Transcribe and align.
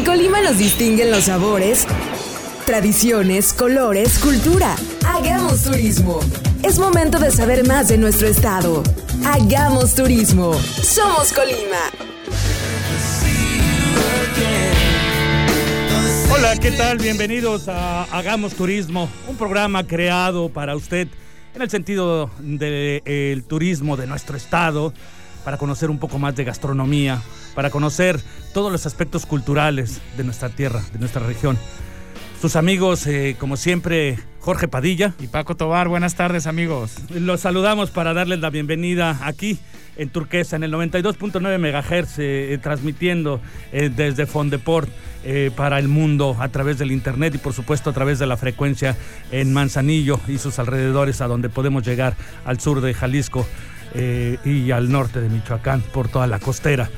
En 0.00 0.06
Colima 0.06 0.40
nos 0.40 0.56
distinguen 0.56 1.10
los 1.10 1.24
sabores, 1.24 1.86
tradiciones, 2.64 3.52
colores, 3.52 4.18
cultura. 4.18 4.74
Hagamos 5.06 5.64
turismo. 5.64 6.20
Es 6.62 6.78
momento 6.78 7.18
de 7.18 7.30
saber 7.30 7.68
más 7.68 7.88
de 7.88 7.98
nuestro 7.98 8.26
estado. 8.26 8.82
Hagamos 9.26 9.94
turismo. 9.94 10.54
Somos 10.54 11.34
Colima. 11.34 11.76
Hola, 16.32 16.56
¿qué 16.56 16.70
tal? 16.70 16.96
Bienvenidos 16.96 17.68
a 17.68 18.04
Hagamos 18.04 18.54
Turismo, 18.54 19.06
un 19.28 19.36
programa 19.36 19.86
creado 19.86 20.48
para 20.48 20.76
usted 20.76 21.08
en 21.54 21.60
el 21.60 21.68
sentido 21.68 22.30
del 22.38 23.44
turismo 23.44 23.98
de 23.98 24.06
nuestro 24.06 24.38
estado, 24.38 24.94
para 25.44 25.58
conocer 25.58 25.90
un 25.90 25.98
poco 25.98 26.18
más 26.18 26.34
de 26.36 26.44
gastronomía, 26.44 27.20
para 27.60 27.68
conocer 27.68 28.18
todos 28.54 28.72
los 28.72 28.86
aspectos 28.86 29.26
culturales 29.26 30.00
de 30.16 30.24
nuestra 30.24 30.48
tierra, 30.48 30.82
de 30.94 30.98
nuestra 30.98 31.20
región. 31.26 31.58
Sus 32.40 32.56
amigos, 32.56 33.06
eh, 33.06 33.36
como 33.38 33.58
siempre, 33.58 34.18
Jorge 34.38 34.66
Padilla. 34.66 35.12
Y 35.20 35.26
Paco 35.26 35.56
Tobar, 35.56 35.86
buenas 35.86 36.14
tardes 36.14 36.46
amigos. 36.46 36.94
Los 37.10 37.42
saludamos 37.42 37.90
para 37.90 38.14
darles 38.14 38.38
la 38.40 38.48
bienvenida 38.48 39.18
aquí 39.20 39.58
en 39.98 40.08
Turquesa, 40.08 40.56
en 40.56 40.62
el 40.62 40.72
92.9 40.72 41.58
MHz, 41.58 42.18
eh, 42.20 42.58
transmitiendo 42.62 43.42
eh, 43.72 43.90
desde 43.94 44.24
Fondeport 44.24 44.88
para 45.54 45.78
el 45.78 45.88
mundo 45.88 46.38
a 46.40 46.48
través 46.48 46.78
del 46.78 46.92
internet 46.92 47.34
y 47.34 47.38
por 47.38 47.52
supuesto 47.52 47.90
a 47.90 47.92
través 47.92 48.18
de 48.18 48.26
la 48.26 48.38
frecuencia 48.38 48.96
en 49.30 49.52
Manzanillo 49.52 50.18
y 50.28 50.38
sus 50.38 50.58
alrededores, 50.58 51.20
a 51.20 51.26
donde 51.26 51.50
podemos 51.50 51.86
llegar 51.86 52.16
al 52.46 52.58
sur 52.58 52.80
de 52.80 52.94
Jalisco 52.94 53.46
y 54.46 54.70
al 54.70 54.90
norte 54.90 55.20
de 55.20 55.28
Michoacán 55.28 55.82
por 55.82 56.08
toda 56.08 56.26
la 56.26 56.38
costera. 56.38 56.88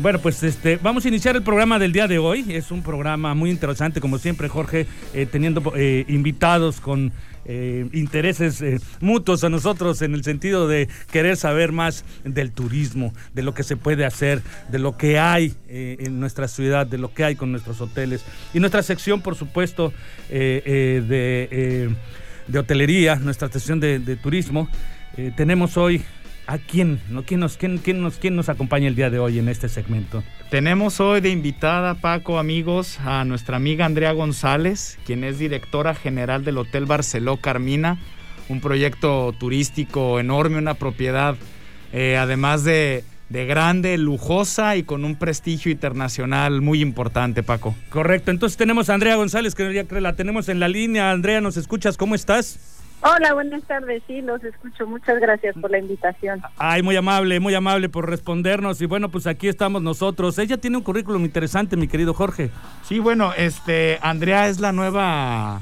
Bueno, 0.00 0.18
pues 0.18 0.42
este, 0.42 0.76
vamos 0.76 1.04
a 1.04 1.08
iniciar 1.08 1.36
el 1.36 1.42
programa 1.42 1.78
del 1.78 1.92
día 1.92 2.08
de 2.08 2.18
hoy. 2.18 2.44
Es 2.48 2.72
un 2.72 2.82
programa 2.82 3.32
muy 3.34 3.50
interesante, 3.50 4.00
como 4.00 4.18
siempre, 4.18 4.48
Jorge, 4.48 4.88
eh, 5.14 5.24
teniendo 5.30 5.72
eh, 5.76 6.04
invitados 6.08 6.80
con 6.80 7.12
eh, 7.44 7.88
intereses 7.92 8.64
mutuos 9.00 9.44
a 9.44 9.50
nosotros 9.50 10.02
en 10.02 10.14
el 10.14 10.24
sentido 10.24 10.66
de 10.66 10.88
querer 11.12 11.36
saber 11.36 11.70
más 11.70 12.04
del 12.24 12.50
turismo, 12.50 13.14
de 13.34 13.42
lo 13.42 13.54
que 13.54 13.62
se 13.62 13.76
puede 13.76 14.04
hacer, 14.04 14.42
de 14.68 14.80
lo 14.80 14.96
que 14.96 15.20
hay 15.20 15.54
en 15.68 16.18
nuestra 16.18 16.48
ciudad, 16.48 16.88
de 16.88 16.98
lo 16.98 17.14
que 17.14 17.22
hay 17.24 17.36
con 17.36 17.52
nuestros 17.52 17.80
hoteles. 17.80 18.24
Y 18.52 18.58
nuestra 18.58 18.82
sección, 18.82 19.20
por 19.20 19.36
supuesto, 19.36 19.92
de, 20.28 21.94
hotelería, 22.52 23.14
nuestra 23.16 23.48
sección 23.48 23.78
de, 23.78 24.00
de 24.00 24.16
turismo. 24.16 24.68
tenemos 25.36 25.76
hoy 25.76 26.02
¿A 26.46 26.58
quién? 26.58 27.00
¿Quién, 27.26 27.40
nos, 27.40 27.56
quién, 27.56 27.78
quién, 27.78 28.02
nos, 28.02 28.16
¿Quién 28.16 28.36
nos 28.36 28.50
acompaña 28.50 28.88
el 28.88 28.94
día 28.94 29.08
de 29.08 29.18
hoy 29.18 29.38
en 29.38 29.48
este 29.48 29.68
segmento? 29.68 30.22
Tenemos 30.50 31.00
hoy 31.00 31.22
de 31.22 31.30
invitada, 31.30 31.94
Paco, 31.94 32.38
amigos, 32.38 33.00
a 33.00 33.24
nuestra 33.24 33.56
amiga 33.56 33.86
Andrea 33.86 34.12
González, 34.12 34.98
quien 35.06 35.24
es 35.24 35.38
directora 35.38 35.94
general 35.94 36.44
del 36.44 36.58
Hotel 36.58 36.84
Barceló 36.84 37.38
Carmina, 37.38 37.98
un 38.50 38.60
proyecto 38.60 39.34
turístico 39.38 40.20
enorme, 40.20 40.58
una 40.58 40.74
propiedad, 40.74 41.34
eh, 41.94 42.18
además 42.18 42.62
de, 42.62 43.04
de 43.30 43.46
grande, 43.46 43.96
lujosa 43.96 44.76
y 44.76 44.82
con 44.82 45.06
un 45.06 45.16
prestigio 45.16 45.72
internacional 45.72 46.60
muy 46.60 46.82
importante, 46.82 47.42
Paco. 47.42 47.74
Correcto, 47.88 48.30
entonces 48.30 48.58
tenemos 48.58 48.90
a 48.90 48.94
Andrea 48.94 49.16
González, 49.16 49.54
que 49.54 49.72
ya 49.72 49.86
la 50.00 50.14
tenemos 50.14 50.50
en 50.50 50.60
la 50.60 50.68
línea. 50.68 51.10
Andrea, 51.10 51.40
¿nos 51.40 51.56
escuchas? 51.56 51.96
¿Cómo 51.96 52.14
estás? 52.14 52.73
Hola, 53.06 53.34
buenas 53.34 53.62
tardes. 53.64 54.02
Sí, 54.06 54.22
los 54.22 54.42
escucho. 54.42 54.86
Muchas 54.86 55.20
gracias 55.20 55.54
por 55.60 55.70
la 55.70 55.78
invitación. 55.78 56.40
Ay, 56.56 56.82
muy 56.82 56.96
amable, 56.96 57.38
muy 57.38 57.54
amable 57.54 57.90
por 57.90 58.08
respondernos. 58.08 58.80
Y 58.80 58.86
bueno, 58.86 59.10
pues 59.10 59.26
aquí 59.26 59.46
estamos 59.46 59.82
nosotros. 59.82 60.38
Ella 60.38 60.56
tiene 60.56 60.78
un 60.78 60.82
currículum 60.82 61.22
interesante, 61.22 61.76
mi 61.76 61.86
querido 61.86 62.14
Jorge. 62.14 62.50
Sí, 62.82 63.00
bueno, 63.00 63.34
este, 63.36 63.98
Andrea 64.00 64.48
es 64.48 64.58
la 64.58 64.72
nueva, 64.72 65.60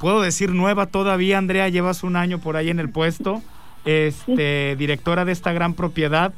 puedo 0.00 0.20
decir 0.20 0.50
nueva 0.50 0.86
todavía. 0.86 1.38
Andrea, 1.38 1.68
llevas 1.68 2.02
un 2.02 2.16
año 2.16 2.40
por 2.40 2.56
ahí 2.56 2.68
en 2.68 2.80
el 2.80 2.90
puesto. 2.90 3.40
Este, 3.84 4.74
directora 4.76 5.24
de 5.24 5.30
esta 5.30 5.52
gran 5.52 5.74
propiedad 5.74 6.34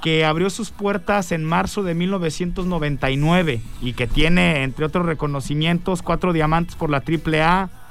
que 0.00 0.24
abrió 0.24 0.48
sus 0.48 0.70
puertas 0.70 1.32
en 1.32 1.42
marzo 1.42 1.82
de 1.82 1.94
1999 1.94 3.60
y 3.82 3.94
que 3.94 4.06
tiene, 4.06 4.62
entre 4.62 4.84
otros 4.84 5.06
reconocimientos, 5.06 6.02
cuatro 6.02 6.32
diamantes 6.32 6.76
por 6.76 6.88
la 6.88 6.98
AAA 6.98 7.83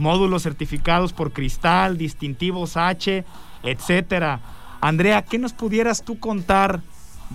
módulos 0.00 0.42
certificados 0.42 1.12
por 1.12 1.32
Cristal, 1.32 1.96
distintivos 1.96 2.76
H, 2.76 3.24
etcétera. 3.62 4.40
Andrea, 4.80 5.22
¿qué 5.22 5.38
nos 5.38 5.52
pudieras 5.52 6.02
tú 6.02 6.18
contar 6.18 6.80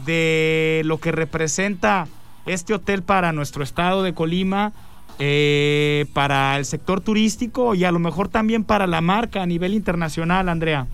de 0.06 0.82
lo 0.86 1.00
que 1.00 1.12
representa 1.12 2.08
este 2.46 2.74
hotel 2.74 3.04
para 3.04 3.32
nuestro 3.32 3.64
estado 3.64 4.04
de 4.04 4.14
Colima, 4.14 4.74
eh, 5.18 6.06
para 6.14 6.58
el 6.58 6.66
sector 6.66 7.02
turístico 7.02 7.74
y 7.74 7.86
a 7.86 7.92
lo 7.92 8.00
mejor 8.00 8.28
también 8.28 8.64
para 8.64 8.88
la 8.88 9.02
marca 9.02 9.42
a 9.42 9.46
nivel 9.46 9.74
internacional, 9.74 10.50
Andrea? 10.50 10.88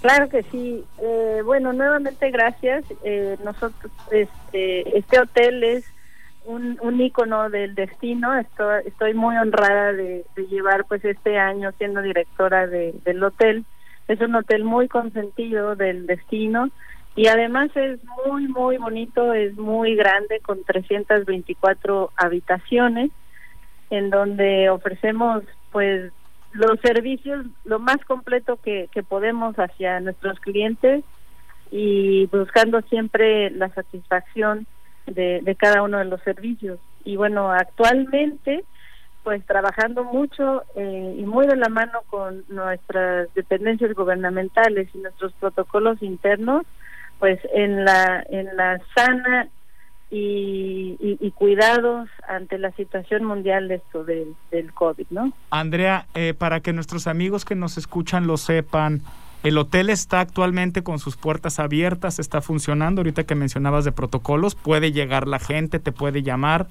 Claro 0.00 0.28
que 0.28 0.42
sí. 0.44 0.84
Eh, 1.00 1.42
bueno, 1.44 1.72
nuevamente 1.72 2.30
gracias. 2.30 2.84
Eh, 3.04 3.36
nosotros, 3.44 3.90
este, 4.10 4.98
este 4.98 5.20
hotel 5.20 5.62
es 5.64 5.84
un, 6.44 6.78
un 6.80 7.00
ícono 7.00 7.50
del 7.50 7.74
destino. 7.74 8.34
Estoy, 8.34 8.82
estoy 8.86 9.14
muy 9.14 9.36
honrada 9.36 9.92
de, 9.92 10.24
llevar 10.50 10.84
pues 10.86 11.04
este 11.04 11.38
año 11.38 11.72
siendo 11.78 12.02
directora 12.02 12.66
del 12.66 13.22
hotel. 13.22 13.64
Es 14.08 14.20
un 14.20 14.34
hotel 14.34 14.64
muy 14.64 14.88
consentido 14.88 15.76
del 15.76 16.06
destino 16.06 16.70
y 17.14 17.26
además 17.28 17.70
es 17.76 18.00
muy, 18.26 18.48
muy 18.48 18.78
bonito, 18.78 19.32
es 19.34 19.56
muy 19.56 19.94
grande 19.94 20.40
con 20.40 20.64
324 20.64 22.10
habitaciones 22.16 23.10
en 23.90 24.10
donde 24.10 24.70
ofrecemos 24.70 25.44
pues 25.70 26.10
los 26.52 26.80
servicios 26.80 27.46
lo 27.64 27.78
más 27.78 27.98
completo 28.06 28.58
que, 28.62 28.88
que 28.92 29.02
podemos 29.02 29.54
hacia 29.56 30.00
nuestros 30.00 30.38
clientes 30.40 31.04
y 31.70 32.26
buscando 32.26 32.80
siempre 32.82 33.50
la 33.50 33.68
satisfacción 33.70 34.66
de, 35.06 35.56
cada 35.58 35.82
uno 35.82 35.98
de 35.98 36.04
los 36.04 36.20
servicios. 36.22 36.78
Y 37.04 37.16
bueno, 37.16 37.50
actualmente, 37.50 38.64
pues 39.22 39.44
trabajando 39.46 40.04
mucho 40.04 40.62
eh, 40.76 41.16
y 41.18 41.22
muy 41.22 41.46
de 41.46 41.56
la 41.56 41.68
mano 41.68 42.00
con 42.08 42.44
nuestras 42.48 43.32
dependencias 43.34 43.94
gubernamentales 43.94 44.88
y 44.94 44.98
nuestros 44.98 45.32
protocolos 45.34 46.02
internos, 46.02 46.64
pues 47.18 47.38
en 47.54 47.84
la, 47.84 48.24
en 48.28 48.56
la 48.56 48.80
sana 48.94 49.48
y, 50.10 50.96
y, 51.00 51.30
cuidados 51.30 52.06
ante 52.28 52.58
la 52.58 52.70
situación 52.72 53.24
mundial 53.24 53.68
de 53.68 53.76
esto 53.76 54.04
del, 54.04 54.34
del 54.50 54.70
COVID, 54.74 55.06
¿no? 55.08 55.32
Andrea, 55.48 56.04
eh, 56.14 56.34
para 56.34 56.60
que 56.60 56.74
nuestros 56.74 57.06
amigos 57.06 57.46
que 57.46 57.54
nos 57.54 57.78
escuchan 57.78 58.26
lo 58.26 58.36
sepan, 58.36 59.00
el 59.42 59.58
hotel 59.58 59.90
está 59.90 60.20
actualmente 60.20 60.82
con 60.82 60.98
sus 60.98 61.16
puertas 61.16 61.58
abiertas, 61.58 62.18
está 62.18 62.40
funcionando. 62.40 63.00
Ahorita 63.00 63.24
que 63.24 63.34
mencionabas 63.34 63.84
de 63.84 63.92
protocolos, 63.92 64.54
puede 64.54 64.92
llegar 64.92 65.26
la 65.26 65.38
gente, 65.38 65.80
te 65.80 65.90
puede 65.92 66.22
llamar. 66.22 66.66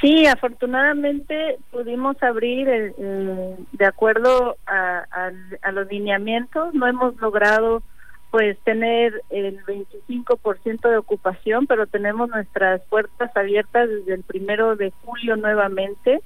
Sí, 0.00 0.26
afortunadamente 0.26 1.58
pudimos 1.70 2.22
abrir 2.22 2.68
eh, 2.70 3.56
de 3.72 3.84
acuerdo 3.84 4.56
a, 4.66 5.30
los 5.72 5.88
lineamientos. 5.88 6.74
No 6.74 6.86
hemos 6.86 7.16
logrado 7.20 7.82
pues 8.30 8.58
tener 8.60 9.22
el 9.30 9.58
25% 9.64 10.88
de 10.88 10.96
ocupación, 10.96 11.66
pero 11.66 11.86
tenemos 11.86 12.30
nuestras 12.30 12.80
puertas 12.82 13.36
abiertas 13.36 13.88
desde 13.88 14.14
el 14.14 14.22
primero 14.22 14.76
de 14.76 14.92
julio 15.04 15.36
nuevamente 15.36 16.20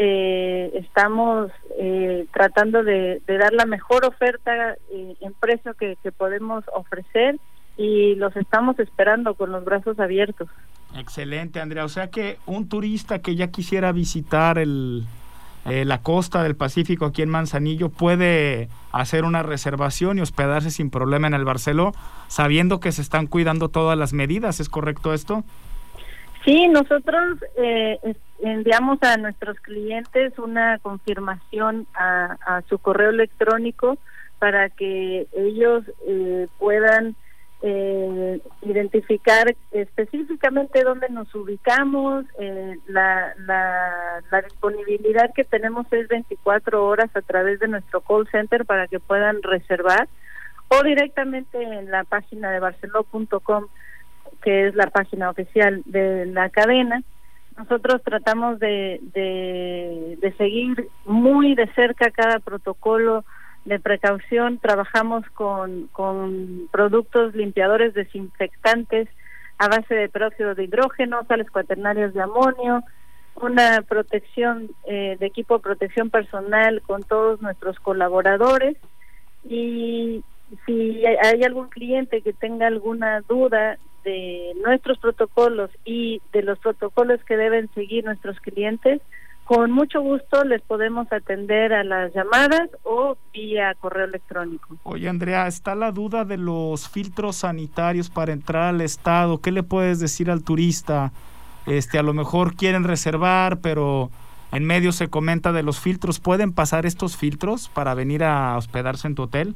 eh, 0.00 0.70
estamos 0.74 1.50
eh, 1.76 2.26
tratando 2.32 2.84
de, 2.84 3.20
dar 3.26 3.52
la 3.52 3.66
mejor 3.66 4.04
oferta 4.04 4.74
eh, 4.92 5.16
en 5.20 5.34
precio 5.34 5.74
que, 5.74 5.96
podemos 6.16 6.64
ofrecer 6.72 7.36
y 7.76 8.14
los 8.14 8.34
estamos 8.36 8.78
esperando 8.78 9.34
con 9.34 9.50
los 9.50 9.64
brazos 9.64 9.98
abiertos. 9.98 10.48
Excelente, 10.96 11.60
Andrea. 11.60 11.84
O 11.84 11.88
sea 11.88 12.10
que 12.10 12.38
un 12.46 12.68
turista 12.68 13.18
que 13.18 13.34
ya 13.34 13.48
quisiera 13.48 13.90
visitar 13.90 14.58
el, 14.58 15.04
eh, 15.64 15.84
la 15.84 16.00
costa 16.00 16.42
del 16.44 16.56
Pacífico 16.56 17.04
aquí 17.04 17.22
en 17.22 17.28
Manzanillo 17.28 17.88
puede 17.88 18.68
hacer 18.92 19.24
una 19.24 19.42
reservación 19.42 20.18
y 20.18 20.20
hospedarse 20.20 20.70
sin 20.70 20.90
problema 20.90 21.26
en 21.26 21.34
el 21.34 21.44
Barceló, 21.44 21.92
sabiendo 22.28 22.80
que 22.80 22.92
se 22.92 23.02
están 23.02 23.26
cuidando 23.26 23.68
todas 23.68 23.98
las 23.98 24.12
medidas. 24.12 24.60
¿Es 24.60 24.68
correcto 24.68 25.12
esto? 25.12 25.44
Sí, 26.44 26.68
nosotros 26.68 27.38
eh, 27.56 27.98
enviamos 28.40 29.02
a 29.02 29.16
nuestros 29.16 29.58
clientes 29.60 30.38
una 30.38 30.78
confirmación 30.78 31.86
a, 31.94 32.62
su 32.68 32.78
correo 32.78 33.10
electrónico 33.10 33.98
para 34.38 34.70
que 34.70 35.26
ellos 35.32 35.84
eh, 36.06 36.46
puedan 36.58 37.16
eh, 37.60 38.40
identificar 38.62 39.54
específicamente 39.72 40.84
dónde 40.84 41.08
nos 41.08 41.34
ubicamos. 41.34 42.24
la, 42.86 43.34
la, 43.38 44.22
la, 44.30 44.42
disponibilidad 44.42 45.34
que 45.34 45.44
tenemos 45.44 45.86
es 45.92 46.06
24 46.06 46.86
horas 46.86 47.10
a 47.14 47.22
través 47.22 47.58
de 47.58 47.68
nuestro 47.68 48.00
call 48.00 48.28
center 48.30 48.64
para 48.64 48.86
que 48.86 49.00
puedan 49.00 49.42
reservar 49.42 50.08
o 50.68 50.82
directamente 50.82 51.60
en 51.60 51.90
la 51.90 52.04
página 52.04 52.52
de 52.52 52.60
barceló.com 52.60 53.66
que 54.48 54.68
es 54.68 54.74
la 54.74 54.86
página 54.86 55.28
oficial 55.28 55.82
de 55.84 56.24
la 56.24 56.48
cadena. 56.48 57.02
Nosotros 57.58 58.00
tratamos 58.02 58.58
de, 58.58 58.98
de, 59.12 60.34
seguir 60.38 60.88
muy 61.04 61.54
de 61.54 61.66
cerca 61.74 62.10
cada 62.10 62.38
protocolo 62.38 63.26
de 63.66 63.78
precaución. 63.78 64.56
Trabajamos 64.56 65.28
con, 65.34 65.88
con 65.88 66.66
productos 66.72 67.34
limpiadores 67.34 67.92
desinfectantes 67.92 69.06
a 69.58 69.68
base 69.68 69.94
de 69.94 70.08
peróxido 70.08 70.54
de 70.54 70.64
hidrógeno, 70.64 71.22
sales 71.28 71.50
cuaternarias 71.50 72.14
de 72.14 72.22
amonio, 72.22 72.82
una 73.34 73.82
protección 73.82 74.70
eh, 74.86 75.18
de 75.20 75.26
equipo 75.26 75.58
de 75.58 75.62
protección 75.62 76.08
personal 76.08 76.80
con 76.86 77.02
todos 77.02 77.42
nuestros 77.42 77.78
colaboradores 77.80 78.78
y 79.44 80.24
si 80.64 81.04
hay 81.04 81.44
algún 81.44 81.68
cliente 81.68 82.22
que 82.22 82.32
tenga 82.32 82.66
alguna 82.66 83.20
duda 83.28 83.76
de 84.08 84.54
nuestros 84.64 84.98
protocolos 84.98 85.70
y 85.84 86.22
de 86.32 86.42
los 86.42 86.58
protocolos 86.58 87.20
que 87.24 87.36
deben 87.36 87.68
seguir 87.74 88.04
nuestros 88.04 88.40
clientes, 88.40 89.02
con 89.44 89.70
mucho 89.70 90.00
gusto 90.00 90.44
les 90.44 90.62
podemos 90.62 91.10
atender 91.12 91.72
a 91.72 91.84
las 91.84 92.12
llamadas 92.14 92.70
o 92.84 93.16
vía 93.32 93.74
correo 93.80 94.06
electrónico. 94.06 94.76
Oye, 94.82 95.08
Andrea, 95.08 95.46
está 95.46 95.74
la 95.74 95.92
duda 95.92 96.24
de 96.24 96.38
los 96.38 96.88
filtros 96.88 97.36
sanitarios 97.36 98.08
para 98.10 98.32
entrar 98.32 98.74
al 98.74 98.80
estado. 98.80 99.38
¿Qué 99.38 99.52
le 99.52 99.62
puedes 99.62 100.00
decir 100.00 100.30
al 100.30 100.42
turista? 100.42 101.12
Este, 101.66 101.98
a 101.98 102.02
lo 102.02 102.14
mejor 102.14 102.56
quieren 102.56 102.84
reservar, 102.84 103.60
pero 103.60 104.10
en 104.52 104.64
medio 104.64 104.92
se 104.92 105.08
comenta 105.08 105.52
de 105.52 105.62
los 105.62 105.80
filtros. 105.80 106.20
¿Pueden 106.20 106.52
pasar 106.52 106.86
estos 106.86 107.16
filtros 107.16 107.68
para 107.68 107.94
venir 107.94 108.24
a 108.24 108.56
hospedarse 108.56 109.06
en 109.06 109.14
tu 109.14 109.24
hotel? 109.24 109.54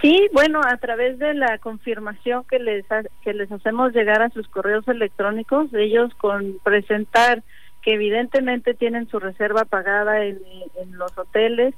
Sí, 0.00 0.28
bueno, 0.32 0.60
a 0.62 0.76
través 0.76 1.18
de 1.18 1.34
la 1.34 1.58
confirmación 1.58 2.44
que 2.44 2.58
les 2.58 2.84
que 3.22 3.32
les 3.32 3.50
hacemos 3.50 3.92
llegar 3.92 4.22
a 4.22 4.30
sus 4.30 4.48
correos 4.48 4.86
electrónicos, 4.88 5.72
ellos 5.72 6.12
con 6.16 6.58
presentar 6.62 7.42
que 7.82 7.94
evidentemente 7.94 8.74
tienen 8.74 9.08
su 9.08 9.18
reserva 9.18 9.64
pagada 9.64 10.24
en, 10.24 10.38
los 10.92 11.16
hoteles, 11.18 11.74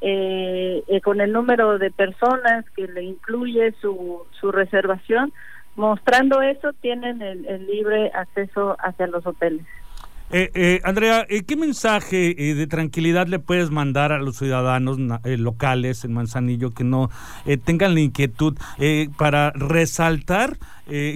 eh, 0.00 0.82
eh, 0.88 1.00
con 1.02 1.20
el 1.20 1.32
número 1.32 1.78
de 1.78 1.90
personas 1.90 2.64
que 2.74 2.88
le 2.88 3.02
incluye 3.02 3.72
su, 3.80 4.26
su 4.40 4.52
reservación, 4.52 5.32
mostrando 5.76 6.40
eso 6.40 6.72
tienen 6.80 7.20
el 7.20 7.66
libre 7.66 8.10
acceso 8.14 8.76
hacia 8.80 9.06
los 9.06 9.26
hoteles. 9.26 9.66
Eh, 10.32 10.48
eh, 10.54 10.80
Andrea, 10.84 11.26
eh, 11.28 11.42
¿qué 11.42 11.56
mensaje 11.56 12.50
eh, 12.50 12.54
de 12.54 12.68
tranquilidad 12.68 13.26
le 13.26 13.40
puedes 13.40 13.72
mandar 13.72 14.12
a 14.12 14.18
los 14.18 14.36
ciudadanos 14.36 14.96
locales 15.24 16.04
en 16.04 16.12
Manzanillo 16.12 16.70
que 16.70 16.84
no 16.84 17.10
tengan 17.64 17.94
la 17.94 18.00
inquietud 18.00 18.56
para 19.16 19.50
resaltar 19.50 20.58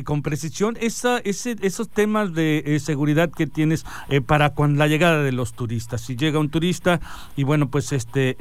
con 0.05 0.23
precisión 0.23 0.77
esa, 0.81 1.19
ese, 1.19 1.57
esos 1.63 1.89
temas 1.89 2.33
de 2.33 2.81
seguridad 2.83 3.31
que 3.31 3.47
tienes 3.47 3.85
para 4.27 4.51
con 4.51 4.79
la 4.79 4.89
llegada 4.89 5.23
de 5.23 5.33
los 5.33 5.53
turistas? 5.53 6.01
Si 6.01 6.17
llega 6.17 6.39
un 6.39 6.51
turista 6.51 7.01
y 7.37 7.45
bueno, 7.45 7.69
pues 7.69 7.93
este, 7.93 8.37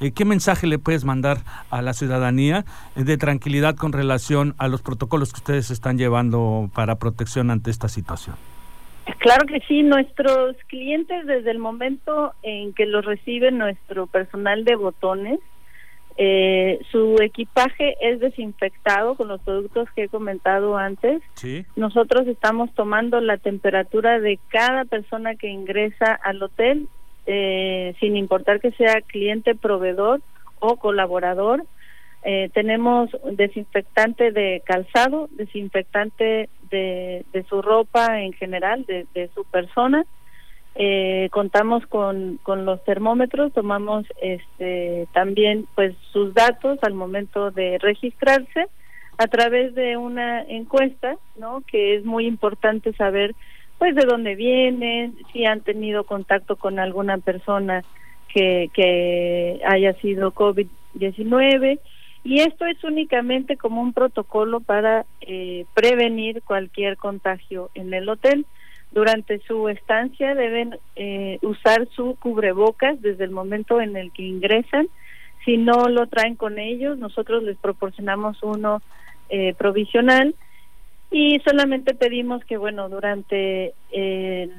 ¿qué 0.00 0.24
mensaje 0.24 0.66
le 0.66 0.78
puedes 0.78 1.04
mandar 1.04 1.44
a 1.70 1.82
la 1.82 1.92
ciudadanía 1.92 2.64
de 2.96 3.16
tranquilidad 3.16 3.76
con 3.76 3.92
relación 3.92 4.54
a 4.58 4.68
los 4.68 4.82
protocolos 4.82 5.32
que 5.32 5.38
ustedes 5.38 5.70
están 5.70 5.98
llevando 5.98 6.70
para 6.74 6.96
protección 6.96 7.50
ante 7.50 7.70
esta 7.70 7.88
situación? 7.88 8.36
Claro 9.18 9.46
que 9.46 9.60
sí, 9.66 9.82
nuestros 9.82 10.56
clientes 10.66 11.26
desde 11.26 11.50
el 11.50 11.58
momento 11.58 12.34
en 12.42 12.74
que 12.74 12.86
los 12.86 13.04
recibe 13.04 13.50
nuestro 13.50 14.06
personal 14.06 14.64
de 14.64 14.76
botones, 14.76 15.40
eh, 16.20 16.80
su 16.90 17.16
equipaje 17.22 17.96
es 18.00 18.18
desinfectado 18.18 19.14
con 19.14 19.28
los 19.28 19.40
productos 19.40 19.88
que 19.94 20.04
he 20.04 20.08
comentado 20.08 20.76
antes. 20.76 21.22
Nosotros 21.76 22.26
estamos 22.26 22.74
tomando 22.74 23.20
la 23.20 23.36
temperatura 23.38 24.18
de 24.18 24.38
cada 24.48 24.84
persona 24.84 25.36
que 25.36 25.48
ingresa 25.48 26.14
al 26.14 26.42
hotel, 26.42 26.88
eh, 27.26 27.94
sin 28.00 28.16
importar 28.16 28.60
que 28.60 28.72
sea 28.72 29.00
cliente, 29.02 29.54
proveedor 29.54 30.20
o 30.58 30.76
colaborador. 30.76 31.64
Eh, 32.30 32.50
tenemos 32.52 33.08
desinfectante 33.32 34.32
de 34.32 34.62
calzado, 34.66 35.30
desinfectante 35.30 36.50
de, 36.70 37.24
su 37.48 37.62
ropa 37.62 38.20
en 38.20 38.34
general, 38.34 38.84
de, 38.84 39.06
de 39.14 39.30
su 39.34 39.46
persona. 39.46 40.04
Eh, 40.74 41.30
contamos 41.32 41.86
con, 41.86 42.38
con 42.42 42.66
los 42.66 42.84
termómetros, 42.84 43.54
tomamos 43.54 44.04
este, 44.20 45.08
también 45.14 45.64
pues 45.74 45.96
sus 46.12 46.34
datos 46.34 46.78
al 46.82 46.92
momento 46.92 47.50
de 47.50 47.78
registrarse 47.78 48.66
a 49.16 49.26
través 49.28 49.74
de 49.74 49.96
una 49.96 50.42
encuesta, 50.42 51.16
¿no? 51.38 51.62
Que 51.62 51.94
es 51.94 52.04
muy 52.04 52.26
importante 52.26 52.92
saber 52.92 53.34
pues 53.78 53.94
de 53.94 54.04
dónde 54.04 54.34
vienen, 54.34 55.16
si 55.32 55.46
han 55.46 55.62
tenido 55.62 56.04
contacto 56.04 56.56
con 56.56 56.78
alguna 56.78 57.16
persona 57.16 57.84
que, 58.28 58.68
que 58.74 59.62
haya 59.64 59.94
sido 59.94 60.34
COVID-19 60.34 61.80
y 62.24 62.40
esto 62.40 62.66
es 62.66 62.82
únicamente 62.84 63.56
como 63.56 63.80
un 63.80 63.92
protocolo 63.92 64.60
para 64.60 65.06
eh, 65.20 65.64
prevenir 65.74 66.42
cualquier 66.42 66.96
contagio 66.96 67.70
en 67.74 67.94
el 67.94 68.08
hotel. 68.08 68.44
Durante 68.90 69.38
su 69.40 69.68
estancia 69.68 70.34
deben 70.34 70.78
eh, 70.96 71.38
usar 71.42 71.86
su 71.94 72.16
cubrebocas 72.16 73.00
desde 73.02 73.24
el 73.24 73.30
momento 73.30 73.80
en 73.80 73.96
el 73.96 74.12
que 74.12 74.22
ingresan. 74.22 74.88
Si 75.44 75.56
no 75.56 75.88
lo 75.88 76.06
traen 76.06 76.34
con 76.34 76.58
ellos, 76.58 76.98
nosotros 76.98 77.42
les 77.42 77.56
proporcionamos 77.56 78.42
uno 78.42 78.82
eh, 79.30 79.54
provisional 79.54 80.34
y 81.10 81.38
solamente 81.40 81.94
pedimos 81.94 82.44
que, 82.44 82.56
bueno, 82.58 82.88
durante 82.90 83.72
el, 83.90 84.52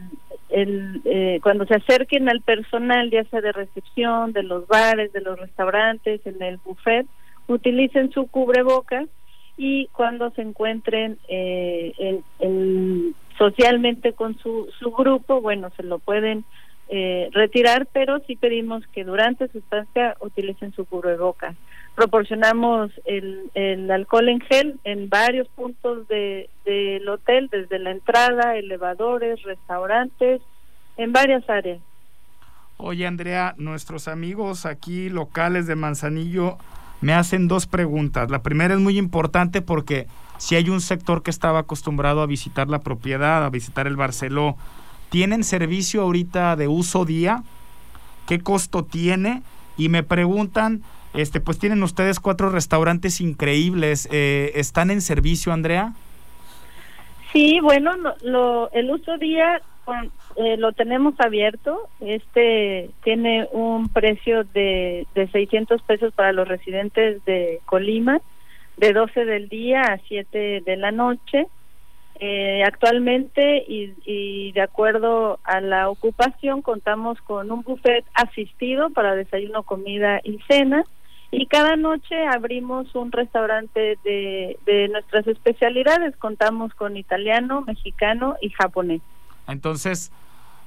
el 0.49 1.39
cuando 1.43 1.65
se 1.65 1.75
acerquen 1.75 2.27
al 2.29 2.41
personal, 2.41 3.11
ya 3.11 3.23
sea 3.25 3.41
de 3.41 3.51
recepción, 3.51 4.31
de 4.31 4.41
los 4.41 4.67
bares, 4.67 5.13
de 5.13 5.21
los 5.21 5.39
restaurantes, 5.39 6.25
en 6.25 6.41
el 6.41 6.57
buffet, 6.57 7.05
utilicen 7.53 8.11
su 8.11 8.27
cubrebocas 8.27 9.07
y 9.57 9.87
cuando 9.87 10.31
se 10.31 10.41
encuentren 10.41 11.17
eh, 11.27 12.21
en, 12.39 13.15
socialmente 13.37 14.13
con 14.13 14.37
su, 14.39 14.69
su 14.79 14.91
grupo, 14.91 15.41
bueno, 15.41 15.69
se 15.75 15.83
lo 15.83 15.99
pueden 15.99 16.45
eh, 16.87 17.29
retirar, 17.33 17.87
pero 17.91 18.19
sí 18.25 18.35
pedimos 18.35 18.85
que 18.87 19.03
durante 19.03 19.47
su 19.49 19.59
estancia 19.59 20.15
utilicen 20.21 20.73
su 20.73 20.85
cubrebocas. 20.85 21.55
Proporcionamos 21.95 22.91
el, 23.05 23.51
el 23.53 23.91
alcohol 23.91 24.29
en 24.29 24.39
gel 24.41 24.79
en 24.85 25.09
varios 25.09 25.47
puntos 25.49 26.07
de, 26.07 26.49
del 26.65 27.07
hotel, 27.09 27.49
desde 27.51 27.79
la 27.79 27.91
entrada, 27.91 28.55
elevadores, 28.55 29.41
restaurantes, 29.43 30.41
en 30.97 31.11
varias 31.11 31.49
áreas. 31.49 31.79
Oye, 32.77 33.05
Andrea, 33.05 33.55
nuestros 33.57 34.07
amigos 34.07 34.65
aquí 34.65 35.09
locales 35.09 35.67
de 35.67 35.75
Manzanillo 35.75 36.57
me 37.01 37.13
hacen 37.13 37.47
dos 37.47 37.65
preguntas. 37.67 38.29
La 38.29 38.41
primera 38.41 38.73
es 38.73 38.79
muy 38.79 38.97
importante 38.97 39.61
porque 39.61 40.07
si 40.37 40.55
hay 40.55 40.69
un 40.69 40.81
sector 40.81 41.23
que 41.23 41.31
estaba 41.31 41.59
acostumbrado 41.59 42.21
a 42.21 42.25
visitar 42.25 42.67
la 42.69 42.79
propiedad, 42.79 43.43
a 43.43 43.49
visitar 43.49 43.87
el 43.87 43.95
Barceló, 43.95 44.55
¿tienen 45.09 45.43
servicio 45.43 46.01
ahorita 46.01 46.55
de 46.55 46.67
uso 46.67 47.05
día? 47.05 47.43
¿Qué 48.27 48.39
costo 48.39 48.83
tiene? 48.83 49.41
Y 49.77 49.89
me 49.89 50.03
preguntan, 50.03 50.81
este, 51.13 51.39
pues 51.39 51.57
tienen 51.57 51.83
ustedes 51.83 52.19
cuatro 52.19 52.49
restaurantes 52.49 53.21
increíbles, 53.21 54.07
eh, 54.11 54.51
¿están 54.55 54.91
en 54.91 55.01
servicio, 55.01 55.51
Andrea? 55.51 55.93
Sí, 57.33 57.59
bueno, 57.61 57.91
lo, 58.23 58.71
el 58.71 58.91
uso 58.91 59.17
día 59.17 59.61
eh, 60.35 60.57
lo 60.57 60.71
tenemos 60.73 61.13
abierto. 61.19 61.89
Este 61.99 62.89
tiene 63.03 63.47
un 63.51 63.89
precio 63.89 64.43
de, 64.43 65.07
de 65.15 65.27
600 65.27 65.81
pesos 65.83 66.13
para 66.13 66.31
los 66.31 66.47
residentes 66.47 67.23
de 67.25 67.61
Colima, 67.65 68.21
de 68.77 68.93
12 68.93 69.25
del 69.25 69.49
día 69.49 69.81
a 69.81 69.99
7 70.07 70.63
de 70.65 70.77
la 70.77 70.91
noche. 70.91 71.47
Eh, 72.21 72.63
actualmente 72.65 73.63
y, 73.65 73.93
y, 74.05 74.51
de 74.51 74.61
acuerdo 74.61 75.39
a 75.45 75.61
la 75.61 75.89
ocupación 75.89 76.61
contamos 76.61 77.17
con 77.21 77.49
un 77.49 77.61
buffet 77.61 78.03
asistido 78.13 78.89
para 78.89 79.15
desayuno, 79.15 79.63
comida 79.63 80.19
y 80.25 80.37
cena 80.45 80.83
y 81.31 81.45
cada 81.45 81.75
noche 81.75 82.15
abrimos 82.25 82.93
un 82.95 83.11
restaurante 83.11 83.97
de, 84.03 84.57
de 84.65 84.87
nuestras 84.89 85.27
especialidades. 85.27 86.15
Contamos 86.17 86.73
con 86.73 86.97
italiano, 86.97 87.61
mexicano 87.61 88.35
y 88.41 88.49
japonés. 88.49 89.01
Entonces, 89.51 90.11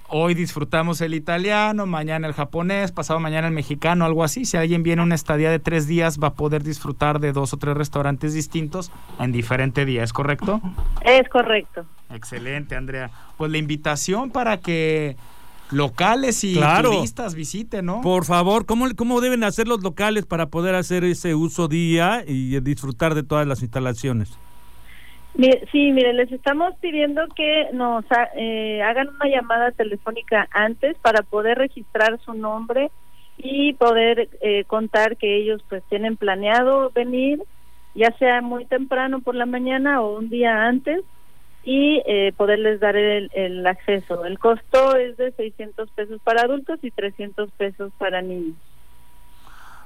hoy 0.09 0.35
disfrutamos 0.35 1.01
el 1.01 1.15
italiano, 1.15 1.87
mañana 1.87 2.27
el 2.27 2.35
japonés, 2.35 2.93
pasado 2.93 3.21
mañana 3.21 3.49
el 3.49 3.55
mexicano, 3.55 4.05
algo 4.05 4.25
así. 4.25 4.45
Si 4.45 4.57
alguien 4.57 4.83
viene 4.83 5.01
a 5.03 5.05
una 5.05 5.15
estadía 5.15 5.51
de 5.51 5.59
tres 5.59 5.87
días, 5.87 6.19
va 6.23 6.29
a 6.29 6.35
poder 6.35 6.63
disfrutar 6.63 7.21
de 7.21 7.33
dos 7.33 7.53
o 7.53 7.57
tres 7.57 7.77
restaurantes 7.77 8.35
distintos 8.35 8.93
en 9.19 9.33
diferente 9.33 9.85
día, 9.85 10.03
¿es 10.03 10.13
correcto? 10.13 10.61
Es 11.03 11.29
correcto. 11.29 11.87
Excelente, 12.11 12.77
Andrea. 12.77 13.11
Pues 13.39 13.51
la 13.51 13.59
invitación 13.59 14.31
para 14.31 14.59
que 14.59 15.17
locales 15.71 16.45
y 16.45 16.61
turistas 16.83 17.35
visiten, 17.35 17.87
¿no? 17.87 18.03
Por 18.03 18.27
favor, 18.27 18.67
¿cómo, 18.67 18.87
¿cómo 18.95 19.21
deben 19.21 19.45
hacer 19.45 19.67
los 19.67 19.83
locales 19.83 20.27
para 20.27 20.47
poder 20.47 20.75
hacer 20.75 21.05
ese 21.05 21.35
uso 21.35 21.69
día 21.69 22.23
y 22.27 22.61
disfrutar 22.61 23.15
de 23.15 23.23
todas 23.23 23.47
las 23.47 23.63
instalaciones? 23.63 24.37
Sí, 25.35 25.93
mire, 25.93 26.13
les 26.13 26.31
estamos 26.31 26.75
pidiendo 26.81 27.27
que 27.35 27.69
nos 27.73 28.05
eh, 28.37 28.83
hagan 28.83 29.09
una 29.09 29.29
llamada 29.29 29.73
telefónica 29.73 30.47
antes 30.51 30.97
para 30.99 31.23
poder 31.23 31.57
registrar 31.59 32.21
su 32.21 32.35
nombre 32.35 32.91
y 33.39 33.73
poder 33.73 34.29
eh, 34.43 34.65
contar 34.65 35.17
que 35.17 35.37
ellos 35.39 35.65
pues 35.69 35.83
tienen 35.89 36.19
planeado 36.19 36.91
venir, 36.91 37.43
ya 37.95 38.15
sea 38.19 38.43
muy 38.43 38.67
temprano 38.67 39.21
por 39.21 39.35
la 39.35 39.47
mañana 39.47 40.03
o 40.03 40.19
un 40.19 40.29
día 40.29 40.67
antes 40.67 41.03
y 41.65 42.03
eh, 42.07 42.33
poderles 42.37 42.81
dar 42.81 42.97
el, 42.97 43.31
el 43.33 43.67
acceso. 43.67 44.27
El 44.27 44.39
costo 44.39 44.97
es 44.97 45.17
de 45.17 45.33
600 45.33 45.91
pesos 45.93 46.21
para 46.23 46.43
adultos 46.43 46.79
y 46.83 46.91
300 46.91 47.51
pesos 47.53 47.91
para 47.97 48.21
niños. 48.21 48.57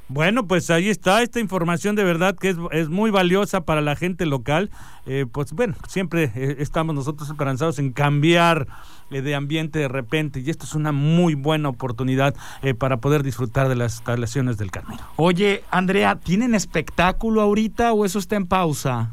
Bueno, 0.09 0.47
pues 0.47 0.71
ahí 0.71 0.89
está 0.89 1.21
esta 1.23 1.41
información 1.41 1.97
de 1.97 2.05
verdad 2.05 2.37
que 2.37 2.51
es, 2.51 2.57
es 2.71 2.89
muy 2.89 3.11
valiosa 3.11 3.63
para 3.63 3.81
la 3.81 3.97
gente 3.97 4.25
local. 4.25 4.71
Eh, 5.05 5.27
pues 5.31 5.53
bueno, 5.53 5.75
siempre 5.89 6.31
eh, 6.37 6.57
estamos 6.61 6.95
nosotros 6.95 7.29
esperanzados 7.29 7.81
en 7.81 7.93
cambiar 7.93 8.69
eh, 9.11 9.21
de 9.21 9.35
ambiente 9.35 9.81
de 9.81 9.89
repente 9.89 10.41
y 10.41 10.49
esto 10.49 10.65
es 10.65 10.75
una 10.77 10.93
muy 10.93 11.35
buena 11.35 11.69
oportunidad 11.69 12.35
para 12.79 12.99
poder 12.99 13.25
disfrutar 13.25 13.69
de 13.69 13.75
las 13.75 13.97
instalaciones 13.97 14.59
del 14.59 14.71
Carmen. 14.71 14.99
Oye, 15.17 15.65
Andrea, 15.73 16.17
¿tienen 16.17 16.55
espectáculo 16.55 17.41
ahorita 17.41 17.93
o 17.93 18.05
eso 18.05 18.21
está 18.21 18.37
en 18.37 18.47
pausa? 18.47 19.11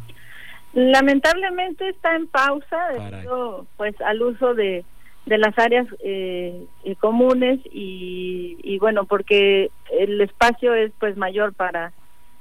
Lamentablemente 0.73 1.89
está 1.89 2.15
en 2.15 2.27
pausa 2.27 2.77
debido 2.91 3.65
pues 3.77 3.99
al 4.01 4.21
uso 4.21 4.53
de 4.53 4.85
de 5.25 5.37
las 5.37 5.57
áreas 5.57 5.87
eh, 6.03 6.65
eh, 6.83 6.95
comunes 6.97 7.59
y, 7.71 8.57
y, 8.61 8.77
bueno 8.79 9.05
porque 9.05 9.71
el 9.97 10.19
espacio 10.21 10.73
es 10.73 10.91
pues 10.99 11.15
mayor 11.15 11.53
para 11.53 11.93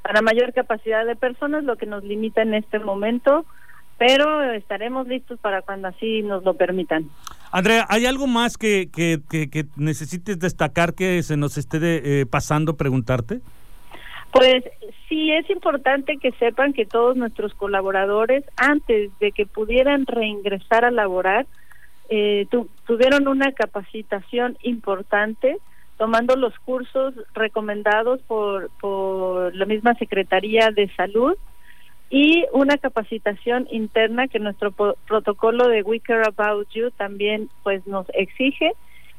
para 0.02 0.20
mayor 0.20 0.52
capacidad 0.52 1.06
de 1.06 1.14
personas 1.14 1.62
lo 1.62 1.76
que 1.76 1.86
nos 1.86 2.02
limita 2.02 2.42
en 2.42 2.54
este 2.54 2.80
momento 2.80 3.44
pero 3.98 4.42
estaremos 4.52 5.06
listos 5.06 5.38
para 5.38 5.62
cuando 5.62 5.86
así 5.86 6.22
nos 6.22 6.42
lo 6.42 6.54
permitan. 6.54 7.08
Andrea 7.52 7.86
hay 7.88 8.06
algo 8.06 8.26
más 8.26 8.58
que 8.58 8.90
que, 8.90 9.20
que, 9.30 9.66
necesites 9.76 10.40
destacar 10.40 10.94
que 10.94 11.22
se 11.22 11.36
nos 11.36 11.56
esté 11.58 11.78
eh, 11.82 12.26
pasando 12.26 12.76
preguntarte 12.76 13.40
pues 14.32 14.64
sí 15.08 15.30
es 15.30 15.48
importante 15.50 16.16
que 16.16 16.32
sepan 16.32 16.72
que 16.72 16.86
todos 16.86 17.16
nuestros 17.16 17.54
colaboradores 17.54 18.44
antes 18.56 19.10
de 19.20 19.30
que 19.30 19.44
pudieran 19.46 20.06
reingresar 20.06 20.86
a 20.86 20.90
laborar 20.90 21.46
eh, 22.14 22.46
tuvieron 22.84 23.26
una 23.26 23.52
capacitación 23.52 24.58
importante 24.60 25.56
tomando 25.96 26.36
los 26.36 26.52
cursos 26.58 27.14
recomendados 27.32 28.20
por, 28.24 28.68
por 28.82 29.54
la 29.54 29.64
misma 29.64 29.94
Secretaría 29.94 30.70
de 30.72 30.94
Salud 30.94 31.38
y 32.10 32.44
una 32.52 32.76
capacitación 32.76 33.66
interna 33.70 34.28
que 34.28 34.40
nuestro 34.40 34.72
protocolo 34.72 35.68
de 35.68 35.82
We 35.82 36.00
Care 36.00 36.24
About 36.26 36.68
You 36.74 36.90
también 36.90 37.48
pues 37.62 37.86
nos 37.86 38.06
exige. 38.12 38.72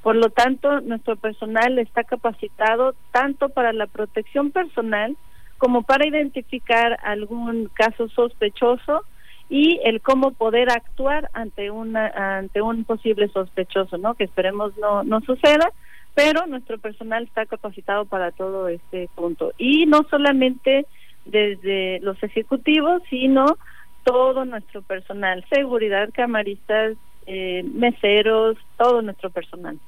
Por 0.04 0.16
lo 0.16 0.30
tanto, 0.30 0.80
nuestro 0.82 1.16
personal 1.16 1.80
está 1.80 2.04
capacitado 2.04 2.94
tanto 3.12 3.50
para 3.50 3.74
la 3.74 3.88
protección 3.88 4.52
personal 4.52 5.18
como 5.58 5.82
para 5.82 6.06
identificar 6.06 7.00
algún 7.02 7.72
caso 7.74 8.08
sospechoso 8.10 9.04
y 9.50 9.80
el 9.84 10.02
cómo 10.02 10.32
poder 10.32 10.72
actuar 10.72 11.30
ante 11.34 11.70
una 11.70 12.08
ante 12.38 12.62
un 12.62 12.84
posible 12.86 13.28
sospechoso, 13.30 13.98
¿no? 13.98 14.16
Que 14.16 14.24
esperemos 14.26 14.76
no 14.78 15.04
no 15.04 15.22
suceda, 15.22 15.72
pero 16.14 16.46
nuestro 16.48 16.78
personal 16.78 17.24
está 17.24 17.46
capacitado 17.46 18.06
para 18.06 18.32
todo 18.32 18.68
este 18.68 19.10
punto 19.16 19.54
y 19.58 19.86
no 19.86 20.06
solamente 20.10 20.86
desde 21.26 22.00
los 22.02 22.22
ejecutivos, 22.24 23.02
sino 23.10 23.58
todo 24.04 24.46
nuestro 24.46 24.82
personal, 24.82 25.46
seguridad, 25.50 26.10
camaristas, 26.14 26.98
eh, 27.26 27.64
meseros, 27.74 28.58
todo 28.78 29.02
nuestro 29.02 29.30
personal. 29.30 29.80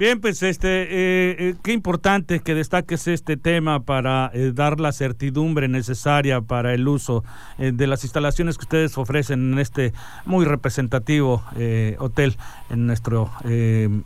Bien, 0.00 0.18
pues 0.18 0.42
este, 0.42 0.84
eh, 0.84 1.36
eh, 1.38 1.54
qué 1.62 1.74
importante 1.74 2.40
que 2.40 2.54
destaques 2.54 3.06
este 3.06 3.36
tema 3.36 3.80
para 3.80 4.30
eh, 4.32 4.52
dar 4.54 4.80
la 4.80 4.92
certidumbre 4.92 5.68
necesaria 5.68 6.40
para 6.40 6.72
el 6.72 6.88
uso 6.88 7.22
de 7.58 7.86
las 7.86 8.02
instalaciones 8.02 8.56
que 8.56 8.64
ustedes 8.64 8.96
ofrecen 8.96 9.52
en 9.52 9.58
este 9.58 9.92
muy 10.24 10.46
representativo 10.46 11.44
hotel 11.98 12.38
en 12.70 12.86
nuestro 12.86 13.30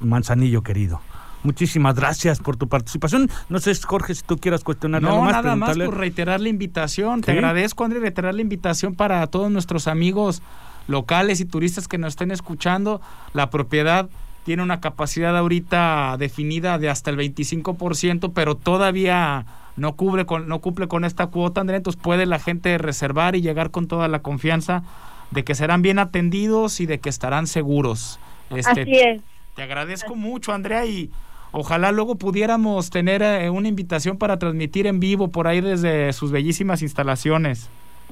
Manzanillo 0.00 0.64
querido. 0.64 1.00
Muchísimas 1.44 1.94
gracias 1.94 2.40
por 2.40 2.56
tu 2.56 2.68
participación. 2.68 3.30
No 3.48 3.60
sé, 3.60 3.72
Jorge, 3.76 4.16
si 4.16 4.24
tú 4.24 4.38
quieras 4.38 4.64
cuestionar 4.64 5.00
no, 5.00 5.10
algo 5.10 5.22
más. 5.22 5.32
nada 5.32 5.54
más 5.54 5.78
por 5.78 5.96
reiterar 5.96 6.40
la 6.40 6.48
invitación. 6.48 7.20
Te 7.20 7.30
agradezco, 7.30 7.84
André, 7.84 8.00
reiterar 8.00 8.34
la 8.34 8.42
invitación 8.42 8.96
para 8.96 9.24
todos 9.28 9.48
nuestros 9.48 9.86
amigos 9.86 10.42
locales 10.88 11.38
y 11.38 11.44
turistas 11.44 11.86
que 11.86 11.98
nos 11.98 12.14
estén 12.14 12.32
escuchando. 12.32 13.00
La 13.32 13.48
propiedad 13.50 14.08
tiene 14.44 14.62
una 14.62 14.80
capacidad 14.80 15.36
ahorita 15.36 16.16
definida 16.18 16.78
de 16.78 16.90
hasta 16.90 17.10
el 17.10 17.16
25%, 17.16 18.32
pero 18.34 18.54
todavía 18.56 19.46
no 19.76 19.96
cubre 19.96 20.26
con, 20.26 20.46
no 20.48 20.60
cumple 20.60 20.86
con 20.86 21.04
esta 21.04 21.26
cuota, 21.28 21.60
Andrea, 21.60 21.78
entonces 21.78 22.00
puede 22.00 22.26
la 22.26 22.38
gente 22.38 22.78
reservar 22.78 23.34
y 23.34 23.40
llegar 23.40 23.70
con 23.70 23.88
toda 23.88 24.06
la 24.08 24.20
confianza 24.20 24.82
de 25.30 25.44
que 25.44 25.54
serán 25.54 25.82
bien 25.82 25.98
atendidos 25.98 26.80
y 26.80 26.86
de 26.86 27.00
que 27.00 27.08
estarán 27.08 27.46
seguros. 27.46 28.20
Este, 28.50 28.82
Así 28.82 28.92
es. 28.92 29.22
Te 29.56 29.62
agradezco 29.62 30.14
mucho, 30.14 30.52
Andrea, 30.52 30.84
y 30.84 31.10
ojalá 31.52 31.90
luego 31.92 32.16
pudiéramos 32.16 32.90
tener 32.90 33.22
eh, 33.22 33.50
una 33.50 33.68
invitación 33.68 34.18
para 34.18 34.38
transmitir 34.38 34.86
en 34.86 35.00
vivo 35.00 35.28
por 35.28 35.46
ahí 35.46 35.60
desde 35.60 36.12
sus 36.12 36.30
bellísimas 36.30 36.82
instalaciones. 36.82 37.70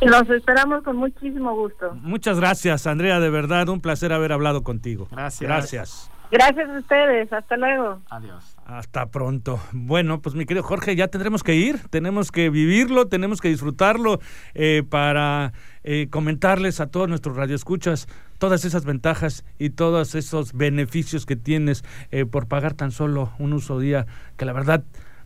Los 0.00 0.28
esperamos 0.30 0.82
con 0.82 0.96
muchísimo 0.96 1.54
gusto. 1.54 1.94
Muchas 2.02 2.38
gracias, 2.38 2.86
Andrea, 2.86 3.20
de 3.20 3.30
verdad, 3.30 3.68
un 3.68 3.80
placer 3.80 4.12
haber 4.12 4.32
hablado 4.32 4.62
contigo. 4.62 5.08
Gracias. 5.10 5.48
Gracias. 5.48 6.10
Gracias 6.30 6.68
a 6.68 6.78
ustedes, 6.78 7.32
hasta 7.32 7.56
luego. 7.56 8.00
Adiós. 8.10 8.56
Hasta 8.66 9.06
pronto. 9.06 9.60
Bueno, 9.72 10.20
pues 10.20 10.34
mi 10.34 10.46
querido 10.46 10.64
Jorge, 10.64 10.96
ya 10.96 11.08
tendremos 11.08 11.42
que 11.42 11.54
ir, 11.54 11.78
tenemos 11.90 12.32
que 12.32 12.50
vivirlo, 12.50 13.06
tenemos 13.06 13.40
que 13.40 13.48
disfrutarlo 13.48 14.18
eh, 14.54 14.82
para 14.88 15.52
eh, 15.84 16.08
comentarles 16.10 16.80
a 16.80 16.88
todos 16.88 17.08
nuestros 17.08 17.36
radioescuchas 17.36 18.08
todas 18.38 18.64
esas 18.64 18.84
ventajas 18.84 19.44
y 19.58 19.70
todos 19.70 20.14
esos 20.14 20.52
beneficios 20.52 21.24
que 21.24 21.36
tienes 21.36 21.84
eh, 22.10 22.26
por 22.26 22.46
pagar 22.46 22.74
tan 22.74 22.90
solo 22.90 23.32
un 23.38 23.52
uso 23.52 23.78
día, 23.78 24.06
que 24.36 24.44
la 24.44 24.52
verdad 24.52 24.84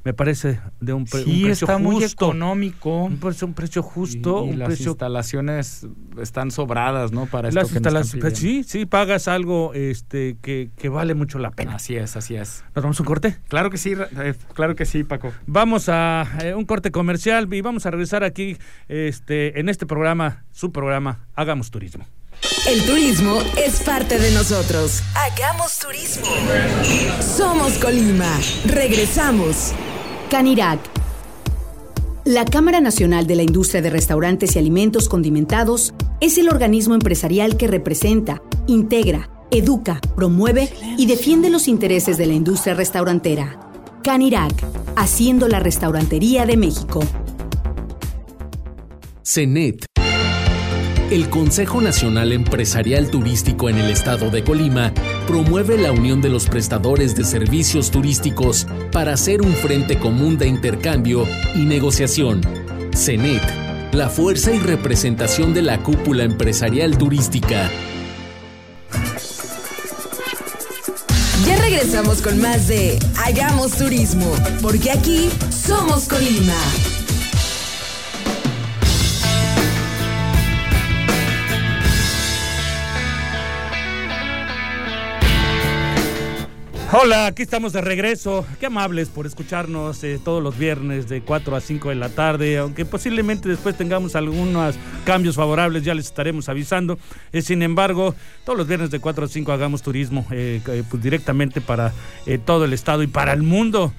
me 0.09 0.15
parece 0.15 0.59
de 0.81 0.95
un, 0.95 1.05
precio 1.05 1.31
sí, 1.31 1.47
está 1.51 1.77
muy 1.77 2.03
económico. 2.03 3.05
Un, 3.05 3.21
un 3.43 3.53
precio 3.53 3.83
justo. 3.83 4.47
Y, 4.47 4.53
un 4.53 4.59
las 4.59 4.81
instalaciones 4.81 5.87
están 6.19 6.51
sobradas, 6.51 7.13
¿no? 7.13 7.27
Para 7.27 7.49
esto 7.49 7.61
las 7.61 7.71
instalaciones, 7.71 8.39
sí, 8.39 8.65
sí, 8.65 8.87
pagas 8.87 9.29
algo 9.29 9.75
este 9.75 10.39
que, 10.41 10.71
que, 10.79 10.89
vale 10.89 11.15
mucho 11.15 11.39
la 11.39 11.51
pena. 11.51 11.75
Así 11.75 11.95
es, 11.95 12.17
así 12.17 12.37
es. 12.37 12.65
¿Nos 12.75 12.83
vamos 12.83 12.99
a 12.99 13.03
un 13.03 13.07
corte? 13.07 13.37
Claro 13.49 13.69
que 13.69 13.77
sí, 13.77 13.93
eh, 13.93 14.35
claro 14.55 14.75
que 14.75 14.87
sí, 14.87 15.05
Paco. 15.05 15.31
Vamos 15.47 15.91
a 15.91 16.27
eh, 16.43 16.55
un 16.55 16.65
corte 16.65 16.91
comercial 16.91 17.47
y 17.53 17.61
vamos 17.61 17.85
a 17.85 17.91
regresar 17.91 18.25
aquí 18.25 18.57
este, 18.89 19.61
en 19.61 19.69
este 19.69 19.85
programa, 19.85 20.47
su 20.53 20.73
programa, 20.73 21.27
Hagamos 21.35 21.71
Turismo. 21.71 22.07
El 22.67 22.83
turismo 22.87 23.43
es 23.57 23.83
parte 23.83 24.19
de 24.19 24.31
nosotros. 24.31 25.03
Hagamos 25.15 25.79
turismo. 25.79 26.27
Somos 27.21 27.77
Colima. 27.79 28.39
Regresamos. 28.65 29.75
Canirac 30.29 30.79
La 32.27 32.45
Cámara 32.45 32.81
Nacional 32.81 33.27
de 33.27 33.35
la 33.35 33.43
Industria 33.43 33.81
de 33.81 33.89
Restaurantes 33.89 34.55
y 34.55 34.59
Alimentos 34.59 35.09
Condimentados 35.09 35.95
es 36.21 36.37
el 36.37 36.51
organismo 36.51 36.95
empresarial 36.95 37.57
que 37.57 37.67
representa, 37.67 38.43
integra, 38.67 39.31
educa, 39.51 40.01
promueve 40.17 40.69
y 40.99 41.07
defiende 41.07 41.49
los 41.49 41.67
intereses 41.67 42.19
de 42.19 42.27
la 42.27 42.35
industria 42.35 42.75
restaurantera. 42.75 43.59
Canirac, 44.05 44.53
haciendo 44.97 45.49
la 45.49 45.61
restaurantería 45.61 46.45
de 46.45 46.59
México. 46.59 47.01
CENET. 49.23 49.88
El 51.11 51.31
Consejo 51.31 51.81
Nacional 51.81 52.33
Empresarial 52.33 53.11
Turístico 53.11 53.71
en 53.71 53.79
el 53.79 53.91
estado 53.91 54.29
de 54.31 54.45
Colima 54.45 54.93
promueve 55.27 55.79
la 55.79 55.91
unión 55.91 56.21
de 56.21 56.29
los 56.29 56.47
prestadores 56.47 57.17
de 57.17 57.25
servicios 57.25 57.91
turísticos 57.91 58.67
para 58.93 59.15
hacer 59.15 59.41
un 59.41 59.55
frente 59.55 59.99
común 59.99 60.37
de 60.37 60.49
intercambio 60.49 61.27
y 61.55 61.61
negociación. 61.61 62.43
CENET, 62.95 63.43
la 63.93 64.11
fuerza 64.11 64.53
y 64.53 64.59
representación 64.59 65.55
de 65.55 65.63
la 65.63 65.83
cúpula 65.83 66.25
empresarial 66.25 66.99
turística. 66.99 67.71
Ya 71.47 71.57
regresamos 71.57 72.21
con 72.21 72.39
más 72.43 72.69
de 72.69 72.99
Hagamos 73.25 73.73
Turismo, 73.79 74.31
porque 74.61 74.91
aquí 74.91 75.31
somos 75.67 76.07
Colima. 76.07 76.98
Hola, 86.91 87.27
aquí 87.27 87.43
estamos 87.43 87.75
de 87.75 87.83
regreso. 87.83 88.47
Qué 88.59 88.65
amables 88.65 89.11
por 89.11 89.27
escucharnos 89.27 90.03
eh, 90.05 90.19
todos 90.25 90.43
los 90.43 90.57
viernes 90.57 91.07
de 91.07 91.21
4 91.21 91.55
a 91.55 91.61
5 91.61 91.91
de 91.91 91.95
la 91.95 92.09
tarde, 92.09 92.57
aunque 92.57 92.87
posiblemente 92.87 93.47
después 93.47 93.77
tengamos 93.77 94.17
algunos 94.17 94.75
cambios 95.05 95.37
favorables, 95.37 95.85
ya 95.85 95.93
les 95.93 96.07
estaremos 96.07 96.49
avisando. 96.49 96.99
Eh, 97.31 97.43
sin 97.43 97.61
embargo, 97.61 98.15
todos 98.47 98.57
los 98.57 98.67
viernes 98.67 98.91
de 98.91 99.01
4 99.01 99.27
a 99.27 99.29
5 99.29 99.53
hagamos 99.53 99.83
turismo 99.83 100.25
eh, 100.31 100.63
pues 100.89 101.03
directamente 101.03 101.61
para 101.61 101.93
todo 102.47 102.65
el 102.65 102.73
estado 102.73 103.03
y 103.03 103.07
para 103.07 103.35
el 103.35 103.43
mundo 103.43 103.93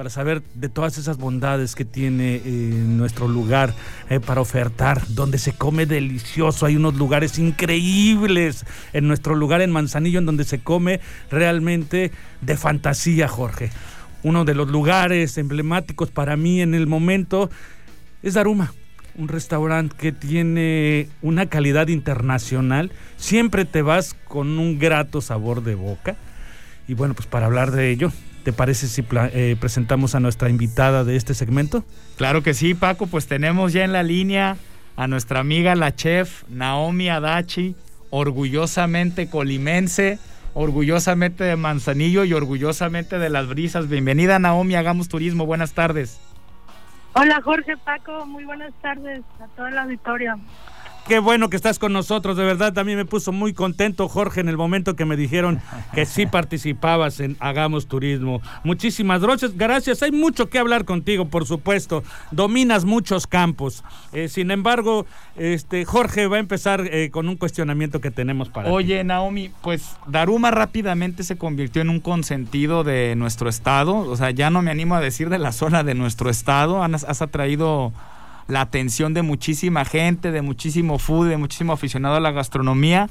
para 0.00 0.08
saber 0.08 0.42
de 0.54 0.70
todas 0.70 0.96
esas 0.96 1.18
bondades 1.18 1.74
que 1.74 1.84
tiene 1.84 2.36
eh, 2.36 2.42
nuestro 2.46 3.28
lugar 3.28 3.74
eh, 4.08 4.18
para 4.18 4.40
ofertar, 4.40 5.06
donde 5.08 5.36
se 5.36 5.52
come 5.52 5.84
delicioso. 5.84 6.64
Hay 6.64 6.74
unos 6.76 6.94
lugares 6.94 7.38
increíbles 7.38 8.64
en 8.94 9.06
nuestro 9.06 9.34
lugar 9.34 9.60
en 9.60 9.70
Manzanillo, 9.70 10.18
en 10.18 10.24
donde 10.24 10.44
se 10.44 10.60
come 10.60 11.00
realmente 11.30 12.12
de 12.40 12.56
fantasía, 12.56 13.28
Jorge. 13.28 13.72
Uno 14.22 14.46
de 14.46 14.54
los 14.54 14.70
lugares 14.70 15.36
emblemáticos 15.36 16.10
para 16.10 16.34
mí 16.34 16.62
en 16.62 16.72
el 16.72 16.86
momento 16.86 17.50
es 18.22 18.32
Daruma 18.32 18.72
un 19.16 19.28
restaurante 19.28 19.94
que 19.98 20.12
tiene 20.12 21.10
una 21.20 21.50
calidad 21.50 21.88
internacional. 21.88 22.90
Siempre 23.18 23.66
te 23.66 23.82
vas 23.82 24.14
con 24.14 24.58
un 24.58 24.78
grato 24.78 25.20
sabor 25.20 25.62
de 25.62 25.74
boca. 25.74 26.16
Y 26.88 26.94
bueno, 26.94 27.12
pues 27.12 27.26
para 27.26 27.44
hablar 27.44 27.70
de 27.70 27.90
ello, 27.90 28.10
¿Te 28.50 28.56
parece 28.56 28.88
si 28.88 29.04
eh, 29.12 29.56
presentamos 29.60 30.16
a 30.16 30.20
nuestra 30.20 30.50
invitada 30.50 31.04
de 31.04 31.14
este 31.14 31.34
segmento? 31.34 31.84
Claro 32.16 32.42
que 32.42 32.52
sí, 32.52 32.74
Paco, 32.74 33.06
pues 33.06 33.28
tenemos 33.28 33.72
ya 33.72 33.84
en 33.84 33.92
la 33.92 34.02
línea 34.02 34.56
a 34.96 35.06
nuestra 35.06 35.38
amiga 35.38 35.76
la 35.76 35.94
chef 35.94 36.42
Naomi 36.48 37.08
Adachi, 37.10 37.76
orgullosamente 38.10 39.30
colimense, 39.30 40.18
orgullosamente 40.54 41.44
de 41.44 41.54
Manzanillo 41.54 42.24
y 42.24 42.32
orgullosamente 42.32 43.20
de 43.20 43.30
las 43.30 43.46
brisas. 43.46 43.88
Bienvenida 43.88 44.40
Naomi, 44.40 44.74
hagamos 44.74 45.06
turismo, 45.06 45.46
buenas 45.46 45.72
tardes. 45.72 46.20
Hola 47.12 47.40
Jorge, 47.44 47.76
Paco, 47.76 48.26
muy 48.26 48.42
buenas 48.42 48.72
tardes 48.82 49.22
a 49.40 49.46
toda 49.54 49.70
la 49.70 49.82
auditorio. 49.82 50.40
Qué 51.10 51.18
bueno 51.18 51.50
que 51.50 51.56
estás 51.56 51.80
con 51.80 51.92
nosotros, 51.92 52.36
de 52.36 52.44
verdad 52.44 52.72
también 52.72 52.96
me 52.96 53.04
puso 53.04 53.32
muy 53.32 53.52
contento 53.52 54.08
Jorge 54.08 54.42
en 54.42 54.48
el 54.48 54.56
momento 54.56 54.94
que 54.94 55.04
me 55.04 55.16
dijeron 55.16 55.60
que 55.92 56.06
sí 56.06 56.24
participabas 56.30 57.18
en 57.18 57.36
Hagamos 57.40 57.88
Turismo. 57.88 58.40
Muchísimas 58.62 59.20
gracias, 59.20 59.56
gracias. 59.56 60.04
Hay 60.04 60.12
mucho 60.12 60.48
que 60.48 60.60
hablar 60.60 60.84
contigo, 60.84 61.24
por 61.24 61.46
supuesto. 61.46 62.04
Dominas 62.30 62.84
muchos 62.84 63.26
campos. 63.26 63.82
Eh, 64.12 64.28
sin 64.28 64.52
embargo, 64.52 65.04
este 65.34 65.84
Jorge 65.84 66.28
va 66.28 66.36
a 66.36 66.38
empezar 66.38 66.82
eh, 66.82 67.10
con 67.10 67.28
un 67.28 67.34
cuestionamiento 67.34 68.00
que 68.00 68.12
tenemos 68.12 68.48
para 68.48 68.70
Oye, 68.70 69.02
Naomi, 69.02 69.50
pues 69.62 69.96
Daruma 70.06 70.52
rápidamente 70.52 71.24
se 71.24 71.36
convirtió 71.36 71.82
en 71.82 71.90
un 71.90 71.98
consentido 71.98 72.84
de 72.84 73.16
nuestro 73.16 73.48
estado. 73.48 73.96
O 73.96 74.16
sea, 74.16 74.30
ya 74.30 74.50
no 74.50 74.62
me 74.62 74.70
animo 74.70 74.94
a 74.94 75.00
decir 75.00 75.28
de 75.28 75.38
la 75.38 75.50
zona 75.50 75.82
de 75.82 75.96
nuestro 75.96 76.30
estado. 76.30 76.84
Has, 76.84 77.02
has 77.02 77.20
atraído 77.20 77.92
la 78.50 78.60
atención 78.60 79.14
de 79.14 79.22
muchísima 79.22 79.84
gente, 79.84 80.32
de 80.32 80.42
muchísimo 80.42 80.98
food, 80.98 81.28
de 81.28 81.36
muchísimo 81.36 81.72
aficionado 81.72 82.16
a 82.16 82.20
la 82.20 82.32
gastronomía. 82.32 83.08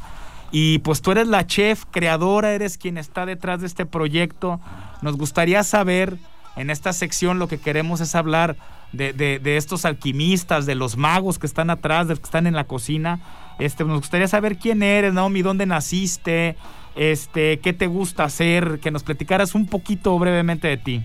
Y 0.52 0.80
pues 0.80 1.02
tú 1.02 1.12
eres 1.12 1.28
la 1.28 1.46
chef, 1.46 1.86
creadora, 1.92 2.54
eres 2.54 2.78
quien 2.78 2.98
está 2.98 3.26
detrás 3.26 3.62
de 3.62 3.68
este 3.68 3.86
proyecto. 3.86 4.60
Nos 5.02 5.16
gustaría 5.16 5.64
saber, 5.64 6.18
en 6.56 6.70
esta 6.70 6.92
sección 6.94 7.40
lo 7.40 7.48
que 7.48 7.60
queremos 7.60 8.02
es 8.02 8.16
hablar 8.16 8.58
de, 8.92 9.40
estos 9.58 9.86
alquimistas, 9.86 10.66
de 10.66 10.76
los 10.76 10.98
magos 10.98 11.38
que 11.38 11.46
están 11.46 11.70
atrás, 11.70 12.08
de 12.08 12.14
los 12.14 12.20
que 12.20 12.26
están 12.26 12.48
en 12.48 12.56
la 12.56 12.64
cocina. 12.64 13.20
Este, 13.60 13.84
nos 13.84 14.00
gustaría 14.00 14.28
saber 14.28 14.58
quién 14.58 14.82
eres, 14.82 15.14
Naomi, 15.14 15.42
dónde 15.42 15.66
naciste, 15.66 16.56
este, 16.96 17.60
qué 17.60 17.74
te 17.74 17.88
gusta 17.88 18.24
hacer, 18.24 18.80
que 18.80 18.90
nos 18.90 19.04
platicaras 19.04 19.54
un 19.54 19.68
poquito 19.68 20.18
brevemente 20.18 20.68
de 20.68 20.78
ti. 20.78 21.04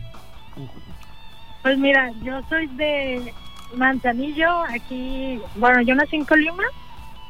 Pues 1.63 1.79
mira, 1.79 2.11
yo 2.23 2.41
soy 2.49 2.67
de 2.69 3.35
Manzanillo, 3.77 4.63
aquí, 4.65 5.41
bueno, 5.57 5.81
yo 5.83 5.95
nací 5.95 6.17
en 6.17 6.25
Colima, 6.25 6.65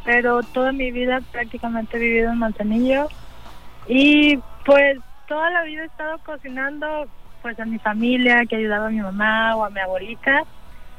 pero 0.05 0.43
toda 0.43 0.73
mi 0.73 0.91
vida 0.93 1.21
prácticamente 1.33 1.97
he 1.97 2.01
vivido 2.01 2.33
en 2.33 2.39
Manzanillo 2.39 3.09
y 3.89 4.39
pues 4.65 4.99
toda 5.27 5.51
la 5.51 5.63
vida 5.63 5.83
he 5.83 5.87
estado 5.87 6.19
cocinando 6.19 7.07
pues 7.43 7.59
a 7.61 7.65
mi 7.65 7.79
familia, 7.79 8.45
que 8.49 8.57
ayudaba 8.57 8.87
a 8.87 8.91
mi 8.91 9.01
mamá 9.01 9.57
o 9.57 9.65
a 9.65 9.71
mi 9.71 9.81
abuelita 9.81 10.45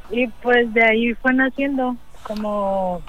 y 0.10 0.28
pues 0.28 0.72
de 0.74 0.84
ahí 0.84 1.14
fue 1.16 1.34
naciendo 1.34 1.96
como 2.24 3.02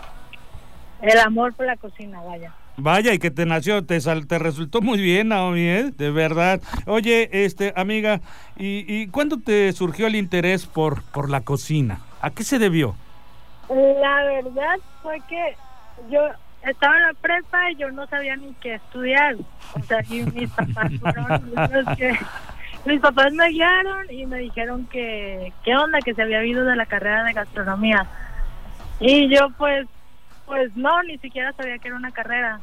el 1.03 1.19
amor 1.19 1.55
por 1.55 1.67
la 1.67 1.77
cocina, 1.77 2.21
vaya. 2.23 2.53
Vaya, 2.79 3.15
y 3.15 3.19
que 3.19 3.31
te 3.31 3.47
nació, 3.47 3.87
te, 3.87 3.99
te 3.99 4.39
resultó 4.39 4.83
muy 4.83 5.01
bien, 5.01 5.29
Naomi, 5.29 5.61
¿eh? 5.61 5.93
de 5.97 6.11
verdad. 6.11 6.61
Oye, 6.85 7.31
este, 7.33 7.73
amiga, 7.75 8.21
¿y, 8.59 8.85
¿y 8.87 9.07
cuándo 9.07 9.39
te 9.39 9.73
surgió 9.73 10.07
el 10.07 10.15
interés 10.15 10.67
por, 10.67 11.03
por 11.05 11.31
la 11.31 11.41
cocina? 11.41 12.01
¿A 12.27 12.31
qué 12.31 12.43
se 12.43 12.59
debió? 12.59 12.97
La 13.69 14.25
verdad 14.25 14.79
fue 15.01 15.21
que 15.29 15.57
yo 16.11 16.19
estaba 16.63 16.97
en 16.97 17.03
la 17.03 17.13
prepa 17.15 17.71
y 17.71 17.77
yo 17.77 17.93
no 17.93 18.05
sabía 18.09 18.35
ni 18.35 18.53
qué 18.55 18.75
estudiar. 18.75 19.37
O 19.75 19.83
sea, 19.85 20.03
y 20.11 20.25
mis 20.25 20.51
papás 20.51 20.91
fueron 21.01 21.53
los 21.55 21.97
que... 21.97 22.19
Mis 22.85 23.01
papás 23.01 23.33
me 23.33 23.49
guiaron 23.51 24.11
y 24.11 24.27
me 24.27 24.39
dijeron 24.39 24.87
que 24.87 25.53
qué 25.65 25.77
onda, 25.77 26.01
que 26.01 26.15
se 26.15 26.23
había 26.23 26.45
ido 26.45 26.65
de 26.65 26.75
la 26.75 26.87
carrera 26.87 27.23
de 27.23 27.33
gastronomía. 27.33 28.05
Y 28.99 29.33
yo 29.33 29.49
pues, 29.57 29.87
pues 30.47 30.75
no, 30.75 31.01
ni 31.05 31.19
siquiera 31.19 31.53
sabía 31.53 31.79
que 31.79 31.87
era 31.87 31.97
una 31.97 32.11
carrera. 32.11 32.59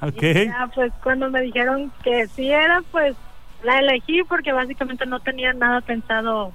Ok. 0.00 0.22
ya, 0.22 0.68
pues 0.74 0.92
cuando 1.04 1.30
me 1.30 1.42
dijeron 1.42 1.92
que 2.02 2.26
sí 2.26 2.50
era, 2.50 2.82
pues 2.90 3.14
la 3.62 3.78
elegí 3.78 4.24
porque 4.24 4.52
básicamente 4.52 5.06
no 5.06 5.20
tenía 5.20 5.52
nada 5.52 5.82
pensado 5.82 6.52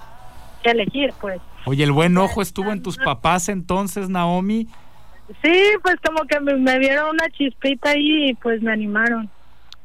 que 0.64 0.70
elegir, 0.70 1.12
pues. 1.20 1.40
Oye, 1.66 1.84
el 1.84 1.92
buen 1.92 2.16
ojo 2.16 2.42
estuvo 2.42 2.72
en 2.72 2.82
tus 2.82 2.96
papás 2.96 3.48
entonces, 3.48 4.08
Naomi. 4.08 4.66
Sí, 5.42 5.62
pues 5.82 5.96
como 6.06 6.26
que 6.26 6.40
me, 6.40 6.78
vieron 6.78 7.10
una 7.10 7.28
chispita 7.30 7.90
ahí 7.90 8.30
y 8.30 8.34
pues 8.34 8.62
me 8.62 8.72
animaron. 8.72 9.30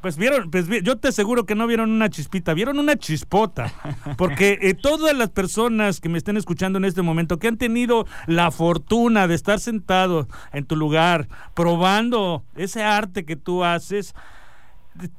Pues 0.02 0.18
vieron, 0.18 0.50
pues 0.50 0.68
yo 0.82 0.98
te 0.98 1.10
aseguro 1.10 1.46
que 1.46 1.56
no 1.56 1.68
vieron 1.68 1.92
una 1.92 2.10
chispita, 2.10 2.54
vieron 2.54 2.80
una 2.80 2.96
chispota. 2.96 3.74
Porque 4.18 4.58
eh, 4.62 4.74
todas 4.74 5.16
las 5.16 5.30
personas 5.30 6.00
que 6.00 6.08
me 6.08 6.18
estén 6.18 6.38
escuchando 6.38 6.78
en 6.78 6.86
este 6.86 7.02
momento, 7.02 7.38
que 7.38 7.50
han 7.50 7.58
tenido 7.58 8.06
la 8.26 8.52
fortuna 8.52 9.28
de 9.28 9.36
estar 9.36 9.60
sentado 9.60 10.28
en 10.54 10.66
tu 10.66 10.78
lugar, 10.78 11.28
probando 11.54 12.44
ese 12.56 12.84
arte 12.84 13.26
que 13.26 13.36
tú 13.36 13.66
haces, 13.66 14.16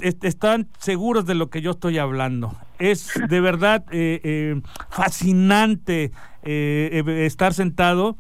están 0.01 0.69
seguros 0.79 1.27
de 1.27 1.35
lo 1.35 1.51
que 1.51 1.63
yo 1.63 1.73
estoy 1.73 1.99
hablando. 1.99 2.55
Es 2.79 3.13
de 3.29 3.41
verdad 3.41 3.85
eh, 3.91 4.21
eh, 4.25 4.61
fascinante 4.89 6.13
eh, 6.43 7.03
estar 7.27 7.53
sentado 7.55 8.17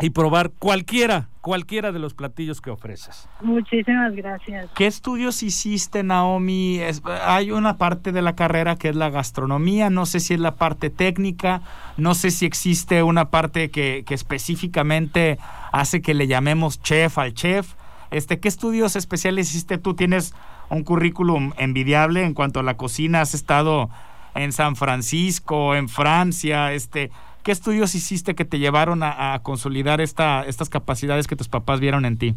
y 0.00 0.10
probar 0.10 0.50
cualquiera, 0.50 1.28
cualquiera 1.40 1.90
de 1.90 1.98
los 1.98 2.14
platillos 2.14 2.60
que 2.60 2.70
ofreces. 2.70 3.28
Muchísimas 3.40 4.14
gracias. 4.14 4.70
¿Qué 4.76 4.86
estudios 4.86 5.42
hiciste, 5.42 6.04
Naomi? 6.04 6.80
hay 7.24 7.50
una 7.50 7.78
parte 7.78 8.12
de 8.12 8.22
la 8.22 8.36
carrera 8.36 8.76
que 8.76 8.90
es 8.90 8.96
la 8.96 9.10
gastronomía, 9.10 9.90
no 9.90 10.06
sé 10.06 10.20
si 10.20 10.34
es 10.34 10.40
la 10.40 10.54
parte 10.54 10.90
técnica, 10.90 11.62
no 11.96 12.14
sé 12.14 12.30
si 12.30 12.46
existe 12.46 13.02
una 13.02 13.30
parte 13.30 13.70
que, 13.70 14.04
que 14.06 14.14
específicamente 14.14 15.38
hace 15.72 16.00
que 16.00 16.14
le 16.14 16.28
llamemos 16.28 16.80
chef 16.80 17.18
al 17.18 17.34
chef. 17.34 17.74
Este, 18.10 18.38
¿Qué 18.38 18.48
estudios 18.48 18.94
especiales 18.94 19.50
hiciste 19.50 19.78
tú? 19.78 19.94
¿Tienes 19.94 20.32
un 20.70 20.84
currículum 20.84 21.52
envidiable 21.56 22.24
en 22.24 22.34
cuanto 22.34 22.60
a 22.60 22.62
la 22.62 22.76
cocina. 22.76 23.20
Has 23.20 23.34
estado 23.34 23.90
en 24.34 24.52
San 24.52 24.76
Francisco, 24.76 25.74
en 25.74 25.88
Francia, 25.88 26.72
este, 26.72 27.10
¿Qué 27.48 27.52
estudios 27.52 27.94
hiciste 27.94 28.34
que 28.34 28.44
te 28.44 28.58
llevaron 28.58 29.02
a, 29.02 29.38
consolidar 29.42 30.02
esta, 30.02 30.42
estas 30.42 30.68
capacidades 30.68 31.26
que 31.26 31.34
tus 31.34 31.48
papás 31.48 31.80
vieron 31.80 32.04
en 32.04 32.18
ti? 32.18 32.34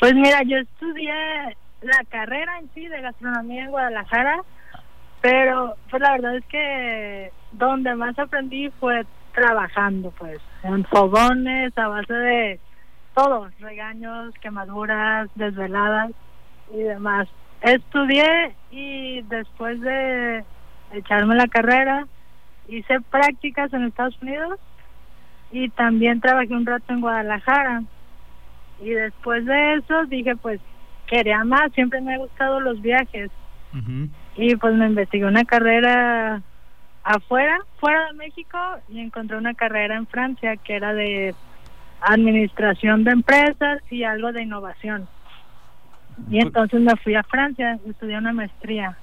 Pues 0.00 0.14
mira, 0.14 0.42
yo 0.42 0.56
estudié 0.56 1.12
la 1.82 2.02
carrera 2.08 2.58
en 2.60 2.70
sí 2.72 2.86
de 2.88 3.02
gastronomía 3.02 3.64
en 3.64 3.70
Guadalajara, 3.70 4.40
pero 5.20 5.74
pues 5.90 6.00
la 6.00 6.12
verdad 6.12 6.36
es 6.36 6.46
que 6.46 7.30
donde 7.52 7.94
más 7.94 8.18
aprendí 8.18 8.70
fue 8.80 9.04
trabajando, 9.34 10.12
pues, 10.12 10.38
en 10.62 10.82
fogones, 10.86 11.76
a 11.76 11.88
base 11.88 12.14
de 12.14 12.60
todo, 13.14 13.50
regaños, 13.60 14.32
quemaduras, 14.40 15.28
desveladas 15.34 16.12
y 16.72 16.78
demás. 16.82 17.28
Estudié 17.62 18.54
y 18.70 19.22
después 19.22 19.80
de 19.80 20.44
echarme 20.92 21.34
la 21.34 21.48
carrera, 21.48 22.06
hice 22.68 23.00
prácticas 23.10 23.72
en 23.72 23.84
Estados 23.84 24.20
Unidos 24.20 24.58
y 25.50 25.68
también 25.70 26.20
trabajé 26.20 26.52
un 26.52 26.66
rato 26.66 26.92
en 26.92 27.00
Guadalajara. 27.00 27.82
Y 28.80 28.90
después 28.90 29.44
de 29.46 29.74
eso 29.74 30.04
dije, 30.06 30.36
pues, 30.36 30.60
quería 31.06 31.44
más, 31.44 31.72
siempre 31.72 32.00
me 32.00 32.14
han 32.14 32.20
gustado 32.20 32.60
los 32.60 32.80
viajes. 32.82 33.30
Y 34.36 34.54
pues 34.56 34.74
me 34.74 34.86
investigué 34.86 35.24
una 35.24 35.44
carrera 35.44 36.42
afuera, 37.02 37.58
fuera 37.78 38.06
de 38.06 38.14
México, 38.14 38.58
y 38.88 39.00
encontré 39.00 39.36
una 39.36 39.54
carrera 39.54 39.96
en 39.96 40.06
Francia 40.06 40.56
que 40.56 40.76
era 40.76 40.94
de 40.94 41.34
administración 42.00 43.02
de 43.04 43.12
empresas 43.12 43.80
y 43.90 44.04
algo 44.04 44.32
de 44.32 44.42
innovación. 44.42 45.08
Y 46.28 46.32
pues 46.32 46.46
entonces 46.46 46.80
me 46.80 46.96
fui 46.96 47.14
a 47.14 47.22
Francia, 47.22 47.78
estudié 47.86 48.18
una 48.18 48.32
maestría. 48.32 48.96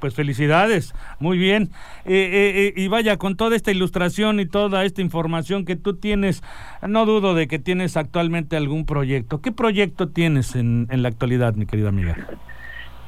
Pues 0.00 0.14
felicidades, 0.14 0.94
muy 1.20 1.38
bien. 1.38 1.70
Eh, 2.04 2.12
eh, 2.14 2.66
eh, 2.66 2.72
y 2.76 2.88
vaya, 2.88 3.16
con 3.16 3.36
toda 3.36 3.56
esta 3.56 3.70
ilustración 3.70 4.40
y 4.40 4.46
toda 4.46 4.84
esta 4.84 5.00
información 5.00 5.64
que 5.64 5.76
tú 5.76 5.96
tienes, 5.96 6.42
no 6.86 7.06
dudo 7.06 7.34
de 7.34 7.48
que 7.48 7.58
tienes 7.58 7.96
actualmente 7.96 8.56
algún 8.56 8.84
proyecto. 8.84 9.40
¿Qué 9.40 9.52
proyecto 9.52 10.10
tienes 10.10 10.54
en, 10.54 10.86
en 10.90 11.02
la 11.02 11.08
actualidad, 11.08 11.54
mi 11.54 11.64
querida 11.64 11.88
amiga? 11.88 12.14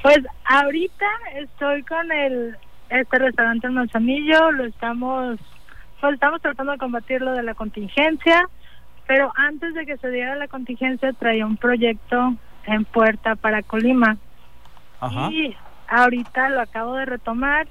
Pues 0.01 0.19
ahorita 0.45 1.05
estoy 1.35 1.83
con 1.83 2.11
el 2.11 2.55
este 2.89 3.19
restaurante 3.19 3.67
en 3.67 3.73
Manzanillo, 3.75 4.51
lo 4.51 4.65
estamos, 4.65 5.39
pues 6.01 6.13
estamos 6.13 6.41
tratando 6.41 6.71
de 6.71 6.79
combatir 6.79 7.21
lo 7.21 7.33
de 7.33 7.43
la 7.43 7.53
contingencia, 7.53 8.49
pero 9.07 9.31
antes 9.35 9.73
de 9.75 9.85
que 9.85 9.97
se 9.97 10.09
diera 10.09 10.35
la 10.35 10.47
contingencia 10.47 11.13
traía 11.13 11.45
un 11.45 11.57
proyecto 11.57 12.35
en 12.69 12.85
puerta 12.85 13.35
para 13.35 13.61
Colima. 13.63 14.17
Y 15.31 15.55
ahorita 15.87 16.49
lo 16.49 16.61
acabo 16.61 16.95
de 16.95 17.05
retomar 17.05 17.67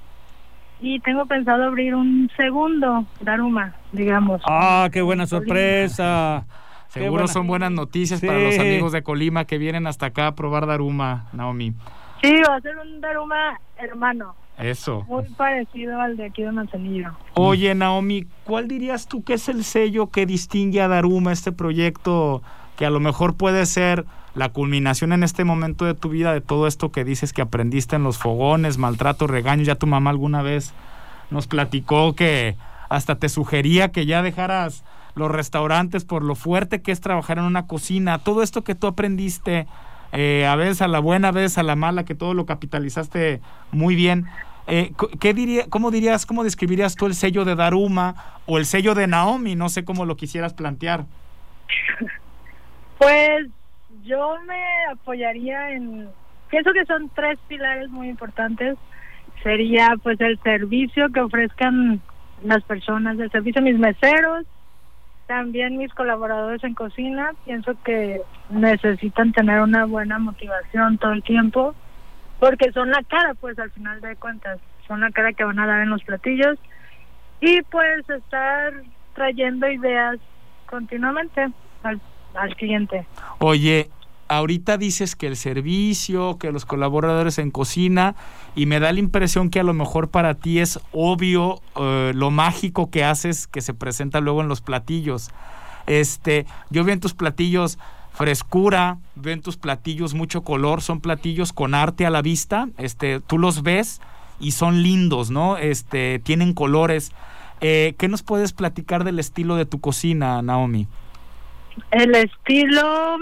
y 0.81 0.99
tengo 1.01 1.25
pensado 1.25 1.63
abrir 1.65 1.95
un 1.95 2.29
segundo 2.37 3.05
Daruma, 3.21 3.75
digamos. 3.91 4.41
Ah, 4.45 4.89
qué 4.91 5.01
buena 5.01 5.27
sorpresa. 5.27 6.45
Seguro 6.87 7.27
son 7.27 7.45
buenas 7.47 7.71
noticias 7.71 8.19
para 8.21 8.39
los 8.39 8.57
amigos 8.57 8.91
de 8.91 9.03
Colima 9.03 9.45
que 9.45 9.57
vienen 9.57 9.85
hasta 9.85 10.07
acá 10.07 10.27
a 10.27 10.35
probar 10.35 10.65
Daruma, 10.65 11.27
Naomi. 11.33 11.73
Sí, 12.21 12.33
va 12.47 12.55
a 12.55 12.61
ser 12.61 12.77
un 12.77 12.99
Daruma 12.99 13.59
hermano. 13.77 14.35
Eso. 14.57 15.05
Muy 15.07 15.23
parecido 15.37 16.01
al 16.01 16.17
de 16.17 16.25
aquí 16.25 16.43
de 16.43 16.51
Manzanillo. 16.51 17.11
Oye, 17.35 17.73
Naomi, 17.75 18.25
¿cuál 18.43 18.67
dirías 18.67 19.07
tú 19.07 19.23
que 19.23 19.35
es 19.35 19.47
el 19.47 19.63
sello 19.63 20.07
que 20.07 20.25
distingue 20.25 20.81
a 20.81 20.89
Daruma, 20.89 21.31
este 21.31 21.53
proyecto 21.53 22.41
que 22.79 22.85
a 22.85 22.89
lo 22.89 23.01
mejor 23.01 23.35
puede 23.35 23.65
ser 23.65 24.05
la 24.35 24.47
culminación 24.47 25.11
en 25.11 25.23
este 25.23 25.43
momento 25.43 25.83
de 25.83 25.95
tu 25.95 26.07
vida 26.07 26.31
de 26.31 26.39
todo 26.39 26.65
esto 26.65 26.93
que 26.93 27.03
dices 27.03 27.33
que 27.33 27.41
aprendiste 27.41 27.97
en 27.97 28.03
los 28.03 28.17
fogones, 28.17 28.77
maltrato, 28.77 29.27
regaño? 29.27 29.63
Ya 29.63 29.75
tu 29.75 29.85
mamá 29.85 30.11
alguna 30.11 30.41
vez 30.41 30.71
nos 31.29 31.45
platicó 31.45 32.15
que 32.15 32.55
hasta 32.87 33.15
te 33.15 33.27
sugería 33.27 33.91
que 33.91 34.05
ya 34.05 34.21
dejaras 34.21 34.85
los 35.13 35.29
restaurantes 35.29 36.05
por 36.05 36.23
lo 36.23 36.35
fuerte 36.35 36.81
que 36.81 36.93
es 36.93 37.01
trabajar 37.01 37.37
en 37.37 37.43
una 37.43 37.67
cocina. 37.67 38.19
Todo 38.19 38.43
esto 38.43 38.63
que 38.63 38.75
tú 38.75 38.87
aprendiste, 38.87 39.67
eh, 40.13 40.47
a 40.47 40.55
veces 40.55 40.81
a 40.81 40.87
la 40.87 40.99
buena, 40.99 41.27
a 41.27 41.31
veces 41.33 41.57
a 41.57 41.63
la 41.63 41.75
mala, 41.75 42.05
que 42.05 42.15
todo 42.15 42.33
lo 42.33 42.45
capitalizaste 42.45 43.41
muy 43.73 43.95
bien. 43.95 44.25
Eh, 44.67 44.93
¿qué 45.19 45.33
diría, 45.33 45.65
¿Cómo 45.69 45.91
dirías, 45.91 46.25
cómo 46.25 46.45
describirías 46.45 46.95
tú 46.95 47.07
el 47.07 47.15
sello 47.15 47.43
de 47.43 47.55
Daruma 47.55 48.15
o 48.45 48.57
el 48.57 48.65
sello 48.65 48.95
de 48.95 49.07
Naomi? 49.07 49.55
No 49.55 49.67
sé 49.67 49.83
cómo 49.83 50.05
lo 50.05 50.15
quisieras 50.15 50.53
plantear. 50.53 51.05
Pues 52.99 53.47
yo 54.03 54.37
me 54.45 54.61
apoyaría 54.91 55.71
en, 55.71 56.09
pienso 56.49 56.73
que 56.73 56.85
son 56.85 57.09
tres 57.15 57.39
pilares 57.47 57.89
muy 57.89 58.09
importantes. 58.09 58.77
Sería 59.41 59.95
pues 60.03 60.19
el 60.19 60.37
servicio 60.39 61.09
que 61.09 61.21
ofrezcan 61.21 62.01
las 62.43 62.61
personas, 62.63 63.17
el 63.17 63.31
servicio 63.31 63.61
a 63.61 63.63
mis 63.63 63.79
meseros, 63.79 64.45
también 65.27 65.77
mis 65.77 65.93
colaboradores 65.93 66.61
en 66.65 66.73
cocina. 66.73 67.31
Pienso 67.45 67.73
que 67.85 68.21
necesitan 68.49 69.31
tener 69.31 69.61
una 69.61 69.85
buena 69.85 70.19
motivación 70.19 70.97
todo 70.97 71.13
el 71.13 71.23
tiempo 71.23 71.73
porque 72.37 72.71
son 72.73 72.91
la 72.91 73.01
cara, 73.03 73.33
pues 73.35 73.57
al 73.59 73.71
final 73.71 74.01
de 74.01 74.17
cuentas, 74.17 74.59
son 74.87 75.01
la 75.01 75.11
cara 75.11 75.31
que 75.31 75.45
van 75.45 75.59
a 75.59 75.67
dar 75.67 75.81
en 75.81 75.89
los 75.89 76.03
platillos 76.03 76.57
y 77.39 77.61
pues 77.63 78.09
estar 78.09 78.73
trayendo 79.13 79.69
ideas 79.69 80.17
continuamente 80.65 81.47
al, 81.83 82.01
al 82.35 82.55
cliente. 82.55 83.05
Oye, 83.39 83.89
ahorita 84.27 84.77
dices 84.77 85.15
que 85.15 85.27
el 85.27 85.35
servicio, 85.35 86.37
que 86.37 86.51
los 86.51 86.65
colaboradores 86.65 87.39
en 87.39 87.51
cocina, 87.51 88.15
y 88.55 88.65
me 88.65 88.79
da 88.79 88.93
la 88.93 88.99
impresión 88.99 89.49
que 89.49 89.59
a 89.59 89.63
lo 89.63 89.73
mejor 89.73 90.09
para 90.09 90.35
ti 90.35 90.59
es 90.59 90.79
obvio 90.91 91.61
eh, 91.75 92.13
lo 92.15 92.31
mágico 92.31 92.89
que 92.89 93.03
haces 93.03 93.47
que 93.47 93.61
se 93.61 93.73
presenta 93.73 94.21
luego 94.21 94.41
en 94.41 94.47
los 94.47 94.61
platillos. 94.61 95.31
Este, 95.87 96.45
yo 96.69 96.83
vi 96.83 96.93
en 96.93 96.99
tus 96.99 97.13
platillos 97.13 97.79
frescura, 98.13 98.97
ven 99.15 99.41
tus 99.41 99.57
platillos 99.57 100.13
mucho 100.13 100.43
color, 100.43 100.81
son 100.81 101.01
platillos 101.01 101.53
con 101.53 101.73
arte 101.73 102.05
a 102.05 102.09
la 102.09 102.21
vista, 102.21 102.67
este, 102.77 103.21
tú 103.21 103.37
los 103.37 103.63
ves 103.63 104.01
y 104.39 104.51
son 104.51 104.83
lindos, 104.83 105.31
¿no? 105.31 105.57
Este, 105.57 106.19
tienen 106.19 106.53
colores. 106.53 107.11
Eh, 107.61 107.95
¿Qué 107.97 108.07
nos 108.07 108.23
puedes 108.23 108.53
platicar 108.53 109.03
del 109.03 109.19
estilo 109.19 109.55
de 109.55 109.65
tu 109.65 109.79
cocina, 109.79 110.41
Naomi? 110.41 110.87
El 111.91 112.15
estilo, 112.15 113.17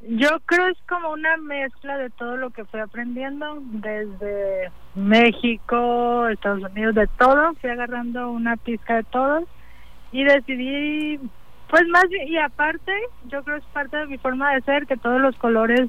yo 0.00 0.28
creo 0.46 0.68
es 0.68 0.78
como 0.88 1.10
una 1.10 1.36
mezcla 1.38 1.98
de 1.98 2.10
todo 2.10 2.36
lo 2.36 2.50
que 2.50 2.64
fui 2.64 2.80
aprendiendo, 2.80 3.58
desde 3.60 4.70
México, 4.94 6.28
Estados 6.28 6.62
Unidos, 6.70 6.94
de 6.94 7.06
todo, 7.18 7.54
fui 7.60 7.70
agarrando 7.70 8.30
una 8.30 8.56
pizca 8.56 8.96
de 8.96 9.04
todo 9.04 9.44
y 10.12 10.24
decidí 10.24 11.20
pues 11.70 11.86
más 11.88 12.08
bien, 12.08 12.26
y 12.26 12.36
aparte, 12.36 12.92
yo 13.28 13.44
creo 13.44 13.58
que 13.58 13.64
es 13.64 13.72
parte 13.72 13.96
de 13.96 14.06
mi 14.06 14.18
forma 14.18 14.52
de 14.52 14.60
ser 14.62 14.86
que 14.86 14.96
todos 14.96 15.20
los 15.20 15.36
colores 15.36 15.88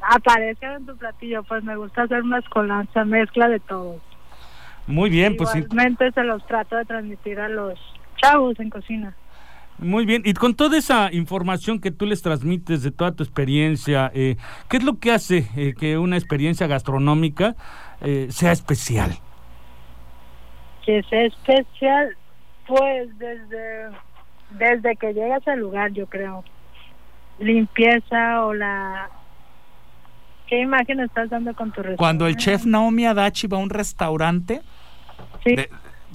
aparezcan 0.00 0.76
en 0.76 0.86
tu 0.86 0.96
platillo, 0.96 1.42
pues 1.42 1.64
me 1.64 1.76
gusta 1.76 2.02
hacer 2.02 2.22
una 2.22 2.38
escolanza, 2.38 3.04
mezcla 3.04 3.48
de 3.48 3.58
todos. 3.58 4.00
Muy 4.86 5.10
bien, 5.10 5.36
pues 5.36 5.54
Igualmente 5.54 6.12
se 6.12 6.22
los 6.22 6.46
trato 6.46 6.76
de 6.76 6.84
transmitir 6.84 7.40
a 7.40 7.48
los 7.48 7.78
chavos 8.16 8.58
en 8.60 8.70
cocina. 8.70 9.14
Muy 9.80 10.04
bien, 10.04 10.22
y 10.24 10.34
con 10.34 10.54
toda 10.54 10.76
esa 10.76 11.12
información 11.12 11.80
que 11.80 11.90
tú 11.90 12.06
les 12.06 12.22
transmites 12.22 12.82
de 12.82 12.90
toda 12.90 13.12
tu 13.12 13.22
experiencia, 13.22 14.10
eh, 14.14 14.36
¿qué 14.68 14.76
es 14.76 14.84
lo 14.84 14.98
que 14.98 15.12
hace 15.12 15.48
eh, 15.56 15.74
que 15.78 15.96
una 15.96 16.16
experiencia 16.16 16.66
gastronómica 16.66 17.56
eh, 18.02 18.28
sea 18.30 18.52
especial? 18.52 19.18
Que 20.84 21.02
sea 21.04 21.24
especial, 21.24 22.16
pues 22.66 23.18
desde 23.18 23.90
desde 24.50 24.96
que 24.96 25.12
llegas 25.12 25.46
al 25.46 25.60
lugar, 25.60 25.92
yo 25.92 26.06
creo. 26.06 26.44
Limpieza 27.38 28.44
o 28.44 28.54
la... 28.54 29.08
¿Qué 30.46 30.60
imagen 30.60 31.00
estás 31.00 31.30
dando 31.30 31.54
con 31.54 31.68
tu 31.70 31.76
restaurante? 31.76 31.96
Cuando 31.96 32.26
el 32.26 32.36
chef 32.36 32.64
Naomi 32.64 33.06
Adachi 33.06 33.46
va 33.46 33.58
a 33.58 33.60
un 33.60 33.70
restaurante, 33.70 34.60
sí. 35.44 35.54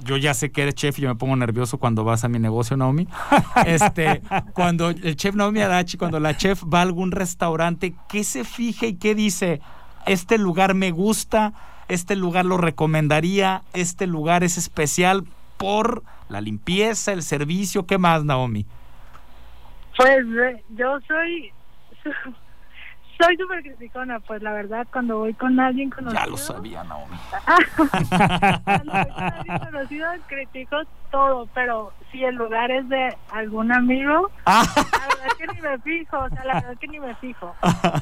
Yo 0.04 0.16
ya 0.16 0.34
sé 0.34 0.50
que 0.50 0.62
eres 0.62 0.74
chef 0.74 0.98
y 0.98 1.02
yo 1.02 1.08
me 1.08 1.14
pongo 1.14 1.36
nervioso 1.36 1.78
cuando 1.78 2.04
vas 2.04 2.24
a 2.24 2.28
mi 2.28 2.38
negocio, 2.38 2.76
Naomi. 2.76 3.08
Este, 3.66 4.22
cuando 4.52 4.90
el 4.90 5.16
chef 5.16 5.34
Naomi 5.34 5.60
Adachi, 5.60 5.96
cuando 5.96 6.20
la 6.20 6.36
chef 6.36 6.62
va 6.62 6.80
a 6.80 6.82
algún 6.82 7.10
restaurante, 7.10 7.94
¿qué 8.08 8.22
se 8.24 8.44
fija 8.44 8.86
y 8.86 8.94
qué 8.94 9.14
dice? 9.14 9.60
Este 10.06 10.38
lugar 10.38 10.74
me 10.74 10.90
gusta, 10.90 11.52
este 11.88 12.16
lugar 12.16 12.44
lo 12.44 12.58
recomendaría, 12.58 13.62
este 13.72 14.06
lugar 14.06 14.44
es 14.44 14.58
especial 14.58 15.24
por 15.56 16.02
la 16.28 16.40
limpieza, 16.40 17.12
el 17.12 17.22
servicio, 17.22 17.86
¿qué 17.86 17.98
más, 17.98 18.24
Naomi? 18.24 18.66
Pues 19.96 20.18
eh, 20.18 20.62
yo 20.70 20.98
soy 21.08 21.52
soy 23.18 23.36
súper 23.36 23.62
criticona, 23.62 24.20
pues 24.20 24.42
la 24.42 24.52
verdad 24.52 24.86
cuando 24.92 25.18
voy 25.18 25.34
con 25.34 25.58
alguien 25.58 25.90
conocido... 25.90 26.22
Ya 26.22 26.26
lo 26.26 26.36
sabía, 26.36 26.84
Naomi. 26.84 27.16
cuando 28.64 28.92
voy 28.92 29.12
con 29.12 29.24
alguien 29.24 29.58
conocido 29.58 30.06
critico 30.26 30.76
todo, 31.10 31.48
pero 31.54 31.92
si 32.10 32.24
el 32.24 32.34
lugar 32.34 32.70
es 32.70 32.88
de 32.88 33.16
algún 33.32 33.72
amigo, 33.72 34.30
la 34.46 34.62
verdad 34.62 35.26
es 35.26 35.34
que 35.34 35.46
ni 35.46 35.60
me 35.60 35.78
fijo, 35.78 36.18
o 36.18 36.28
sea, 36.28 36.44
la 36.44 36.54
verdad 36.54 36.72
es 36.72 36.78
que 36.78 36.88
ni 36.88 37.00
me 37.00 37.14
fijo. 37.16 37.54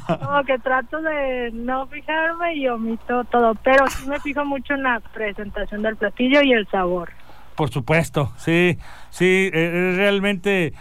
Como 0.07 0.45
que 0.45 0.59
trato 0.59 1.01
de 1.03 1.51
no 1.53 1.87
fijarme 1.87 2.57
y 2.57 2.69
omito 2.69 3.25
todo, 3.25 3.55
pero 3.57 3.87
sí 3.89 4.09
me 4.09 4.21
fijo 4.21 4.45
mucho 4.45 4.75
en 4.75 4.83
la 4.83 5.01
presentación 5.01 5.83
del 5.83 5.97
platillo 5.97 6.43
y 6.43 6.53
el 6.53 6.67
sabor. 6.69 7.11
Por 7.55 7.71
supuesto, 7.71 8.33
sí, 8.37 8.79
sí, 9.11 9.49
realmente 9.53 10.73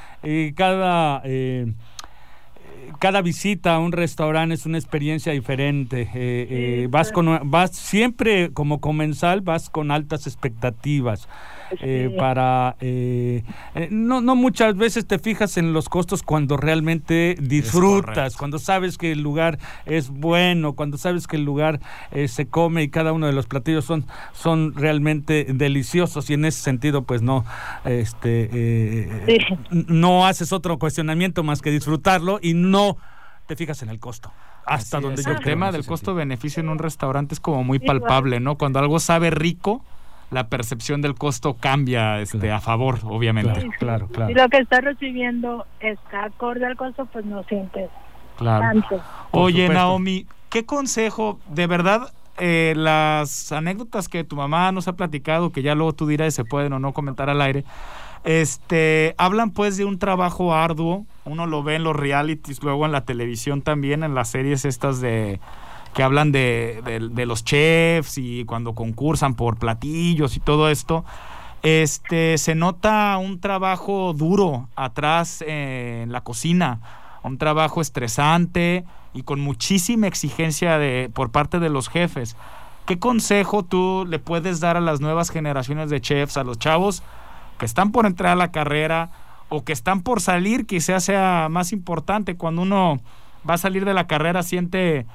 cada 0.55 1.21
cada 2.99 3.21
visita 3.21 3.75
a 3.75 3.79
un 3.79 3.91
restaurante 3.91 4.55
es 4.55 4.65
una 4.65 4.77
experiencia 4.77 5.33
diferente. 5.33 6.01
Eh, 6.01 6.07
eh, 6.13 6.87
vas 6.89 7.11
con 7.11 7.49
vas 7.49 7.71
siempre 7.71 8.51
como 8.53 8.79
comensal 8.81 9.41
vas 9.41 9.69
con 9.69 9.91
altas 9.91 10.27
expectativas. 10.27 11.27
Eh, 11.79 12.15
para 12.17 12.75
eh, 12.81 13.43
eh, 13.75 13.87
no 13.89 14.21
no 14.21 14.35
muchas 14.35 14.75
veces 14.75 15.07
te 15.07 15.17
fijas 15.17 15.57
en 15.57 15.73
los 15.73 15.89
costos 15.89 16.21
cuando 16.21 16.57
realmente 16.57 17.35
disfrutas 17.39 18.37
cuando 18.37 18.59
sabes 18.59 18.97
que 18.97 19.11
el 19.11 19.21
lugar 19.21 19.57
es 19.85 20.09
bueno 20.09 20.73
cuando 20.73 20.97
sabes 20.97 21.25
que 21.25 21.37
el 21.37 21.43
lugar 21.43 21.79
se 22.27 22.47
come 22.47 22.83
y 22.83 22.89
cada 22.89 23.11
uno 23.11 23.27
de 23.27 23.33
los 23.33 23.47
platillos 23.47 23.85
son 23.85 24.05
son 24.33 24.73
realmente 24.75 25.47
deliciosos 25.49 26.29
y 26.29 26.35
en 26.35 26.45
ese 26.45 26.61
sentido 26.61 27.03
pues 27.03 27.21
no 27.21 27.45
este 27.85 29.49
no 29.71 30.27
haces 30.27 30.53
otro 30.53 30.77
cuestionamiento 30.77 31.43
más 31.43 31.61
que 31.61 31.71
disfrutarlo 31.71 32.39
y 32.41 32.53
no 32.53 32.97
te 33.47 33.55
fijas 33.55 33.81
en 33.81 33.89
el 33.89 33.99
costo 33.99 34.31
hasta 34.65 34.99
donde 34.99 35.23
yo 35.23 35.31
el 35.31 35.41
tema 35.41 35.71
del 35.71 35.85
costo 35.85 36.13
beneficio 36.13 36.61
en 36.61 36.69
un 36.69 36.79
restaurante 36.79 37.33
es 37.33 37.39
como 37.39 37.63
muy 37.63 37.79
palpable 37.79 38.39
no 38.39 38.57
cuando 38.57 38.79
algo 38.79 38.99
sabe 38.99 39.31
rico 39.31 39.83
la 40.31 40.47
percepción 40.47 41.01
del 41.01 41.15
costo 41.15 41.55
cambia 41.55 42.19
este, 42.19 42.51
a 42.51 42.59
favor, 42.59 42.99
obviamente. 43.03 43.69
Claro, 43.79 44.07
claro, 44.07 44.27
Si 44.27 44.33
lo 44.33 44.49
que 44.49 44.57
estás 44.57 44.83
recibiendo 44.83 45.65
está 45.79 46.25
acorde 46.25 46.65
al 46.65 46.75
costo, 46.75 47.05
pues 47.05 47.25
no 47.25 47.43
sientes 47.43 47.89
claro. 48.37 48.81
Oye, 49.31 49.69
Naomi, 49.69 50.25
¿qué 50.49 50.65
consejo, 50.65 51.39
de 51.49 51.67
verdad, 51.67 52.13
eh, 52.39 52.73
las 52.75 53.51
anécdotas 53.51 54.09
que 54.09 54.23
tu 54.23 54.35
mamá 54.35 54.71
nos 54.71 54.87
ha 54.87 54.93
platicado, 54.93 55.51
que 55.51 55.61
ya 55.61 55.75
luego 55.75 55.93
tú 55.93 56.07
dirás 56.07 56.33
si 56.33 56.37
se 56.37 56.45
pueden 56.45 56.73
o 56.73 56.79
no 56.79 56.93
comentar 56.93 57.29
al 57.29 57.41
aire, 57.41 57.63
este, 58.23 59.13
hablan 59.17 59.51
pues 59.51 59.77
de 59.77 59.85
un 59.85 59.99
trabajo 59.99 60.53
arduo, 60.53 61.05
uno 61.25 61.45
lo 61.45 61.61
ve 61.61 61.75
en 61.75 61.83
los 61.83 61.95
realities, 61.95 62.63
luego 62.63 62.85
en 62.85 62.91
la 62.91 63.05
televisión 63.05 63.61
también, 63.61 64.03
en 64.03 64.15
las 64.15 64.29
series 64.29 64.65
estas 64.65 65.01
de 65.01 65.39
que 65.93 66.03
hablan 66.03 66.31
de, 66.31 66.81
los 67.25 67.43
chefs 67.43 68.17
y 68.17 68.45
cuando 68.45 68.73
concursan 68.73 69.35
por 69.35 69.57
platillos 69.57 70.35
y 70.35 70.39
todo 70.39 70.69
esto, 70.69 71.05
este, 71.61 72.37
se 72.37 72.55
nota 72.55 73.17
un 73.17 73.39
trabajo 73.39 74.13
duro 74.13 74.67
atrás 74.75 75.43
en 75.47 76.11
la 76.11 76.21
cocina, 76.21 76.79
un 77.23 77.37
trabajo 77.37 77.79
estresante 77.79 78.83
y 79.13 79.23
con 79.23 79.39
muchísima 79.39 80.07
exigencia 80.07 80.77
de, 80.77 81.09
por 81.13 81.31
parte 81.31 81.59
de 81.59 81.69
los 81.69 81.89
jefes. 81.89 82.35
¿Qué 82.85 82.99
consejo 82.99 83.63
tú 83.63 84.05
le 84.07 84.19
puedes 84.19 84.59
dar 84.59 84.75
a 84.75 84.81
las 84.81 84.99
nuevas 84.99 85.29
generaciones 85.29 85.89
de 85.89 86.01
chefs, 86.01 86.35
a 86.35 86.43
los 86.43 86.59
chavos 86.59 87.01
que 87.57 87.65
están 87.65 87.91
por 87.91 88.05
entrar 88.05 88.33
a 88.33 88.35
la 88.35 88.51
carrera 88.51 89.11
o 89.47 89.63
que 89.63 89.71
están 89.71 90.01
por 90.01 90.19
salir, 90.19 90.65
quizás 90.65 91.03
sea 91.03 91.47
más 91.49 91.71
importante 91.71 92.35
cuando 92.35 92.63
uno 92.63 92.99
va 93.47 93.53
a 93.53 93.59
salir 93.59 93.85
de 93.85 93.93
la 93.93 94.07
carrera, 94.07 94.43
siente 94.43 95.05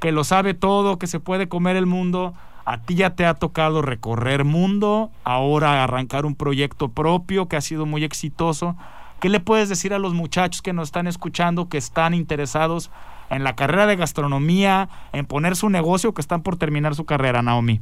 que 0.00 0.12
lo 0.12 0.24
sabe 0.24 0.54
todo, 0.54 0.98
que 0.98 1.06
se 1.06 1.20
puede 1.20 1.48
comer 1.48 1.76
el 1.76 1.86
mundo. 1.86 2.34
A 2.64 2.78
ti 2.78 2.96
ya 2.96 3.10
te 3.10 3.24
ha 3.24 3.34
tocado 3.34 3.80
recorrer 3.80 4.44
mundo, 4.44 5.10
ahora 5.24 5.84
arrancar 5.84 6.26
un 6.26 6.34
proyecto 6.34 6.88
propio 6.88 7.46
que 7.46 7.56
ha 7.56 7.60
sido 7.60 7.86
muy 7.86 8.02
exitoso. 8.04 8.76
¿Qué 9.20 9.28
le 9.28 9.40
puedes 9.40 9.68
decir 9.68 9.94
a 9.94 9.98
los 9.98 10.14
muchachos 10.14 10.62
que 10.62 10.72
nos 10.72 10.88
están 10.88 11.06
escuchando, 11.06 11.68
que 11.68 11.78
están 11.78 12.12
interesados 12.12 12.90
en 13.30 13.44
la 13.44 13.54
carrera 13.54 13.86
de 13.86 13.96
gastronomía, 13.96 14.88
en 15.12 15.26
poner 15.26 15.56
su 15.56 15.70
negocio, 15.70 16.12
que 16.12 16.20
están 16.20 16.42
por 16.42 16.58
terminar 16.58 16.94
su 16.94 17.06
carrera, 17.06 17.40
Naomi? 17.40 17.80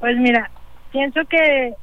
Pues 0.00 0.16
mira, 0.18 0.50
pienso 0.92 1.20
que 1.24 1.74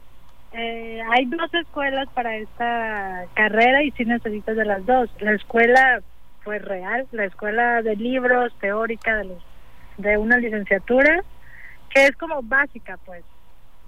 eh, 0.54 1.02
hay 1.12 1.26
dos 1.26 1.54
escuelas 1.54 2.08
para 2.14 2.38
esta 2.38 3.26
carrera 3.34 3.84
y 3.84 3.92
sí 3.92 4.06
necesitas 4.06 4.56
de 4.56 4.66
las 4.66 4.86
dos. 4.86 5.10
La 5.20 5.34
escuela 5.34 6.02
pues 6.46 6.62
real, 6.62 7.08
la 7.12 7.26
escuela 7.26 7.82
de 7.82 7.96
libros 7.96 8.54
teórica 8.62 9.18
de, 9.18 9.26
los, 9.26 9.44
de 9.98 10.18
una 10.18 10.38
licenciatura, 10.38 11.24
que 11.90 12.06
es 12.06 12.16
como 12.16 12.42
básica, 12.44 12.98
pues 13.04 13.26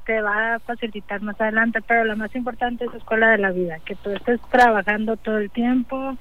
te 0.06 0.20
va 0.22 0.56
a 0.56 0.60
facilitar 0.60 1.22
más 1.22 1.40
adelante, 1.40 1.82
pero 1.88 2.04
la 2.04 2.16
más 2.16 2.36
importante 2.36 2.86
es 2.86 2.92
la 2.92 2.98
escuela 2.98 3.30
de 3.30 3.38
la 3.38 3.52
vida, 3.52 3.78
que 3.86 3.96
tú 3.96 4.10
estés 4.10 4.42
trabajando 4.50 5.18
todo 5.18 5.38
el 5.38 5.52
tiempo, 5.52 6.18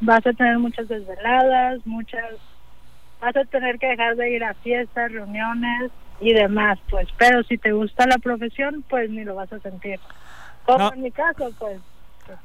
vas 0.00 0.26
a 0.26 0.32
tener 0.34 0.58
muchas 0.58 0.86
desveladas, 0.86 1.84
muchas, 1.86 2.30
vas 3.20 3.34
a 3.34 3.44
tener 3.46 3.78
que 3.78 3.86
dejar 3.86 4.16
de 4.16 4.30
ir 4.32 4.44
a 4.44 4.54
fiestas, 4.54 5.10
reuniones 5.10 5.90
y 6.20 6.34
demás, 6.34 6.78
pues, 6.90 7.08
pero 7.16 7.42
si 7.44 7.56
te 7.56 7.72
gusta 7.72 8.06
la 8.06 8.18
profesión, 8.18 8.84
pues 8.86 9.08
ni 9.08 9.24
lo 9.24 9.34
vas 9.34 9.50
a 9.50 9.60
sentir. 9.60 9.98
Como 10.66 10.92
en 10.92 11.02
mi 11.02 11.10
caso, 11.10 11.50
pues. 11.58 11.80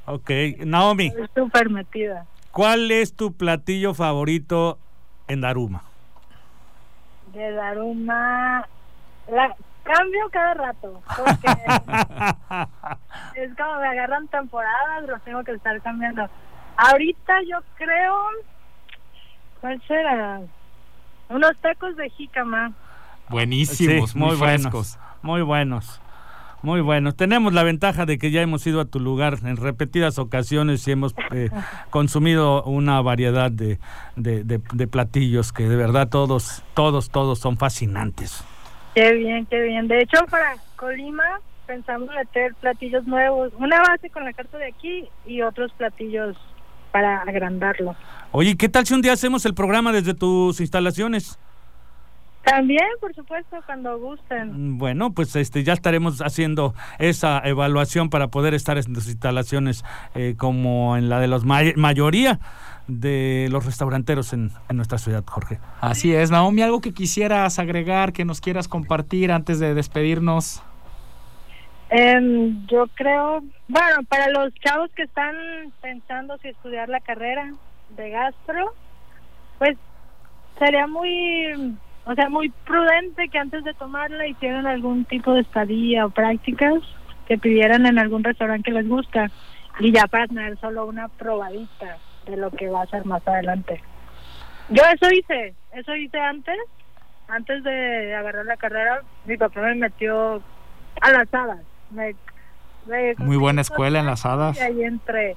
Ok, 0.06 0.32
Naomi. 0.65 1.08
Estoy 1.08 1.28
súper 1.36 1.69
metida. 1.69 2.26
¿Cuál 2.56 2.89
es 2.89 3.13
tu 3.13 3.34
platillo 3.34 3.94
favorito 3.94 4.80
en 5.28 5.41
Daruma? 5.41 5.84
De 7.34 7.52
Daruma, 7.52 8.65
la 9.30 9.54
cambio 9.84 10.30
cada 10.32 10.54
rato, 10.54 11.02
porque 11.18 11.48
es 13.36 13.54
como 13.58 13.80
me 13.82 13.88
agarran 13.89 14.30
temporadas, 14.30 15.04
los 15.06 15.22
tengo 15.24 15.44
que 15.44 15.52
estar 15.52 15.82
cambiando. 15.82 16.30
Ahorita 16.78 17.34
yo 17.46 17.58
creo, 17.76 18.15
¿cuál 19.60 19.82
será? 19.86 20.39
Unos 21.28 21.58
tacos 21.58 21.98
de 21.98 22.10
jícama. 22.12 22.72
Buenísimos, 23.28 24.15
muy, 24.15 24.38
buenos. 24.38 24.98
Muy 25.22 25.41
buenos. 25.41 26.00
Muy 26.65 26.82
bueno. 26.82 27.13
Tenemos 27.13 27.54
la 27.54 27.62
ventaja 27.62 28.08
de 28.08 28.17
que 28.17 28.32
ya 28.32 28.41
hemos 28.41 28.65
ido 28.65 28.82
a 28.82 28.86
tu 28.86 28.99
lugar 28.99 29.38
en 29.43 29.56
repetidas 29.56 30.17
ocasiones 30.17 30.88
y 30.88 30.93
hemos 30.93 31.13
eh, 31.32 31.51
consumido 31.91 32.63
una 32.63 32.99
variedad 33.01 33.51
de, 33.51 33.78
de, 34.15 34.88
platillos 34.88 35.54
que 35.54 35.69
de 35.69 35.75
verdad 35.75 36.10
todos, 36.10 36.63
todos, 36.73 37.12
todos 37.12 37.38
son 37.38 37.58
fascinantes. 37.58 38.43
Qué 38.95 39.13
bien, 39.13 39.45
qué 39.45 39.62
bien. 39.62 39.88
De 39.88 40.01
hecho, 40.01 40.25
para 40.28 40.56
Colima 40.75 41.39
pensamos 41.67 42.10
meter 42.10 42.56
platillos 42.56 43.06
nuevos, 43.06 43.54
una 43.60 43.80
base 43.82 44.10
con 44.10 44.25
la 44.25 44.34
carta 44.34 44.58
de 44.58 44.65
aquí 44.65 45.08
y 45.28 45.43
otros 45.43 45.71
platillos 45.73 46.36
para 46.91 47.21
agrandarlo. 47.21 47.95
Oye, 48.32 48.58
¿qué 48.58 48.69
tal 48.69 48.88
si 48.88 48.95
un 48.95 49.04
día 49.04 49.13
hacemos 49.13 49.45
el 49.45 49.54
programa 49.54 49.91
desde 49.91 50.15
tus 50.15 50.60
instalaciones? 50.60 51.38
También, 52.45 52.86
por 53.01 53.13
supuesto, 53.15 53.58
cuando 53.65 53.97
gusten. 53.97 54.75
Mm, 54.75 54.77
bueno, 54.77 55.12
pues 55.13 55.36
este 55.36 55.63
ya 55.63 55.73
estaremos 55.73 56.21
haciendo 56.21 56.75
esa 56.99 57.41
evaluación 57.43 58.12
para 58.12 58.27
poder 58.27 58.53
estar 58.53 58.77
en 58.77 58.93
las 58.93 59.08
instalaciones 59.08 59.84
eh, 60.13 60.36
como 60.38 60.95
en 60.95 61.10
la 61.10 61.19
de 61.19 61.27
la 61.27 61.39
mayoría 61.75 62.39
de 62.88 63.47
los 63.49 63.65
restauranteros 63.65 64.31
en, 64.34 64.51
nuestra 64.71 64.99
ciudad, 64.99 65.23
Jorge. 65.25 65.58
Así 65.81 66.13
es, 66.13 66.29
Naomi, 66.29 66.62
algo 66.62 66.81
que 66.81 66.93
quisieras 66.93 67.58
agregar, 67.58 68.13
que 68.13 68.25
nos 68.25 68.41
quieras 68.41 68.67
compartir 68.67 69.31
antes 69.31 69.60
de 69.60 69.73
despedirnos. 69.73 70.62
Em, 71.89 72.63
yo 72.67 72.86
creo, 72.93 73.43
bueno, 73.67 74.03
para 74.08 74.29
los 74.29 74.53
chavos 74.55 74.91
que 74.95 75.03
están 75.03 75.36
pensando 75.81 76.38
si 76.38 76.49
estudiar 76.49 76.89
la 76.89 76.99
carrera 76.99 77.53
de 77.97 78.10
gastro, 78.12 78.73
pues 79.58 79.77
sería 80.60 80.86
muy 80.86 81.75
o 82.06 82.13
sea, 82.13 82.30
muy 82.30 82.50
prudente 82.65 83.30
que 83.30 83.39
antes 83.39 83.63
de 83.63 83.74
tomarla 83.74 84.28
hicieran 84.28 84.68
algún 84.68 85.06
tipo 85.06 85.34
de 85.34 85.41
estadía 85.41 86.06
o 86.06 86.12
prácticas 86.12 86.76
que 87.28 87.38
pidieran 87.38 87.86
en 87.86 87.98
algún 87.98 88.24
restaurante 88.24 88.70
que 88.70 88.78
les 88.78 88.88
gusta 88.88 89.32
y 89.80 89.91
ya 89.91 90.06
para 90.08 90.28
tener 90.28 90.58
solo 90.60 90.86
una 90.86 91.08
probadita 91.08 91.98
de 92.28 92.38
lo 92.38 92.52
que 92.52 92.70
va 92.70 92.84
a 92.84 92.88
ser 92.88 93.06
más 93.06 93.28
adelante. 93.28 93.82
Yo 94.70 94.84
eso 94.94 95.12
hice, 95.12 95.56
eso 95.74 95.96
hice 95.96 96.20
antes, 96.20 96.58
antes 97.28 97.63
de 97.63 98.15
agarrar 98.15 98.46
la 98.46 98.58
carrera, 98.58 99.02
mi 99.26 99.38
papá 99.38 99.62
me 99.62 99.76
metió 99.76 100.41
a 101.02 101.12
las 101.12 101.34
hadas. 101.34 101.62
Muy 103.18 103.38
buena 103.38 103.62
escuela 103.62 104.00
en 104.00 104.06
las 104.06 104.26
hadas. 104.26 104.58
Y 104.58 104.62
ahí 104.62 104.84
entré. 104.84 105.36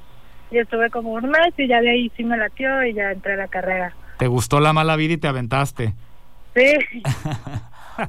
Y 0.50 0.58
estuve 0.58 0.90
como 0.90 1.12
un 1.12 1.30
mes 1.30 1.54
y 1.56 1.66
ya 1.66 1.80
de 1.80 1.90
ahí 1.90 2.12
sí 2.16 2.24
me 2.24 2.36
latió 2.36 2.84
y 2.84 2.94
ya 2.94 3.10
entré 3.10 3.34
a 3.34 3.36
la 3.36 3.48
carrera. 3.48 3.94
¿Te 4.18 4.26
gustó 4.26 4.60
la 4.60 4.72
mala 4.72 4.96
vida 4.96 5.14
y 5.14 5.18
te 5.18 5.28
aventaste? 5.28 5.94
Sí. 6.58 7.02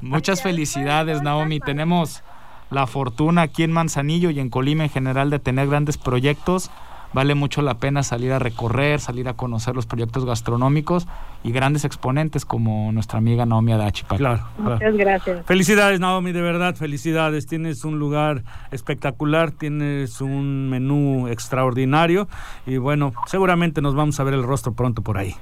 Muchas 0.02 0.42
felicidades, 0.42 1.22
Naomi. 1.22 1.60
Tenemos 1.60 2.22
la 2.70 2.86
fortuna 2.86 3.42
aquí 3.42 3.62
en 3.62 3.72
Manzanillo 3.72 4.30
y 4.30 4.40
en 4.40 4.50
Colima 4.50 4.84
en 4.84 4.90
general 4.90 5.30
de 5.30 5.38
tener 5.38 5.68
grandes 5.68 5.98
proyectos. 5.98 6.70
Vale 7.12 7.34
mucho 7.34 7.60
la 7.60 7.74
pena 7.74 8.04
salir 8.04 8.32
a 8.32 8.38
recorrer, 8.38 9.00
salir 9.00 9.28
a 9.28 9.34
conocer 9.34 9.74
los 9.74 9.84
proyectos 9.84 10.24
gastronómicos 10.24 11.08
y 11.42 11.50
grandes 11.50 11.84
exponentes 11.84 12.44
como 12.44 12.92
nuestra 12.92 13.18
amiga 13.18 13.44
Naomi 13.46 13.72
Adachi. 13.72 14.04
Claro, 14.04 14.46
Muchas 14.58 14.96
gracias. 14.96 15.44
Felicidades, 15.44 15.98
Naomi, 15.98 16.30
de 16.30 16.40
verdad, 16.40 16.76
felicidades. 16.76 17.48
Tienes 17.48 17.84
un 17.84 17.98
lugar 17.98 18.44
espectacular, 18.70 19.50
tienes 19.50 20.20
un 20.20 20.70
menú 20.70 21.26
extraordinario 21.26 22.28
y 22.64 22.76
bueno, 22.76 23.12
seguramente 23.26 23.82
nos 23.82 23.96
vamos 23.96 24.20
a 24.20 24.24
ver 24.24 24.34
el 24.34 24.44
rostro 24.44 24.72
pronto 24.72 25.02
por 25.02 25.18
ahí. 25.18 25.34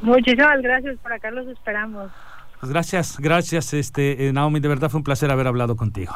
Muchísimas 0.00 0.62
gracias, 0.62 0.96
por 1.00 1.12
acá 1.12 1.30
los 1.30 1.46
esperamos. 1.48 2.10
Pues 2.64 2.72
gracias, 2.72 3.16
gracias, 3.18 3.74
este, 3.74 4.26
eh, 4.26 4.32
Naomi, 4.32 4.58
de 4.58 4.68
verdad 4.68 4.88
fue 4.88 4.96
un 4.96 5.04
placer 5.04 5.30
haber 5.30 5.46
hablado 5.48 5.76
contigo. 5.76 6.14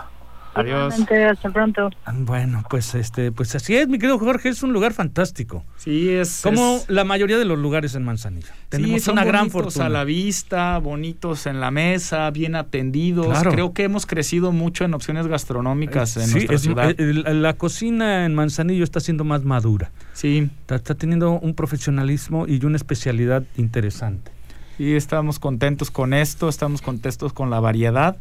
Adiós. 0.54 0.94
Hasta 1.30 1.50
pronto. 1.50 1.90
Bueno, 2.20 2.64
pues 2.70 2.94
este, 2.94 3.30
pues 3.32 3.54
así 3.54 3.76
es, 3.76 3.86
mi 3.86 3.98
querido 3.98 4.18
Jorge, 4.18 4.48
es 4.48 4.62
un 4.62 4.72
lugar 4.72 4.94
fantástico. 4.94 5.62
Sí, 5.76 6.08
es 6.08 6.40
como 6.42 6.76
es- 6.78 6.88
la 6.88 7.04
mayoría 7.04 7.36
de 7.36 7.44
los 7.44 7.58
lugares 7.58 7.94
en 7.96 8.02
Manzanillo. 8.02 8.48
Tenemos 8.70 8.94
Sí, 9.02 9.04
son 9.04 9.12
una 9.12 9.24
gran 9.26 9.40
bonitos 9.48 9.64
fortuna. 9.74 9.84
a 9.84 9.88
la 9.90 10.04
vista, 10.04 10.78
bonitos 10.78 11.46
en 11.46 11.60
la 11.60 11.70
mesa, 11.70 12.30
bien 12.30 12.56
atendidos. 12.56 13.26
Claro. 13.26 13.52
Creo 13.52 13.74
que 13.74 13.84
hemos 13.84 14.06
crecido 14.06 14.50
mucho 14.50 14.86
en 14.86 14.94
opciones 14.94 15.26
gastronómicas 15.26 16.16
en 16.16 16.28
Sí, 16.28 16.32
nuestra 16.32 16.56
es- 16.56 16.62
ciudad. 16.62 16.90
eh, 16.92 16.94
eh, 16.98 17.34
la 17.34 17.52
cocina 17.58 18.24
en 18.24 18.34
Manzanillo 18.34 18.84
está 18.84 19.00
siendo 19.00 19.24
más 19.24 19.44
madura. 19.44 19.90
sí, 20.14 20.48
Está, 20.62 20.76
está 20.76 20.94
teniendo 20.94 21.32
un 21.32 21.52
profesionalismo 21.54 22.46
y 22.48 22.64
una 22.64 22.76
especialidad 22.76 23.44
interesante. 23.58 24.32
Sí, 24.78 24.96
estamos 24.96 25.38
contentos 25.38 25.90
con 25.90 26.14
esto, 26.14 26.48
estamos 26.48 26.80
contentos 26.80 27.34
con 27.34 27.50
la 27.50 27.60
variedad 27.60 28.16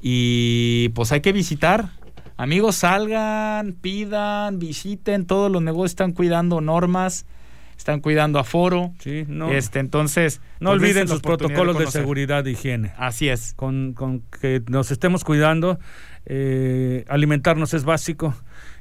y 0.00 0.90
pues 0.90 1.10
hay 1.10 1.20
que 1.20 1.32
visitar. 1.32 1.88
Amigos, 2.36 2.76
salgan, 2.76 3.72
pidan, 3.72 4.58
visiten, 4.58 5.24
todos 5.24 5.50
los 5.50 5.62
negocios 5.62 5.92
están 5.92 6.12
cuidando 6.12 6.60
normas, 6.60 7.26
están 7.78 8.00
cuidando 8.00 8.38
aforo. 8.38 8.92
Sí, 8.98 9.24
no, 9.28 9.50
Este, 9.50 9.78
entonces, 9.78 10.40
no 10.60 10.70
pues, 10.70 10.82
olviden 10.82 11.08
sus 11.08 11.20
protocolos 11.20 11.78
de, 11.78 11.86
seguridad 11.86 12.46
e 12.46 12.52
higiene. 12.52 12.92
Así 12.98 13.28
es. 13.28 13.54
Con, 13.54 13.94
con 13.94 14.20
que 14.20 14.62
nos 14.68 14.90
estemos 14.90 15.24
cuidando, 15.24 15.78
eh, 16.26 17.04
alimentarnos 17.08 17.72
es 17.72 17.84
básico. 17.84 18.34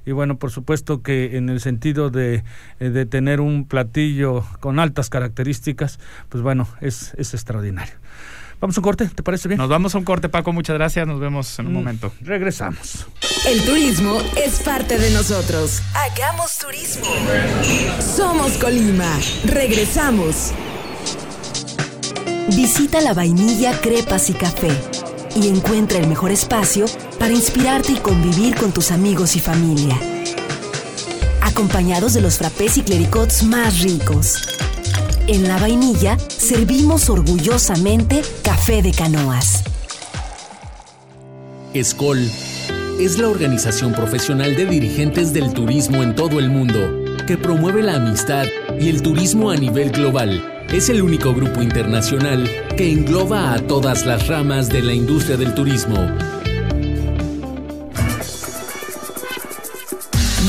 Y 0.06 0.12
bueno, 0.12 0.38
por 0.38 0.52
supuesto 0.52 1.02
que 1.02 1.38
en 1.38 1.50
el 1.50 1.60
sentido 1.62 2.10
de, 2.10 2.44
eh, 2.80 2.90
de 2.90 3.06
tener 3.06 3.40
un 3.42 3.66
platillo 3.68 4.44
con 4.60 4.80
altas 4.80 5.10
características, 5.10 6.00
pues 6.30 6.44
bueno, 6.44 6.68
es, 6.82 7.14
es 7.18 7.34
extraordinario. 7.34 7.94
Vamos 8.60 8.78
a 8.78 8.80
un 8.80 8.84
corte, 8.84 9.10
¿te 9.14 9.24
parece 9.24 9.50
bien? 9.50 9.58
Nos 9.58 9.68
vamos 9.70 9.94
a 9.94 9.98
un 9.98 10.06
corte, 10.06 10.30
Paco. 10.30 10.54
Muchas 10.54 10.76
gracias. 10.78 11.06
Nos 11.06 11.20
vemos 11.20 11.60
en 11.60 11.66
un 11.68 11.74
Mm, 11.74 11.76
momento. 11.76 12.14
Regresamos. 12.22 13.08
El 13.46 13.62
turismo 13.66 14.22
es 14.42 14.62
parte 14.62 14.98
de 14.98 15.10
nosotros. 15.12 15.82
Hagamos 15.94 16.58
turismo. 16.60 17.06
Somos 18.00 18.54
Colima. 18.60 19.20
Regresamos. 19.46 20.54
Visita 22.56 23.02
la 23.02 23.14
vainilla 23.14 23.80
Crepas 23.82 24.30
y 24.30 24.34
Café 24.34 24.70
y 25.36 25.48
encuentra 25.48 26.00
el 26.00 26.08
mejor 26.08 26.32
espacio 26.32 26.86
para 27.20 27.34
inspirarte 27.34 27.94
y 27.94 27.96
convivir 27.96 28.56
con 28.56 28.72
tus 28.72 28.92
amigos 28.92 29.36
y 29.36 29.40
familia. 29.40 29.98
Acompañados 31.42 32.14
de 32.14 32.22
los 32.22 32.38
frappés 32.38 32.78
y 32.78 32.82
clericots 32.82 33.44
más 33.44 33.82
ricos. 33.82 34.58
En 35.28 35.48
la 35.48 35.58
vainilla 35.58 36.18
servimos 36.20 37.10
orgullosamente 37.10 38.22
café 38.44 38.82
de 38.82 38.92
canoas. 38.92 39.64
ESCOL 41.74 42.30
es 43.00 43.18
la 43.18 43.28
organización 43.28 43.94
profesional 43.94 44.56
de 44.56 44.66
dirigentes 44.66 45.34
del 45.34 45.54
turismo 45.54 46.04
en 46.04 46.16
todo 46.16 46.40
el 46.40 46.50
mundo 46.50 47.04
que 47.26 47.38
promueve 47.38 47.82
la 47.82 47.96
amistad 47.96 48.46
y 48.80 48.90
el 48.90 49.02
turismo 49.02 49.50
a 49.50 49.56
nivel 49.56 49.92
global. 49.92 50.53
Es 50.74 50.90
el 50.90 51.04
único 51.04 51.36
grupo 51.36 51.62
internacional 51.62 52.50
que 52.76 52.92
engloba 52.92 53.54
a 53.54 53.60
todas 53.60 54.08
las 54.08 54.26
ramas 54.28 54.70
de 54.70 54.82
la 54.82 54.92
industria 54.92 55.38
del 55.38 55.54
turismo. 55.54 55.96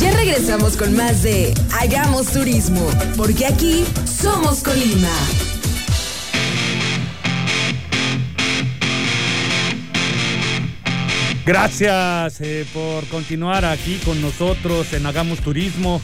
Ya 0.00 0.16
regresamos 0.16 0.78
con 0.78 0.96
más 0.96 1.22
de 1.22 1.52
Hagamos 1.78 2.28
turismo, 2.28 2.88
porque 3.18 3.44
aquí 3.44 3.84
somos 4.06 4.62
Colima. 4.62 5.12
Gracias 11.44 12.40
eh, 12.40 12.64
por 12.72 13.04
continuar 13.08 13.66
aquí 13.66 14.00
con 14.02 14.22
nosotros 14.22 14.90
en 14.94 15.04
Hagamos 15.04 15.40
Turismo. 15.40 16.00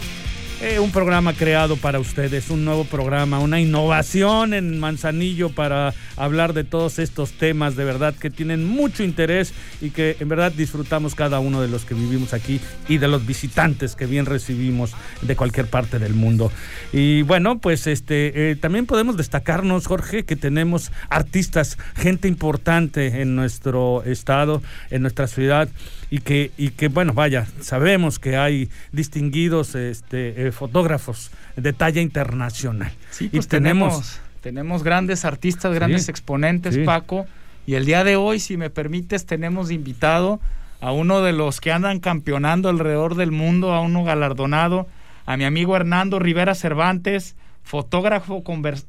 Eh, 0.63 0.79
un 0.79 0.93
programa 0.93 1.33
creado 1.33 1.79
para 1.79 1.99
ustedes, 1.99 2.51
un 2.51 2.67
nuevo 2.67 2.85
programa, 2.85 3.39
una 3.39 3.61
innovación 3.61 4.53
en 4.53 4.79
Manzanillo 4.79 5.49
para 5.49 5.95
hablar 6.19 6.53
de 6.53 6.65
todos 6.65 6.99
estos 6.99 7.33
temas 7.33 7.77
de 7.77 7.85
verdad 7.85 8.15
que 8.15 8.29
tienen 8.29 8.67
mucho 8.67 9.03
interés 9.03 9.55
y 9.81 9.89
que 9.89 10.19
en 10.21 10.29
verdad 10.29 10.53
disfrutamos 10.53 11.15
cada 11.15 11.41
uno 11.41 11.63
de 11.63 11.69
los 11.69 11.87
que 11.87 11.95
vivimos 11.95 12.35
aquí 12.35 12.61
y 12.91 12.99
de 12.99 13.09
los 13.09 13.25
visitantes 13.25 13.97
que 13.97 14.05
bien 14.05 14.27
recibimos 14.27 14.93
de 15.23 15.35
cualquier 15.35 15.65
parte 15.65 15.99
del 15.99 16.13
mundo. 16.13 16.53
Y 16.93 17.23
bueno, 17.23 17.59
pues 17.59 17.87
este 17.87 18.51
eh, 18.51 18.57
también 18.57 18.85
podemos 18.85 19.17
destacarnos, 19.17 19.87
Jorge, 19.87 20.27
que 20.27 20.37
tenemos 20.37 20.93
artistas, 21.09 21.79
gente 21.97 22.29
importante 22.29 23.23
en 23.23 23.35
nuestro 23.35 24.03
estado, 24.05 24.63
en 24.91 25.01
nuestra 25.01 25.27
ciudad 25.27 25.71
y 26.11 26.21
que 26.21 26.51
y 26.59 26.71
que 26.71 26.89
bueno 26.89 27.13
vaya 27.13 27.47
sabemos 27.61 28.19
que 28.19 28.37
hay 28.37 28.69
distinguidos 28.93 29.75
este 29.75 30.49
eh, 30.49 30.53
fotógrafos 30.53 31.31
de 31.57 31.73
talla 31.73 32.01
internacional 32.01 32.93
Sí, 33.11 33.27
y 33.27 33.29
pues 33.37 33.49
tenemos, 33.49 33.93
tenemos, 33.93 34.21
tenemos 34.41 34.83
grandes 34.83 35.25
artistas, 35.25 35.73
grandes 35.75 36.05
Sí, 36.07 36.11
exponentes, 36.11 36.75
sí. 36.75 36.85
Paco. 36.85 37.27
Y 37.67 37.75
el 37.75 37.85
día 37.85 38.05
de 38.05 38.17
hoy, 38.17 38.41
si 38.41 38.57
me 38.57 38.71
permites, 38.71 39.27
tenemos 39.27 39.71
invitado 39.71 40.41
a 40.81 40.93
uno 40.93 41.21
de 41.21 41.33
los 41.33 41.61
que 41.61 41.71
andan 41.73 42.01
campeonando 42.01 42.69
alrededor 42.69 43.15
del 43.15 43.31
mundo, 43.33 43.73
a 43.75 43.81
uno 43.81 44.03
galardonado, 44.03 44.89
a 45.27 45.37
mi 45.37 45.45
amigo 45.45 45.77
Hernando 45.77 46.19
Rivera 46.19 46.55
Cervantes, 46.55 47.37
fotógrafo 47.63 48.43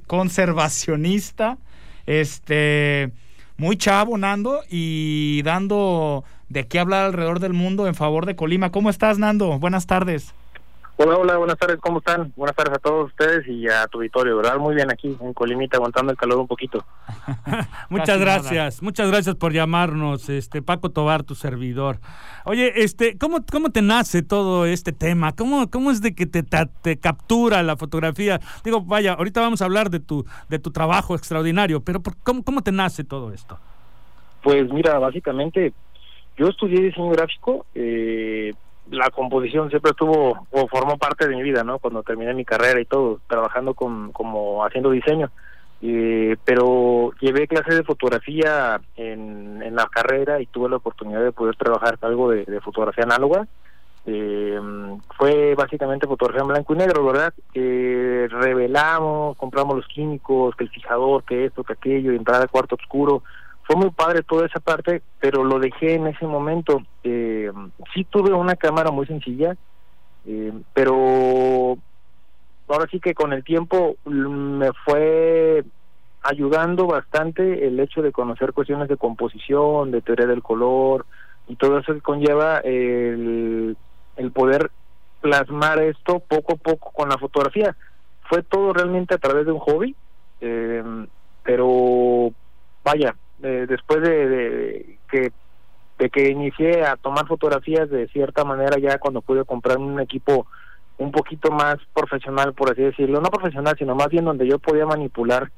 conservacionista, 0.08 1.58
este, 2.06 3.12
muy 3.58 3.76
chavo, 3.78 4.18
Nando, 4.18 4.62
y 4.70 5.42
dando 5.44 6.24
de 6.52 6.68
qué 6.68 6.80
hablar 6.80 7.06
alrededor 7.06 7.40
del 7.40 7.54
mundo 7.54 7.88
en 7.88 7.96
favor 7.96 8.26
de 8.26 8.36
Colima. 8.36 8.72
¿Cómo 8.72 8.90
estás, 8.90 9.18
Nando? 9.18 9.58
Buenas 9.60 9.88
tardes. 9.88 10.34
Hola, 10.98 11.18
hola, 11.18 11.38
buenas 11.38 11.58
tardes, 11.58 11.80
¿cómo 11.82 11.98
están? 11.98 12.32
Buenas 12.36 12.56
tardes 12.56 12.76
a 12.76 12.80
todos 12.80 13.08
ustedes 13.08 13.48
y 13.48 13.68
a 13.68 13.88
tu 13.88 13.98
auditorio, 13.98 14.38
¿verdad? 14.38 14.58
Muy 14.58 14.76
bien 14.76 14.92
aquí 14.92 15.18
en 15.20 15.34
Colimita, 15.34 15.78
aguantando 15.78 16.12
el 16.12 16.18
calor 16.18 16.38
un 16.38 16.48
poquito. 16.48 16.86
muchas 17.90 18.08
Casi 18.08 18.20
nada. 18.20 18.20
gracias 18.20 18.82
muchas 18.84 19.10
gracias 19.10 19.36
por 19.36 19.52
llamarnos 19.52 20.30
este 20.30 20.62
Paco 20.62 20.90
Tobar 20.90 21.24
tu 21.24 21.34
servidor 21.36 22.00
oye 22.46 22.84
este 22.84 23.18
cómo 23.18 23.40
cómo 23.52 23.70
te 23.70 23.82
nace 23.82 24.22
todo 24.22 24.66
este 24.66 24.92
tema 24.92 25.34
cómo 25.36 25.70
cómo 25.70 25.92
es 25.92 26.02
de 26.02 26.14
que 26.16 26.26
te, 26.26 26.44
te 26.44 26.98
captura 26.98 27.64
la 27.64 27.76
fotografía 27.78 28.40
digo 28.64 28.82
vaya 28.82 29.14
ahorita 29.14 29.42
vamos 29.42 29.62
a 29.62 29.66
hablar 29.66 29.90
de 29.90 30.00
tu 30.00 30.26
de 30.50 30.60
tu 30.60 30.72
trabajo 30.72 31.16
extraordinario 31.16 31.82
pero 31.82 32.00
por- 32.02 32.16
cómo 32.24 32.44
cómo 32.44 32.62
te 32.62 32.72
nace 32.72 33.04
todo 33.04 33.34
esto 33.34 33.60
Pues 34.44 34.72
mira, 34.72 34.98
básicamente 35.00 35.74
yo 36.38 36.48
estudié 36.48 36.82
diseño 36.82 37.10
gráfico, 37.10 37.66
eh, 37.76 38.54
la 38.90 39.10
composición 39.10 39.70
siempre 39.70 39.92
estuvo 39.92 40.48
o 40.52 40.68
formó 40.68 40.98
parte 40.98 41.28
de 41.28 41.36
mi 41.36 41.44
vida, 41.44 41.64
¿no? 41.64 41.80
Cuando 41.80 42.04
terminé 42.04 42.34
mi 42.34 42.46
carrera 42.46 42.80
y 42.80 42.86
todo, 42.86 43.20
trabajando 43.28 43.74
con, 43.74 44.12
como 44.12 44.66
haciendo 44.66 44.92
diseño. 44.92 45.32
Eh, 45.84 46.38
pero 46.46 47.12
llevé 47.20 47.48
clases 47.48 47.76
de 47.76 47.84
fotografía 47.84 48.80
en, 48.96 49.76
la 49.76 49.88
carrera 49.88 50.42
y 50.42 50.46
tuve 50.46 50.70
la 50.70 50.76
oportunidad 50.76 51.24
de 51.24 51.32
poder 51.32 51.56
trabajar 51.56 51.98
algo 52.02 52.30
de, 52.30 52.62
fotografía 52.62 53.06
análoga. 53.06 53.48
Eh, 54.06 54.60
fue 55.18 55.56
básicamente 55.56 56.08
fotografía 56.08 56.42
en 56.42 56.48
blanco 56.50 56.74
y 56.74 56.78
negro, 56.78 57.06
¿verdad? 57.06 57.34
Eh, 57.54 58.28
revelamos, 58.30 59.38
compramos 59.38 59.76
los 59.78 59.88
químicos, 59.88 60.56
que 60.56 60.66
el 60.66 60.70
fijador, 60.70 61.24
que 61.24 61.46
esto, 61.46 61.64
que 61.64 61.74
aquello, 61.74 62.12
entrar 62.12 62.42
al 62.42 62.50
cuarto 62.50 62.76
oscuro. 62.76 63.24
Fue 63.72 63.80
muy 63.80 63.92
padre 63.92 64.22
toda 64.24 64.48
esa 64.48 64.60
parte, 64.60 65.02
pero 65.22 65.46
lo 65.46 65.58
dejé 65.58 65.94
en 65.94 66.08
ese 66.08 66.26
momento. 66.26 66.82
Eh, 67.06 67.50
sí 67.94 68.04
tuve 68.04 68.34
una 68.34 68.58
cámara 68.58 68.92
muy 68.92 69.06
sencilla, 69.06 69.56
eh, 70.26 70.52
pero 70.74 71.78
ahora 72.68 72.88
sí 72.92 73.00
que 73.00 73.14
con 73.14 73.32
el 73.32 73.46
tiempo 73.46 73.96
me 74.04 74.74
fue 74.84 75.64
ayudando 76.22 76.86
bastante 76.86 77.66
el 77.66 77.80
hecho 77.80 78.02
de 78.02 78.12
conocer 78.12 78.52
cuestiones 78.52 78.90
de 78.90 78.98
composición, 78.98 79.92
de 79.92 80.02
teoría 80.02 80.28
del 80.28 80.44
color 80.44 81.06
y 81.48 81.56
todo 81.56 81.80
eso 81.80 81.94
que 81.94 82.02
conlleva 82.02 82.58
el, 82.58 83.78
el 84.18 84.32
poder 84.34 84.70
plasmar 85.22 85.82
esto 85.82 86.20
poco 86.20 86.56
a 86.56 86.58
poco 86.58 86.92
con 86.92 87.08
la 87.08 87.18
fotografía. 87.18 87.74
Fue 88.28 88.44
todo 88.44 88.74
realmente 88.74 89.16
a 89.16 89.18
través 89.18 89.46
de 89.46 89.54
un 89.54 89.60
hobby, 89.60 89.96
eh, 90.42 90.84
pero 91.42 92.34
vaya, 92.84 93.16
eh, 93.44 93.66
después 93.68 94.02
de, 94.02 94.30
de 94.30 94.98
que 95.10 95.32
de 95.98 96.10
que 96.10 96.30
inicié 96.30 96.84
a 96.84 96.96
tomar 96.96 97.28
fotografías 97.28 97.88
de 97.90 98.08
cierta 98.08 98.44
manera 98.44 98.80
ya 98.80 98.98
cuando 98.98 99.22
pude 99.22 99.46
comprar 99.46 99.78
un 99.78 100.00
equipo 100.00 100.48
un 100.98 101.12
poquito 101.12 101.52
más 101.52 101.78
profesional 101.94 102.54
por 102.54 102.72
así 102.72 102.82
decirlo 102.82 103.22
no 103.22 103.30
profesional 103.30 103.76
sino 103.78 103.94
más 103.94 104.08
bien 104.10 104.26
donde 104.26 104.48
yo 104.48 104.58
podía 104.58 104.86
manipular 104.88 105.52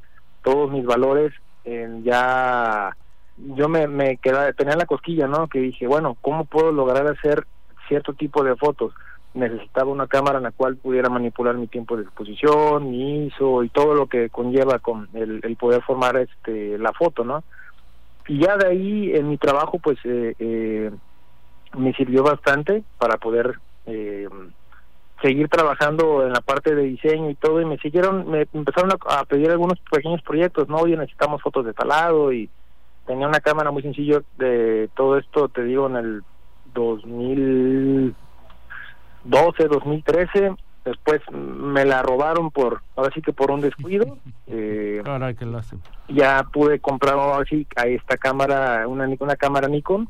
todos 0.44 0.70
mis 0.70 0.86
valores 0.86 1.32
ya 2.04 2.96
yo 3.38 3.70
me, 3.70 3.88
me 3.88 4.18
quedaba 4.18 4.52
tenía 4.52 4.76
la 4.76 4.86
cosquilla 4.86 5.28
no 5.28 5.48
que 5.48 5.60
dije 5.60 5.88
bueno 5.88 6.18
cómo 6.22 6.44
puedo 6.44 6.74
lograr 6.74 7.08
hacer 7.08 7.46
cierto 7.88 8.14
tipo 8.14 8.44
de 8.44 8.58
fotos 8.58 8.94
necesitaba 9.34 9.90
una 9.90 10.08
cámara 10.08 10.38
en 10.38 10.44
la 10.44 10.52
cual 10.52 10.76
pudiera 10.76 11.10
manipular 11.10 11.56
mi 11.56 11.68
tiempo 11.68 11.96
de 11.96 12.04
exposición 12.04 12.92
mi 12.92 13.28
ISO 13.28 13.64
y 13.64 13.70
todo 13.70 13.96
lo 13.96 14.08
que 14.08 14.30
conlleva 14.30 14.80
con 14.80 15.08
el, 15.14 15.40
el 15.42 15.56
poder 15.56 15.82
formar 15.84 16.18
este 16.18 16.78
la 16.78 16.92
foto 16.92 17.24
no 17.24 17.44
y 18.28 18.40
ya 18.40 18.58
de 18.58 18.68
ahí 18.68 19.12
en 19.14 19.30
mi 19.30 19.38
trabajo 19.38 19.80
pues 19.80 19.98
eh, 20.06 20.36
eh, 20.40 20.92
me 21.78 21.94
sirvió 21.94 22.24
bastante 22.24 22.84
para 22.98 23.18
poder 23.18 23.60
eh, 23.86 24.28
seguir 25.22 25.48
trabajando 25.50 26.26
en 26.26 26.34
la 26.34 26.42
parte 26.42 26.74
de 26.76 26.82
diseño 26.84 27.30
y 27.30 27.36
todo 27.36 27.62
y 27.62 27.66
me 27.66 27.78
siguieron 27.78 28.30
me 28.30 28.48
empezaron 28.54 28.92
a, 28.92 28.98
pedir 29.26 29.52
algunos 29.52 29.80
pequeños 29.92 30.22
proyectos 30.22 30.70
no 30.70 30.78
oye 30.78 30.96
necesitamos 30.98 31.42
fotos 31.42 31.66
de 31.66 31.74
talado 31.74 32.32
y 32.32 32.50
tenía 33.06 33.28
una 33.28 33.42
cámara 33.42 33.72
muy 33.72 33.82
sencilla 33.82 34.22
de 34.38 34.90
todo 34.96 35.18
esto 35.18 35.50
te 35.50 35.64
digo 35.64 35.88
en 35.88 35.98
el 35.98 36.24
2012 36.74 39.68
2013 39.68 40.56
después 40.86 41.22
me 41.32 41.86
la 41.86 42.02
robaron 42.02 42.52
por 42.52 42.82
ahora 42.96 43.12
sí 43.14 43.22
que 43.22 43.34
por 43.34 43.52
un 43.52 43.62
descuido 43.62 44.18
eh, 44.48 45.02
qué 45.38 45.46
ya 46.10 46.46
pude 46.52 46.80
comprar 46.80 47.18
así 47.40 47.66
a 47.76 47.88
esta 47.88 48.18
cámara 48.18 48.88
una 48.88 49.08
una 49.20 49.36
cámara 49.36 49.68
Nikon 49.68 50.10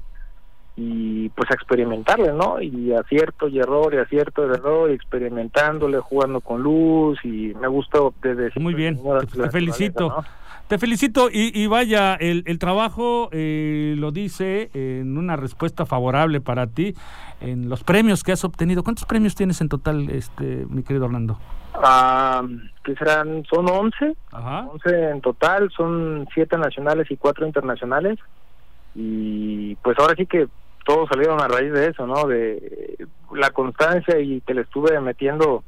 y 0.75 1.29
pues 1.29 1.49
a 1.51 1.53
experimentarle, 1.53 2.33
¿no? 2.33 2.59
Y 2.61 2.93
acierto 2.93 3.47
y 3.47 3.59
error 3.59 3.93
y 3.93 3.97
acierto 3.97 4.47
y 4.47 4.53
error 4.53 4.89
y 4.89 4.93
experimentándole, 4.93 5.99
jugando 5.99 6.41
con 6.41 6.63
luz 6.63 7.19
y 7.23 7.53
me 7.59 7.67
gustó 7.67 8.13
desde... 8.21 8.51
Muy 8.59 8.73
bien, 8.73 8.99
te, 9.31 9.49
felicito. 9.51 10.23
Te 10.73 10.79
felicito 10.79 11.29
y, 11.31 11.67
vaya, 11.67 12.15
el, 12.15 12.41
el 12.47 12.57
trabajo 12.57 13.29
eh, 13.31 13.93
lo 13.95 14.11
dice 14.11 14.71
en 14.73 15.19
una 15.19 15.35
respuesta 15.35 15.85
favorable 15.85 16.41
para 16.41 16.65
ti 16.65 16.95
en 17.41 17.69
los 17.69 17.83
premios 17.83 18.23
que 18.23 18.31
has 18.31 18.43
obtenido. 18.43 18.81
¿Cuántos 18.83 19.05
premios 19.05 19.35
tienes 19.35 19.61
en 19.61 19.69
total, 19.69 20.09
este, 20.09 20.65
mi 20.67 20.81
querido 20.81 21.05
Orlando? 21.05 21.37
Ah, 21.75 22.41
que 22.83 22.95
serán, 22.95 23.45
son 23.45 23.69
11, 23.69 24.15
Ajá. 24.31 24.67
11 24.71 25.09
en 25.11 25.21
total, 25.21 25.69
son 25.77 26.27
7 26.33 26.57
nacionales 26.57 27.11
y 27.11 27.17
4 27.17 27.45
internacionales. 27.45 28.17
Y 28.95 29.75
pues 29.75 29.95
ahora 29.99 30.15
sí 30.17 30.25
que 30.25 30.47
todos 30.85 31.07
salieron 31.07 31.39
a 31.39 31.47
raíz 31.47 31.71
de 31.71 31.89
eso, 31.89 32.07
¿no? 32.07 32.25
De 32.25 32.97
la 33.31 33.51
constancia 33.51 34.19
y 34.19 34.41
que 34.41 34.55
le 34.55 34.61
estuve 34.61 34.99
metiendo, 35.01 35.63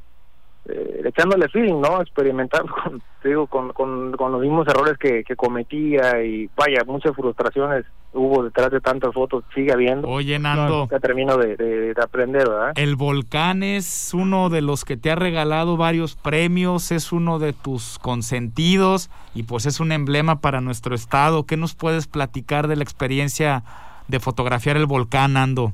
eh, 0.68 1.02
echándole 1.04 1.48
feeling, 1.48 1.80
¿no? 1.80 2.00
Experimentando, 2.00 2.72
con, 2.82 3.02
digo, 3.22 3.46
con, 3.46 3.72
con, 3.72 4.32
los 4.32 4.40
mismos 4.40 4.66
errores 4.68 4.98
que, 4.98 5.22
que 5.24 5.36
cometía 5.36 6.22
y 6.22 6.48
vaya, 6.56 6.82
muchas 6.86 7.14
frustraciones 7.14 7.84
hubo 8.16 8.42
detrás 8.42 8.70
de 8.70 8.80
tantas 8.80 9.12
fotos, 9.12 9.44
sigue 9.54 9.72
habiendo. 9.72 10.08
Oye, 10.08 10.38
Nando. 10.38 10.88
Ya 10.90 10.98
termino 10.98 11.36
de, 11.36 11.56
de, 11.56 11.94
aprender, 12.02 12.48
¿verdad? 12.48 12.72
El 12.76 12.96
volcán 12.96 13.62
es 13.62 14.12
uno 14.14 14.48
de 14.48 14.62
los 14.62 14.84
que 14.84 14.96
te 14.96 15.10
ha 15.10 15.14
regalado 15.14 15.76
varios 15.76 16.16
premios, 16.16 16.90
es 16.92 17.12
uno 17.12 17.38
de 17.38 17.52
tus 17.52 17.98
consentidos 17.98 19.10
y 19.34 19.44
pues 19.44 19.66
es 19.66 19.80
un 19.80 19.92
emblema 19.92 20.40
para 20.40 20.60
nuestro 20.60 20.94
estado. 20.94 21.44
¿Qué 21.44 21.56
nos 21.56 21.74
puedes 21.74 22.06
platicar 22.06 22.68
de 22.68 22.76
la 22.76 22.82
experiencia 22.82 23.62
de 24.08 24.18
fotografiar 24.18 24.76
el 24.76 24.86
volcán, 24.86 25.36
Ando? 25.36 25.72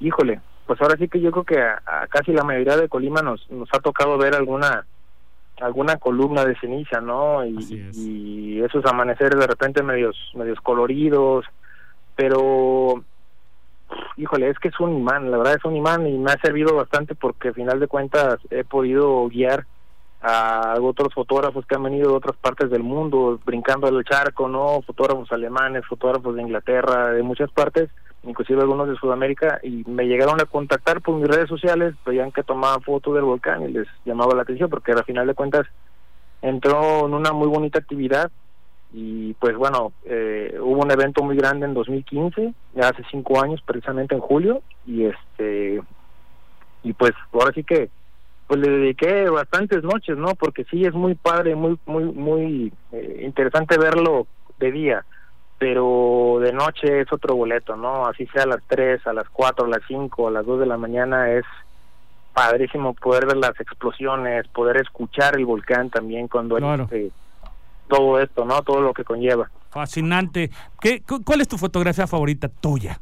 Híjole, 0.00 0.40
pues 0.66 0.80
ahora 0.80 0.96
sí 0.98 1.08
que 1.08 1.20
yo 1.20 1.30
creo 1.30 1.44
que 1.44 1.60
a, 1.60 2.06
casi 2.08 2.32
la 2.32 2.44
mayoría 2.44 2.76
de 2.76 2.88
Colima 2.88 3.22
nos, 3.22 3.50
nos 3.50 3.68
ha 3.72 3.80
tocado 3.80 4.18
ver 4.18 4.34
alguna 4.34 4.86
alguna 5.60 5.98
columna 5.98 6.44
de 6.44 6.58
ceniza, 6.58 7.00
¿no? 7.00 7.44
Y, 7.46 7.90
y 7.94 8.62
esos 8.62 8.84
amaneceres 8.86 9.38
de 9.38 9.46
repente 9.46 9.84
medios 9.84 10.16
medios 10.34 10.60
coloridos, 10.60 11.44
pero 12.16 13.04
híjole, 14.16 14.48
es 14.48 14.58
que 14.58 14.68
es 14.68 14.80
un 14.80 14.96
imán, 14.96 15.30
la 15.30 15.38
verdad 15.38 15.56
es 15.56 15.64
un 15.64 15.76
imán 15.76 16.06
y 16.06 16.18
me 16.18 16.32
ha 16.32 16.40
servido 16.40 16.74
bastante 16.74 17.14
porque 17.14 17.48
al 17.48 17.54
final 17.54 17.78
de 17.78 17.86
cuentas 17.86 18.38
he 18.50 18.64
podido 18.64 19.28
guiar 19.28 19.66
a 20.26 20.76
otros 20.80 21.12
fotógrafos 21.12 21.66
que 21.66 21.74
han 21.74 21.82
venido 21.82 22.08
de 22.08 22.16
otras 22.16 22.34
partes 22.38 22.70
del 22.70 22.82
mundo, 22.82 23.38
brincando 23.44 23.88
el 23.88 24.02
charco, 24.04 24.48
¿no? 24.48 24.80
Fotógrafos 24.80 25.30
alemanes, 25.30 25.84
fotógrafos 25.86 26.34
de 26.34 26.40
Inglaterra, 26.40 27.10
de 27.10 27.22
muchas 27.22 27.50
partes, 27.52 27.90
inclusive 28.22 28.62
algunos 28.62 28.88
de 28.88 28.96
Sudamérica, 28.96 29.60
y 29.62 29.84
me 29.86 30.06
llegaron 30.06 30.40
a 30.40 30.46
contactar 30.46 31.02
por 31.02 31.16
mis 31.16 31.28
redes 31.28 31.46
sociales, 31.46 31.94
veían 32.06 32.32
que 32.32 32.42
tomaba 32.42 32.80
fotos 32.80 33.14
del 33.14 33.24
volcán 33.24 33.64
y 33.64 33.72
les 33.72 33.86
llamaba 34.06 34.34
la 34.34 34.42
atención 34.42 34.70
porque 34.70 34.92
al 34.92 35.04
final 35.04 35.26
de 35.26 35.34
cuentas 35.34 35.66
entró 36.40 37.04
en 37.04 37.12
una 37.12 37.32
muy 37.32 37.48
bonita 37.48 37.78
actividad 37.78 38.30
y 38.94 39.34
pues 39.34 39.54
bueno, 39.58 39.92
eh, 40.06 40.56
hubo 40.58 40.80
un 40.80 40.90
evento 40.90 41.22
muy 41.22 41.36
grande 41.36 41.66
en 41.66 41.74
2015, 41.74 42.54
ya 42.74 42.88
hace 42.88 43.02
cinco 43.10 43.42
años, 43.42 43.60
precisamente 43.66 44.14
en 44.14 44.22
julio, 44.22 44.62
y 44.86 45.04
este, 45.04 45.82
y 46.82 46.92
pues 46.94 47.12
ahora 47.34 47.52
sí 47.52 47.62
que 47.62 47.90
pues 48.46 48.60
le 48.60 48.70
dediqué 48.70 49.28
bastantes 49.30 49.82
noches, 49.82 50.16
¿no? 50.16 50.34
Porque 50.34 50.64
sí 50.64 50.84
es 50.84 50.92
muy 50.92 51.14
padre, 51.14 51.54
muy 51.54 51.78
muy 51.86 52.04
muy 52.04 52.72
eh, 52.92 53.22
interesante 53.24 53.78
verlo 53.78 54.26
de 54.58 54.70
día, 54.70 55.04
pero 55.58 56.38
de 56.40 56.52
noche 56.52 57.00
es 57.00 57.12
otro 57.12 57.36
boleto, 57.36 57.76
¿no? 57.76 58.06
Así 58.06 58.26
sea 58.26 58.42
a 58.42 58.46
las 58.46 58.62
3, 58.66 59.06
a 59.06 59.12
las 59.12 59.28
4, 59.30 59.64
a 59.64 59.68
las 59.68 59.82
5, 59.88 60.28
a 60.28 60.30
las 60.30 60.46
2 60.46 60.60
de 60.60 60.66
la 60.66 60.76
mañana 60.76 61.30
es 61.32 61.44
padrísimo 62.34 62.94
poder 62.94 63.26
ver 63.26 63.36
las 63.36 63.58
explosiones, 63.60 64.46
poder 64.48 64.78
escuchar 64.78 65.36
el 65.38 65.46
volcán 65.46 65.88
también 65.88 66.28
cuando 66.28 66.56
claro. 66.56 66.84
este, 66.84 67.10
todo 67.88 68.20
esto, 68.20 68.44
¿no? 68.44 68.60
Todo 68.62 68.80
lo 68.80 68.92
que 68.92 69.04
conlleva. 69.04 69.48
Fascinante. 69.70 70.50
¿Qué, 70.80 71.02
¿Cuál 71.24 71.40
es 71.40 71.48
tu 71.48 71.56
fotografía 71.56 72.06
favorita 72.06 72.48
tuya? 72.48 72.98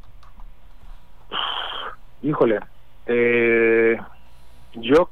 Híjole, 2.21 2.59
eh, 3.07 3.97
yo 4.75 5.09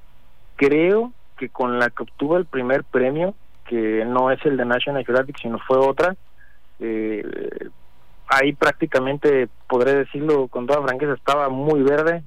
creo 0.61 1.11
que 1.37 1.49
con 1.49 1.79
la 1.79 1.89
que 1.89 2.03
obtuvo 2.03 2.37
el 2.37 2.45
primer 2.45 2.83
premio, 2.83 3.33
que 3.65 4.05
no 4.05 4.29
es 4.29 4.45
el 4.45 4.57
de 4.57 4.65
National 4.65 5.03
Geographic, 5.03 5.39
sino 5.41 5.57
fue 5.57 5.77
otra, 5.79 6.15
eh, 6.79 7.23
ahí 8.27 8.53
prácticamente, 8.53 9.49
podré 9.67 9.95
decirlo 9.95 10.47
con 10.49 10.67
toda 10.67 10.83
franqueza, 10.83 11.13
estaba 11.13 11.49
muy 11.49 11.81
verde, 11.81 12.23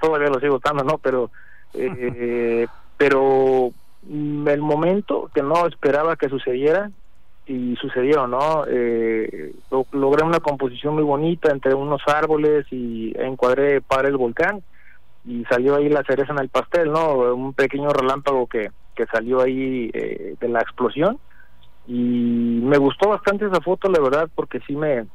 todavía 0.00 0.30
lo 0.30 0.40
sigo 0.40 0.56
estando, 0.56 0.82
¿no? 0.82 0.96
Pero, 0.96 1.30
eh, 1.74 2.66
pero 2.96 3.70
el 4.06 4.60
momento 4.62 5.30
que 5.34 5.42
no 5.42 5.66
esperaba 5.66 6.16
que 6.16 6.30
sucediera, 6.30 6.90
y 7.46 7.76
sucedió, 7.76 8.26
¿no? 8.26 8.64
Eh, 8.66 9.52
logré 9.92 10.24
una 10.24 10.40
composición 10.40 10.94
muy 10.94 11.02
bonita 11.02 11.50
entre 11.52 11.74
unos 11.74 12.00
árboles 12.06 12.64
y 12.70 13.12
encuadré 13.18 13.82
para 13.82 14.08
el 14.08 14.16
volcán 14.16 14.62
y 15.24 15.44
salió 15.44 15.76
ahí 15.76 15.88
la 15.88 16.02
cereza 16.02 16.32
en 16.32 16.40
el 16.40 16.48
pastel, 16.48 16.92
¿no? 16.92 17.34
Un 17.34 17.54
pequeño 17.54 17.88
relámpago 17.90 18.46
que, 18.46 18.70
que 18.94 19.06
salió 19.06 19.40
ahí 19.40 19.90
eh, 19.94 20.36
de 20.38 20.48
la 20.48 20.60
explosión 20.60 21.18
y 21.86 22.60
me 22.62 22.78
gustó 22.78 23.10
bastante 23.10 23.46
esa 23.46 23.60
foto, 23.60 23.90
la 23.90 24.00
verdad, 24.00 24.28
porque 24.34 24.60
sí 24.66 24.74
me 24.74 25.06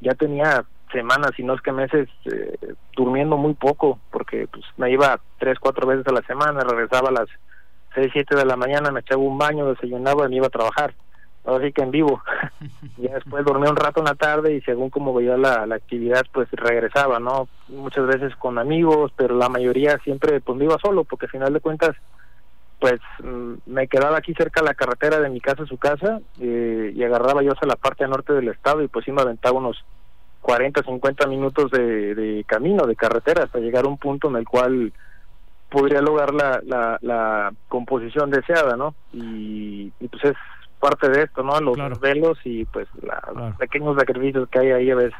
ya 0.00 0.14
tenía 0.14 0.64
semanas, 0.92 1.32
si 1.36 1.42
no 1.42 1.54
es 1.54 1.60
que 1.60 1.72
meses, 1.72 2.08
eh, 2.26 2.56
durmiendo 2.96 3.36
muy 3.36 3.54
poco, 3.54 3.98
porque 4.10 4.46
pues 4.50 4.64
me 4.76 4.90
iba 4.90 5.20
tres, 5.38 5.58
cuatro 5.58 5.86
veces 5.86 6.06
a 6.06 6.12
la 6.12 6.22
semana, 6.22 6.60
regresaba 6.60 7.08
a 7.08 7.12
las 7.12 7.28
seis, 7.94 8.10
siete 8.12 8.36
de 8.36 8.44
la 8.44 8.56
mañana, 8.56 8.90
me 8.90 9.00
echaba 9.00 9.22
un 9.22 9.38
baño, 9.38 9.66
desayunaba 9.66 10.26
y 10.26 10.30
me 10.30 10.36
iba 10.36 10.46
a 10.46 10.50
trabajar 10.50 10.94
así 11.56 11.72
que 11.72 11.82
en 11.82 11.90
vivo. 11.90 12.22
ya 12.96 13.14
después 13.14 13.44
dormía 13.44 13.70
un 13.70 13.76
rato 13.76 14.00
en 14.00 14.06
la 14.06 14.14
tarde 14.14 14.54
y 14.54 14.60
según 14.62 14.90
como 14.90 15.14
veía 15.14 15.36
la, 15.36 15.66
la 15.66 15.76
actividad, 15.76 16.24
pues 16.32 16.48
regresaba, 16.52 17.18
¿no? 17.18 17.48
Muchas 17.68 18.06
veces 18.06 18.34
con 18.36 18.58
amigos, 18.58 19.12
pero 19.16 19.36
la 19.36 19.48
mayoría 19.48 19.98
siempre 20.04 20.40
pues 20.40 20.58
me 20.58 20.64
iba 20.64 20.76
solo, 20.82 21.04
porque 21.04 21.26
al 21.26 21.32
final 21.32 21.52
de 21.52 21.60
cuentas, 21.60 21.96
pues 22.80 23.00
mm, 23.22 23.54
me 23.66 23.88
quedaba 23.88 24.18
aquí 24.18 24.34
cerca 24.34 24.60
de 24.60 24.66
la 24.66 24.74
carretera 24.74 25.20
de 25.20 25.30
mi 25.30 25.40
casa 25.40 25.64
a 25.64 25.66
su 25.66 25.78
casa 25.78 26.20
eh, 26.40 26.92
y 26.94 27.02
agarraba 27.02 27.42
yo 27.42 27.52
hacia 27.52 27.68
la 27.68 27.76
parte 27.76 28.06
norte 28.06 28.32
del 28.32 28.48
estado 28.48 28.82
y 28.82 28.88
pues 28.88 29.04
sí 29.04 29.12
me 29.12 29.22
aventaba 29.22 29.58
unos 29.58 29.84
40, 30.42 30.82
50 30.82 31.26
minutos 31.26 31.70
de, 31.70 32.14
de 32.14 32.44
camino, 32.44 32.86
de 32.86 32.96
carretera, 32.96 33.44
hasta 33.44 33.58
llegar 33.58 33.84
a 33.84 33.88
un 33.88 33.98
punto 33.98 34.28
en 34.28 34.36
el 34.36 34.46
cual 34.46 34.92
podría 35.68 36.00
lograr 36.00 36.32
la, 36.32 36.60
la, 36.64 36.98
la 37.02 37.52
composición 37.68 38.30
deseada, 38.30 38.76
¿no? 38.76 38.94
Y, 39.12 39.92
y 40.00 40.08
pues 40.08 40.24
es 40.24 40.36
parte 40.78 41.08
de 41.08 41.24
esto, 41.24 41.42
¿no? 41.42 41.60
Los 41.60 42.00
velos 42.00 42.38
y 42.44 42.64
pues 42.66 42.88
los 43.02 43.56
pequeños 43.56 43.96
sacrificios 43.96 44.48
que 44.48 44.58
hay 44.58 44.70
ahí 44.70 44.90
a 44.90 44.96
veces. 44.96 45.18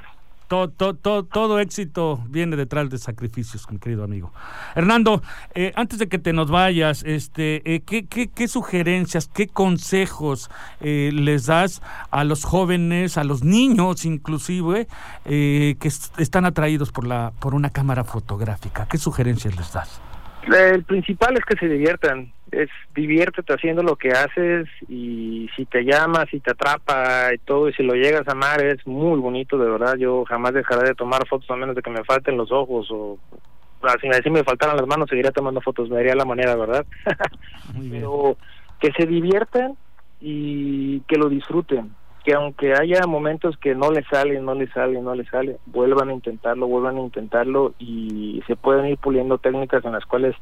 Todo, 0.49 0.71
todo, 0.95 1.25
todo, 1.25 1.61
éxito 1.61 2.25
viene 2.27 2.57
detrás 2.57 2.89
de 2.89 2.97
sacrificios, 2.97 3.71
mi 3.71 3.79
querido 3.79 4.03
amigo. 4.03 4.33
Hernando, 4.75 5.21
eh, 5.55 5.73
antes 5.77 5.99
de 5.99 6.09
que 6.09 6.19
te 6.19 6.33
nos 6.33 6.51
vayas, 6.51 7.03
este, 7.05 7.61
eh, 7.71 7.83
¿qué, 7.87 8.07
qué, 8.07 8.29
qué, 8.29 8.49
sugerencias, 8.49 9.29
qué 9.29 9.47
consejos 9.47 10.51
eh, 10.81 11.11
les 11.13 11.47
das 11.47 11.83
a 12.11 12.25
los 12.25 12.47
jóvenes, 12.47 13.19
a 13.19 13.25
los 13.25 13.45
niños 13.45 14.07
inclusive, 14.07 14.89
que 15.27 15.77
están 16.17 16.47
atraídos 16.47 16.93
por, 16.93 17.07
la, 17.07 17.33
por 17.41 17.55
una 17.55 17.69
cámara 17.69 18.05
fotográfica? 18.05 18.87
¿Qué 18.91 18.97
sugerencias 18.97 19.55
les 19.55 19.71
das? 19.75 20.01
El 20.45 20.83
principal 20.85 21.37
es 21.37 21.45
que 21.45 21.57
se 21.57 21.69
diviertan, 21.69 22.33
es 22.53 22.69
diviértete 22.95 23.53
haciendo 23.53 23.83
lo 23.83 23.97
que 23.97 24.11
haces 24.11 24.69
y 24.89 25.49
si 25.57 25.65
te 25.67 25.85
llama, 25.85 26.27
si 26.31 26.41
te 26.41 26.53
atrapa 26.53 27.35
y 27.35 27.39
todo 27.39 27.69
y 27.69 27.73
si 27.75 27.83
lo 27.83 27.95
llegas 27.95 28.27
a 28.29 28.33
amar 28.33 28.63
es 28.63 28.87
muy 28.87 29.19
bonito 29.21 29.59
de 29.59 29.71
verdad, 29.71 29.97
yo 29.97 30.25
jamás 30.25 30.55
dejaré 30.55 30.89
de 30.89 30.95
tomar 30.95 31.27
fotos 31.27 31.51
a 31.51 31.57
menos 31.57 31.77
de 31.77 31.83
que 31.83 31.91
me 31.91 32.05
falten 32.05 32.37
los 32.37 32.51
ojos 32.53 32.89
o 32.91 33.19
si 34.01 34.09
me, 34.09 34.15
si 34.17 34.31
me 34.31 34.45
faltaran 34.45 34.77
las 34.77 34.87
manos 34.87 35.09
seguiría 35.09 35.31
tomando 35.31 35.61
fotos, 35.61 35.89
me 35.89 35.97
daría 35.97 36.15
la 36.15 36.25
manera, 36.25 36.57
¿verdad? 36.57 36.85
Pero 37.91 38.37
que 38.81 38.93
se 38.93 39.07
diviertan 39.07 39.77
y 40.21 41.01
que 41.01 41.17
lo 41.17 41.29
disfruten, 41.29 41.95
que 42.25 42.35
aunque 42.35 42.75
haya 42.75 43.07
momentos 43.07 43.57
que 43.59 43.75
no 43.75 43.91
le 43.91 44.03
salen, 44.05 44.45
no 44.45 44.55
le 44.55 44.67
salen, 44.69 45.05
no 45.05 45.15
le 45.15 45.25
sale, 45.27 45.59
vuelvan 45.67 46.09
a 46.09 46.13
intentarlo, 46.13 46.67
vuelvan 46.67 46.97
a 46.97 47.01
intentarlo 47.01 47.75
y 47.79 48.43
se 48.47 48.57
pueden 48.57 48.87
ir 48.87 48.99
puliendo 48.99 49.39
técnicas 49.39 49.85
en 49.85 49.93
las 49.93 50.05
cuales 50.07 50.35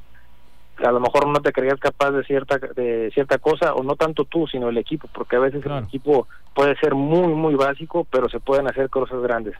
a 0.84 0.92
lo 0.92 1.00
mejor 1.00 1.26
no 1.26 1.40
te 1.40 1.52
creías 1.52 1.78
capaz 1.80 2.10
de 2.10 2.24
cierta 2.24 2.58
de 2.58 3.10
cierta 3.14 3.38
cosa 3.38 3.74
o 3.74 3.82
no 3.82 3.96
tanto 3.96 4.24
tú 4.24 4.46
sino 4.46 4.68
el 4.68 4.78
equipo 4.78 5.08
porque 5.12 5.36
a 5.36 5.40
veces 5.40 5.64
el 5.64 5.84
equipo 5.84 6.26
puede 6.54 6.76
ser 6.76 6.94
muy 6.94 7.34
muy 7.34 7.54
básico 7.54 8.06
pero 8.10 8.28
se 8.28 8.40
pueden 8.40 8.68
hacer 8.68 8.90
cosas 8.90 9.20
grandes 9.22 9.54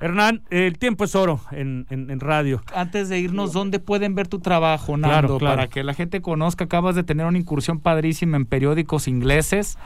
Hernán, 0.00 0.42
el 0.48 0.78
tiempo 0.78 1.04
es 1.04 1.14
oro 1.14 1.40
en, 1.50 1.86
en, 1.90 2.20
radio. 2.20 2.62
Antes 2.74 3.10
de 3.10 3.18
irnos, 3.18 3.52
¿dónde 3.52 3.80
pueden 3.80 4.14
ver 4.14 4.28
tu 4.28 4.38
trabajo, 4.38 4.96
Nando? 4.96 5.38
Para 5.38 5.66
que 5.66 5.84
la 5.84 5.92
gente 5.92 6.22
conozca, 6.22 6.64
acabas 6.64 6.94
de 6.94 7.02
tener 7.02 7.26
una 7.26 7.36
incursión 7.36 7.80
padrísima 7.80 8.38
en 8.38 8.46
periódicos 8.46 9.08
ingleses 9.08 9.76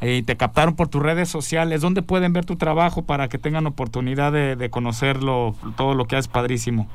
eh, 0.00 0.16
y 0.16 0.22
te 0.22 0.38
captaron 0.38 0.74
por 0.74 0.88
tus 0.88 1.02
redes 1.02 1.28
sociales. 1.28 1.82
¿Dónde 1.82 2.00
pueden 2.00 2.32
ver 2.32 2.46
tu 2.46 2.56
trabajo 2.56 3.02
para 3.02 3.28
que 3.28 3.36
tengan 3.36 3.66
oportunidad 3.66 4.32
de, 4.32 4.56
de 4.56 4.70
conocerlo, 4.70 5.54
todo 5.76 5.94
lo 5.94 6.06
que 6.06 6.16
haces 6.16 6.28
padrísimo? 6.28 6.88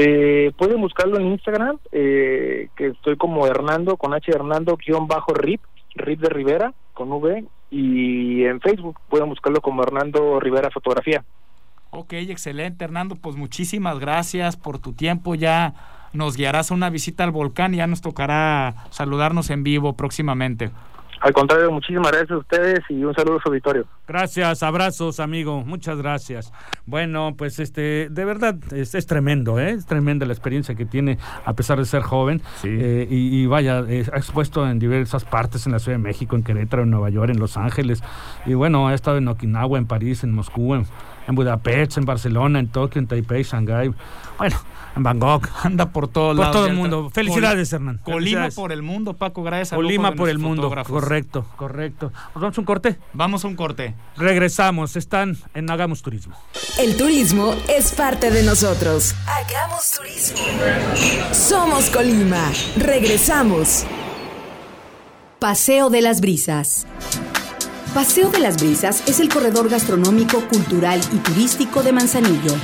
Eh, 0.00 0.52
pueden 0.56 0.80
buscarlo 0.80 1.18
en 1.18 1.26
Instagram, 1.26 1.76
eh, 1.90 2.68
que 2.76 2.86
estoy 2.86 3.16
como 3.16 3.48
Hernando, 3.48 3.96
con 3.96 4.14
H 4.14 4.30
Hernando, 4.30 4.76
guion 4.76 5.08
bajo 5.08 5.34
RIP, 5.34 5.60
RIP 5.96 6.20
de 6.20 6.28
Rivera, 6.28 6.72
con 6.94 7.10
V, 7.10 7.44
y 7.72 8.44
en 8.44 8.60
Facebook 8.60 9.00
pueden 9.08 9.28
buscarlo 9.28 9.60
como 9.60 9.82
Hernando 9.82 10.38
Rivera 10.38 10.70
Fotografía. 10.70 11.24
Ok, 11.90 12.12
excelente 12.12 12.84
Hernando, 12.84 13.16
pues 13.16 13.34
muchísimas 13.34 13.98
gracias 13.98 14.56
por 14.56 14.78
tu 14.78 14.92
tiempo, 14.92 15.34
ya 15.34 15.74
nos 16.12 16.36
guiarás 16.36 16.70
a 16.70 16.74
una 16.74 16.90
visita 16.90 17.24
al 17.24 17.32
volcán 17.32 17.74
y 17.74 17.78
ya 17.78 17.88
nos 17.88 18.00
tocará 18.00 18.86
saludarnos 18.90 19.50
en 19.50 19.64
vivo 19.64 19.94
próximamente. 19.94 20.70
Al 21.20 21.32
contrario, 21.32 21.70
muchísimas 21.70 22.12
gracias 22.12 22.30
a 22.30 22.38
ustedes 22.38 22.80
y 22.88 23.02
un 23.02 23.14
saludo 23.14 23.38
a 23.38 23.42
su 23.42 23.48
auditorio. 23.48 23.86
Gracias, 24.06 24.62
abrazos, 24.62 25.20
amigo, 25.20 25.64
muchas 25.64 25.98
gracias. 25.98 26.52
Bueno, 26.86 27.34
pues 27.36 27.58
este, 27.58 28.08
de 28.08 28.24
verdad, 28.24 28.56
es, 28.72 28.92
tremendo, 29.06 29.58
¿eh? 29.58 29.70
es 29.70 29.86
tremenda 29.86 30.26
la 30.26 30.32
experiencia 30.32 30.74
que 30.74 30.86
tiene 30.86 31.18
a 31.44 31.52
pesar 31.54 31.78
de 31.78 31.84
ser 31.84 32.02
joven. 32.02 32.40
Eh, 32.64 33.06
y, 33.10 33.46
vaya, 33.46 33.78
ha 33.78 34.16
expuesto 34.16 34.68
en 34.68 34.78
diversas 34.78 35.24
partes 35.24 35.66
en 35.66 35.72
la 35.72 35.78
Ciudad 35.78 35.98
de 35.98 36.02
México, 36.02 36.36
en 36.36 36.42
Querétaro, 36.42 36.84
en 36.84 36.90
Nueva 36.90 37.10
York, 37.10 37.30
en 37.30 37.40
Los 37.40 37.56
Ángeles. 37.56 38.02
Y 38.46 38.54
bueno, 38.54 38.88
ha 38.88 38.94
estado 38.94 39.18
en 39.18 39.28
Okinawa, 39.28 39.78
en 39.78 39.86
París, 39.86 40.24
en 40.24 40.32
Moscú, 40.32 40.74
en, 40.74 40.86
en 41.28 41.34
Budapest, 41.34 41.98
en 41.98 42.06
Barcelona, 42.06 42.58
en 42.58 42.68
Tokio, 42.68 42.98
en 42.98 43.06
Taipei, 43.06 43.42
Shanghái. 43.42 43.92
Bueno, 44.38 44.56
en 44.96 45.02
Bangkok. 45.02 45.48
Anda 45.62 45.90
por 45.92 46.08
todo 46.08 46.34
Por 46.34 46.50
todo 46.50 46.66
el 46.66 46.74
mundo. 46.74 47.10
Felicidades, 47.10 47.70
Hernán. 47.72 48.00
Colima 48.02 48.48
por 48.48 48.72
el 48.72 48.82
mundo, 48.82 49.12
Paco, 49.12 49.42
gracias 49.42 49.74
a 49.74 49.76
Colima 49.76 50.12
por 50.12 50.30
el 50.30 50.38
mundo. 50.38 50.74
Correcto, 50.86 51.44
correcto. 51.56 52.12
¿Nos 52.34 52.42
vamos 52.42 52.56
a 52.56 52.60
un 52.60 52.64
corte? 52.64 52.98
Vamos 53.12 53.44
a 53.44 53.48
un 53.48 53.56
corte. 53.56 53.94
Regresamos. 54.16 54.96
Están 54.96 55.36
en 55.54 55.70
Hagamos 55.70 56.02
Turismo. 56.02 56.34
El 56.78 56.96
turismo 56.96 57.54
es 57.68 57.92
parte 57.92 58.30
de 58.30 58.42
nosotros. 58.42 59.14
Hagamos 59.26 59.90
Turismo. 59.98 60.38
Somos 61.32 61.90
Colima. 61.90 62.50
Regresamos. 62.78 63.84
Paseo 65.38 65.90
de 65.90 66.00
las 66.00 66.22
Brisas. 66.22 66.86
Paseo 67.94 68.30
de 68.30 68.38
las 68.38 68.58
Brisas 68.58 69.02
es 69.06 69.20
el 69.20 69.28
corredor 69.28 69.68
gastronómico, 69.68 70.46
cultural 70.48 71.00
y 71.12 71.16
turístico 71.18 71.82
de 71.82 71.92
Manzanillo 71.92 72.54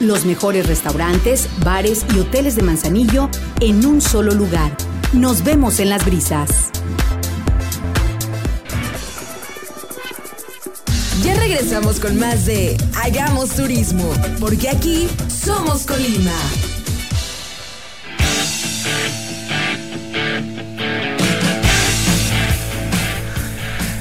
los 0.00 0.24
mejores 0.24 0.66
restaurantes, 0.66 1.48
bares 1.64 2.04
y 2.14 2.18
hoteles 2.18 2.56
de 2.56 2.62
Manzanillo 2.62 3.28
en 3.60 3.84
un 3.86 4.00
solo 4.00 4.34
lugar. 4.34 4.76
Nos 5.12 5.44
vemos 5.44 5.80
en 5.80 5.90
las 5.90 6.04
brisas. 6.04 6.70
Ya 11.22 11.34
regresamos 11.34 12.00
con 12.00 12.18
más 12.18 12.44
de 12.44 12.76
Hagamos 13.02 13.50
Turismo, 13.50 14.10
porque 14.40 14.68
aquí 14.68 15.08
somos 15.28 15.86
Colima. 15.86 16.32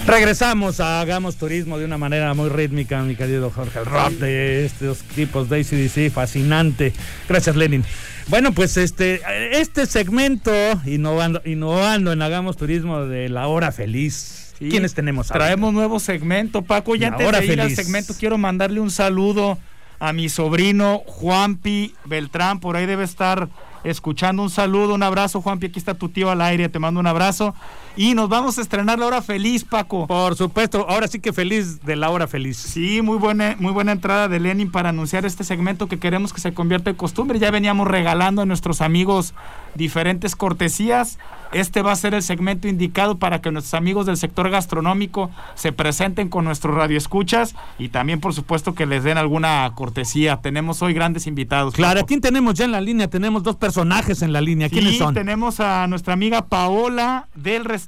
Regresamos 0.05 0.81
a 0.81 0.99
Hagamos 0.99 1.37
Turismo 1.37 1.77
de 1.77 1.85
una 1.85 1.97
manera 1.97 2.33
muy 2.33 2.49
rítmica, 2.49 3.01
mi 3.03 3.15
querido 3.15 3.49
Jorge. 3.49 3.79
El 3.79 3.85
rock 3.85 4.11
de 4.13 4.65
estos 4.65 4.99
tipos 4.99 5.49
de 5.49 5.61
ACDC, 5.61 6.13
fascinante. 6.13 6.93
Gracias, 7.29 7.55
Lenin. 7.55 7.85
Bueno, 8.27 8.51
pues 8.51 8.75
este, 8.75 9.21
este 9.51 9.85
segmento, 9.85 10.51
innovando, 10.85 11.41
innovando 11.45 12.11
en 12.11 12.21
Hagamos 12.21 12.57
Turismo 12.57 13.05
de 13.05 13.29
la 13.29 13.47
hora 13.47 13.71
feliz. 13.71 14.53
¿Quiénes 14.59 14.93
tenemos? 14.93 15.27
Traemos 15.27 15.73
nuevo 15.73 15.99
segmento, 15.99 16.61
Paco. 16.61 16.95
Ya 16.95 17.07
antes 17.07 17.31
de 17.31 17.53
ir 17.53 17.61
al 17.61 17.75
segmento, 17.75 18.13
quiero 18.17 18.37
mandarle 18.37 18.81
un 18.81 18.91
saludo 18.91 19.57
a 19.99 20.11
mi 20.11 20.27
sobrino 20.27 21.01
Juanpi 21.05 21.95
Beltrán. 22.05 22.59
Por 22.59 22.75
ahí 22.75 22.85
debe 22.85 23.05
estar 23.05 23.47
escuchando. 23.85 24.43
Un 24.43 24.49
saludo, 24.49 24.95
un 24.95 25.03
abrazo, 25.03 25.41
Juanpi. 25.41 25.67
Aquí 25.67 25.79
está 25.79 25.93
tu 25.93 26.09
tío 26.09 26.29
al 26.29 26.41
aire. 26.41 26.67
Te 26.67 26.79
mando 26.79 26.99
un 26.99 27.07
abrazo. 27.07 27.55
Y 27.95 28.15
nos 28.15 28.27
vamos 28.27 28.57
a 28.57 28.61
estrenar 28.61 28.97
la 28.97 29.05
hora 29.05 29.21
feliz, 29.21 29.63
Paco. 29.63 30.07
Por 30.07 30.35
supuesto, 30.35 30.87
ahora 30.89 31.07
sí 31.07 31.19
que 31.19 31.31
feliz 31.31 31.83
de 31.83 31.95
la 31.95 32.09
hora 32.09 32.25
feliz. 32.25 32.57
Sí, 32.57 33.03
muy 33.03 33.19
buena, 33.19 33.55
muy 33.59 33.71
buena 33.71 33.91
entrada 33.91 34.27
de 34.27 34.39
Lenin 34.39 34.71
para 34.71 34.89
anunciar 34.89 35.25
este 35.25 35.43
segmento 35.43 35.87
que 35.87 35.99
queremos 35.99 36.33
que 36.33 36.41
se 36.41 36.55
convierta 36.55 36.89
en 36.89 36.95
costumbre. 36.95 37.37
Ya 37.37 37.51
veníamos 37.51 37.87
regalando 37.87 38.41
a 38.41 38.45
nuestros 38.45 38.81
amigos 38.81 39.35
diferentes 39.75 40.35
cortesías. 40.35 41.19
Este 41.51 41.83
va 41.83 41.91
a 41.91 41.95
ser 41.95 42.15
el 42.15 42.23
segmento 42.23 42.67
indicado 42.67 43.19
para 43.19 43.41
que 43.41 43.51
nuestros 43.51 43.75
amigos 43.75 44.07
del 44.07 44.17
sector 44.17 44.49
gastronómico 44.49 45.29
se 45.53 45.71
presenten 45.71 46.29
con 46.29 46.45
nuestros 46.45 46.75
radioescuchas 46.75 47.53
y 47.77 47.89
también, 47.89 48.19
por 48.19 48.33
supuesto, 48.33 48.73
que 48.73 48.87
les 48.87 49.03
den 49.03 49.19
alguna 49.19 49.71
cortesía. 49.75 50.37
Tenemos 50.37 50.81
hoy 50.81 50.95
grandes 50.95 51.27
invitados. 51.27 51.75
Claro, 51.75 51.99
¿a 51.99 52.03
quién 52.05 52.21
tenemos 52.21 52.55
ya 52.55 52.65
en 52.65 52.71
la 52.71 52.81
línea? 52.81 53.07
Tenemos 53.07 53.43
dos 53.43 53.55
personajes 53.55 54.23
en 54.23 54.33
la 54.33 54.41
línea. 54.41 54.67
¿Quiénes 54.67 54.97
son? 54.97 55.13
Tenemos 55.13 55.59
a 55.59 55.85
nuestra 55.85 56.13
amiga 56.13 56.45
Paola 56.45 57.27
del 57.35 57.65
restaurante 57.65 57.82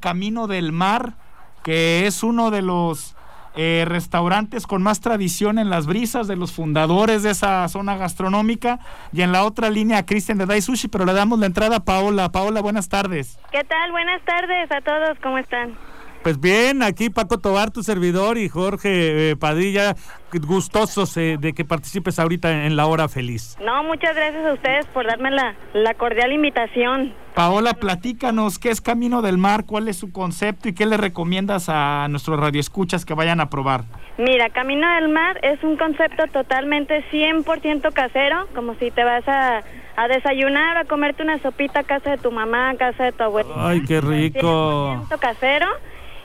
Camino 0.00 0.46
del 0.46 0.72
Mar, 0.72 1.14
que 1.62 2.06
es 2.06 2.22
uno 2.22 2.50
de 2.50 2.62
los 2.62 3.16
eh, 3.56 3.84
restaurantes 3.86 4.66
con 4.66 4.82
más 4.82 5.00
tradición 5.00 5.58
en 5.58 5.70
las 5.70 5.86
brisas, 5.86 6.28
de 6.28 6.36
los 6.36 6.52
fundadores 6.52 7.22
de 7.22 7.30
esa 7.30 7.66
zona 7.68 7.96
gastronómica. 7.96 8.78
Y 9.12 9.22
en 9.22 9.32
la 9.32 9.44
otra 9.44 9.70
línea, 9.70 10.06
Cristian 10.06 10.38
de 10.38 10.46
Dai 10.46 10.62
Sushi, 10.62 10.88
pero 10.88 11.04
le 11.04 11.12
damos 11.12 11.38
la 11.38 11.46
entrada 11.46 11.76
a 11.76 11.84
Paola. 11.84 12.30
Paola, 12.30 12.60
buenas 12.60 12.88
tardes. 12.88 13.38
¿Qué 13.50 13.64
tal? 13.64 13.90
Buenas 13.90 14.22
tardes 14.24 14.70
a 14.70 14.80
todos, 14.80 15.18
¿cómo 15.22 15.38
están? 15.38 15.76
Pues 16.22 16.40
bien, 16.40 16.82
aquí 16.82 17.10
Paco 17.10 17.38
Tobar, 17.38 17.70
tu 17.70 17.82
servidor, 17.82 18.38
y 18.38 18.48
Jorge 18.48 19.30
eh, 19.30 19.36
Padilla, 19.36 19.94
gustosos 20.32 21.16
eh, 21.16 21.36
de 21.38 21.52
que 21.52 21.64
participes 21.64 22.18
ahorita 22.18 22.66
en 22.66 22.76
la 22.76 22.86
hora 22.86 23.08
feliz. 23.08 23.56
No, 23.64 23.82
muchas 23.84 24.14
gracias 24.14 24.44
a 24.44 24.52
ustedes 24.52 24.86
por 24.86 25.06
darme 25.06 25.30
la, 25.30 25.54
la 25.74 25.94
cordial 25.94 26.32
invitación. 26.32 27.14
Paola, 27.34 27.74
platícanos 27.74 28.58
qué 28.58 28.70
es 28.70 28.80
Camino 28.80 29.22
del 29.22 29.38
Mar, 29.38 29.64
cuál 29.64 29.86
es 29.86 29.96
su 29.96 30.10
concepto 30.10 30.68
y 30.68 30.74
qué 30.74 30.86
le 30.86 30.96
recomiendas 30.96 31.68
a 31.68 32.08
nuestros 32.08 32.38
radioescuchas 32.40 33.04
que 33.04 33.14
vayan 33.14 33.40
a 33.40 33.48
probar. 33.48 33.84
Mira, 34.18 34.50
Camino 34.50 34.92
del 34.96 35.08
Mar 35.08 35.38
es 35.42 35.62
un 35.62 35.76
concepto 35.76 36.26
totalmente 36.32 37.04
100% 37.12 37.92
casero, 37.92 38.48
como 38.56 38.74
si 38.74 38.90
te 38.90 39.04
vas 39.04 39.26
a, 39.28 39.62
a 39.96 40.08
desayunar, 40.08 40.78
a 40.78 40.84
comerte 40.84 41.22
una 41.22 41.38
sopita 41.38 41.80
a 41.80 41.84
casa 41.84 42.10
de 42.10 42.18
tu 42.18 42.32
mamá, 42.32 42.70
a 42.70 42.76
casa 42.76 43.04
de 43.04 43.12
tu 43.12 43.22
abuela. 43.22 43.54
Ay, 43.56 43.84
qué 43.84 44.00
rico. 44.00 45.06
100% 45.08 45.18
casero 45.20 45.68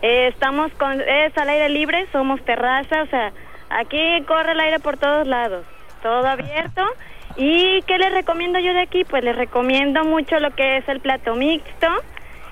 eh, 0.04 0.28
estamos 0.28 0.70
con, 0.74 1.00
es 1.00 1.38
al 1.38 1.48
aire 1.48 1.70
libre, 1.70 2.06
somos 2.12 2.44
terraza, 2.44 3.04
o 3.04 3.08
sea, 3.08 3.32
aquí 3.70 4.22
corre 4.28 4.52
el 4.52 4.60
aire 4.60 4.80
por 4.80 4.98
todos 4.98 5.26
lados, 5.26 5.66
todo 6.02 6.28
abierto. 6.28 6.84
¿Y 7.38 7.82
qué 7.84 7.98
les 7.98 8.14
recomiendo 8.14 8.60
yo 8.60 8.74
de 8.74 8.82
aquí? 8.82 9.06
Pues 9.06 9.24
les 9.24 9.36
recomiendo 9.36 10.04
mucho 10.04 10.40
lo 10.40 10.52
que 10.52 10.78
es 10.78 10.90
el 10.90 11.00
plato 11.00 11.36
mixto. 11.36 11.88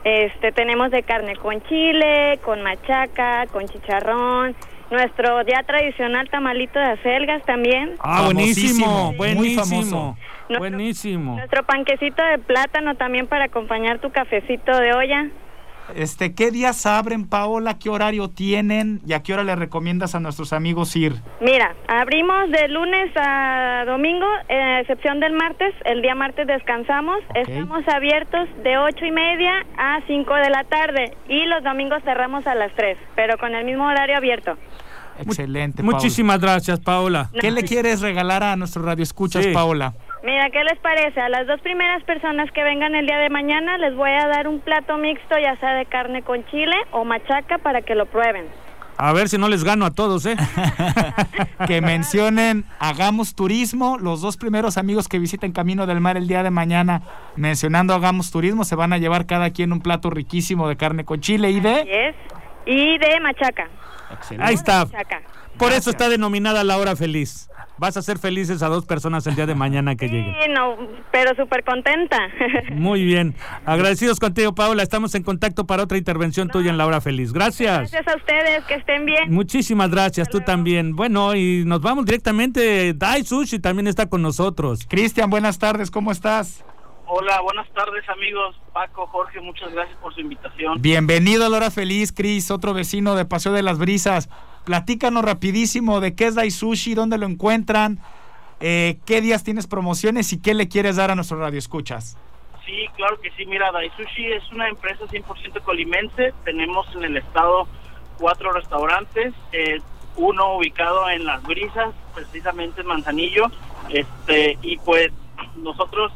Este, 0.05 0.53
tenemos 0.53 0.91
de 0.91 1.03
carne 1.03 1.35
con 1.35 1.61
chile, 1.63 2.39
con 2.41 2.63
machaca, 2.63 3.45
con 3.47 3.67
chicharrón, 3.67 4.55
nuestro 4.89 5.41
ya 5.43 5.61
tradicional 5.63 6.29
tamalito 6.29 6.79
de 6.79 6.85
acelgas 6.85 7.43
también. 7.43 7.95
Ah, 7.99 8.23
buenísimo, 8.25 9.13
buenísimo. 9.13 10.17
buenísimo. 10.57 11.35
Nuestro 11.35 11.63
panquecito 11.63 12.23
de 12.23 12.37
plátano 12.39 12.95
también 12.95 13.27
para 13.27 13.45
acompañar 13.45 13.99
tu 13.99 14.09
cafecito 14.09 14.75
de 14.77 14.93
olla. 14.93 15.27
Este, 15.95 16.33
¿Qué 16.33 16.51
días 16.51 16.85
abren, 16.85 17.27
Paola? 17.27 17.77
¿Qué 17.77 17.89
horario 17.89 18.29
tienen? 18.29 19.01
¿Y 19.05 19.13
a 19.13 19.23
qué 19.23 19.33
hora 19.33 19.43
le 19.43 19.55
recomiendas 19.55 20.15
a 20.15 20.19
nuestros 20.19 20.53
amigos 20.53 20.95
ir? 20.95 21.15
Mira, 21.39 21.75
abrimos 21.87 22.49
de 22.51 22.67
lunes 22.67 23.11
a 23.15 23.83
domingo, 23.85 24.25
a 24.49 24.79
excepción 24.81 25.19
del 25.19 25.33
martes. 25.33 25.73
El 25.85 26.01
día 26.01 26.15
martes 26.15 26.47
descansamos. 26.47 27.17
Estamos 27.35 27.87
abiertos 27.87 28.47
de 28.63 28.77
ocho 28.77 29.05
y 29.05 29.11
media 29.11 29.65
a 29.77 29.99
5 30.07 30.33
de 30.35 30.49
la 30.49 30.63
tarde. 30.63 31.15
Y 31.27 31.45
los 31.45 31.63
domingos 31.63 32.01
cerramos 32.03 32.45
a 32.47 32.55
las 32.55 32.73
3, 32.75 32.97
pero 33.15 33.37
con 33.37 33.53
el 33.55 33.65
mismo 33.65 33.85
horario 33.85 34.17
abierto. 34.17 34.57
Excelente. 35.19 35.83
Muchísimas 35.83 36.39
gracias, 36.39 36.79
Paola. 36.79 37.29
¿Qué 37.39 37.51
le 37.51 37.63
quieres 37.71 38.01
regalar 38.01 38.43
a 38.43 38.55
nuestros 38.55 38.85
radioescuchas, 38.85 39.45
Paola? 39.47 39.93
Mira, 40.23 40.49
¿qué 40.51 40.63
les 40.63 40.77
parece? 40.79 41.19
A 41.19 41.29
las 41.29 41.47
dos 41.47 41.59
primeras 41.61 42.03
personas 42.03 42.51
que 42.51 42.63
vengan 42.63 42.93
el 42.93 43.07
día 43.07 43.17
de 43.17 43.29
mañana 43.29 43.77
les 43.79 43.95
voy 43.95 44.11
a 44.11 44.27
dar 44.27 44.47
un 44.47 44.59
plato 44.59 44.97
mixto, 44.97 45.35
ya 45.39 45.57
sea 45.59 45.73
de 45.73 45.85
carne 45.85 46.21
con 46.21 46.45
chile 46.45 46.75
o 46.91 47.03
machaca, 47.03 47.57
para 47.57 47.81
que 47.81 47.95
lo 47.95 48.05
prueben. 48.05 48.45
A 48.97 49.13
ver 49.13 49.29
si 49.29 49.39
no 49.39 49.49
les 49.49 49.63
gano 49.63 49.83
a 49.85 49.91
todos, 49.91 50.27
¿eh? 50.27 50.35
que 51.67 51.81
mencionen 51.81 52.65
Hagamos 52.77 53.33
Turismo. 53.33 53.97
Los 53.97 54.21
dos 54.21 54.37
primeros 54.37 54.77
amigos 54.77 55.07
que 55.07 55.17
visiten 55.17 55.53
Camino 55.53 55.87
del 55.87 55.99
Mar 56.01 56.17
el 56.17 56.27
día 56.27 56.43
de 56.43 56.51
mañana 56.51 57.01
mencionando 57.35 57.95
Hagamos 57.95 58.29
Turismo 58.29 58.63
se 58.63 58.75
van 58.75 58.93
a 58.93 58.99
llevar 58.99 59.25
cada 59.25 59.49
quien 59.49 59.71
un 59.71 59.81
plato 59.81 60.11
riquísimo 60.11 60.67
de 60.69 60.77
carne 60.77 61.03
con 61.03 61.19
chile 61.19 61.49
y 61.49 61.59
de... 61.59 62.13
Y 62.67 62.99
de 62.99 63.19
machaca. 63.21 63.69
Ahí 64.39 64.53
está. 64.53 64.85
Por 65.57 65.71
eso 65.71 65.89
está 65.89 66.07
denominada 66.07 66.63
la 66.63 66.77
hora 66.77 66.95
feliz. 66.95 67.49
Vas 67.81 67.97
a 67.97 68.03
ser 68.03 68.19
felices 68.19 68.61
a 68.61 68.67
dos 68.67 68.85
personas 68.85 69.25
el 69.25 69.33
día 69.33 69.47
de 69.47 69.55
mañana 69.55 69.95
que 69.95 70.07
lleguen. 70.07 70.35
Sí, 70.39 70.51
no, 70.51 70.77
pero 71.11 71.35
súper 71.35 71.63
contenta. 71.63 72.15
Muy 72.73 73.03
bien. 73.03 73.33
Agradecidos 73.65 74.19
contigo, 74.19 74.53
Paula. 74.53 74.83
Estamos 74.83 75.15
en 75.15 75.23
contacto 75.23 75.65
para 75.65 75.81
otra 75.81 75.97
intervención 75.97 76.47
tuya 76.47 76.69
en 76.69 76.77
la 76.77 76.85
hora 76.85 77.01
feliz. 77.01 77.33
Gracias. 77.33 77.91
Gracias 77.91 78.07
a 78.07 78.17
ustedes, 78.17 78.63
que 78.65 78.75
estén 78.75 79.03
bien. 79.07 79.33
Muchísimas 79.33 79.89
gracias, 79.89 80.29
tú 80.29 80.41
también. 80.41 80.95
Bueno, 80.95 81.33
y 81.33 81.63
nos 81.65 81.81
vamos 81.81 82.05
directamente. 82.05 82.93
Dai 82.93 83.23
Sushi 83.23 83.57
también 83.57 83.87
está 83.87 84.07
con 84.07 84.21
nosotros. 84.21 84.85
Cristian, 84.87 85.31
buenas 85.31 85.57
tardes, 85.57 85.89
¿cómo 85.89 86.11
estás? 86.11 86.63
Hola, 87.07 87.41
buenas 87.41 87.67
tardes 87.73 88.07
amigos. 88.09 88.61
Paco, 88.73 89.07
Jorge, 89.07 89.41
muchas 89.41 89.73
gracias 89.73 89.97
por 89.97 90.13
su 90.13 90.21
invitación. 90.21 90.79
Bienvenido 90.79 91.47
a 91.47 91.49
la 91.49 91.57
hora 91.57 91.71
feliz, 91.71 92.13
Cris, 92.13 92.51
otro 92.51 92.75
vecino 92.75 93.15
de 93.15 93.25
Paseo 93.25 93.53
de 93.53 93.63
las 93.63 93.79
Brisas. 93.79 94.29
Platícanos 94.65 95.25
rapidísimo 95.25 95.99
de 95.99 96.15
qué 96.15 96.27
es 96.27 96.35
Dai 96.35 96.51
Sushi, 96.51 96.93
dónde 96.93 97.17
lo 97.17 97.25
encuentran, 97.25 97.99
eh, 98.59 98.99
qué 99.05 99.21
días 99.21 99.43
tienes 99.43 99.67
promociones 99.67 100.31
y 100.33 100.41
qué 100.41 100.53
le 100.53 100.67
quieres 100.67 100.97
dar 100.97 101.11
a 101.11 101.15
nuestro 101.15 101.39
radio 101.39 101.57
escuchas. 101.57 102.17
Sí, 102.65 102.85
claro 102.95 103.19
que 103.19 103.31
sí. 103.31 103.45
Mira, 103.45 103.71
Dai 103.71 103.89
Sushi 103.97 104.27
es 104.27 104.51
una 104.51 104.69
empresa 104.69 105.05
100% 105.05 105.61
colimense. 105.63 106.33
Tenemos 106.45 106.87
en 106.95 107.03
el 107.03 107.17
estado 107.17 107.67
cuatro 108.19 108.51
restaurantes, 108.51 109.33
eh, 109.51 109.81
uno 110.15 110.57
ubicado 110.57 111.09
en 111.09 111.25
Las 111.25 111.41
Brisas, 111.43 111.93
precisamente 112.13 112.81
en 112.81 112.87
Manzanillo. 112.87 113.45
Este, 113.89 114.59
y 114.61 114.77
pues 114.77 115.11
nosotros 115.55 116.11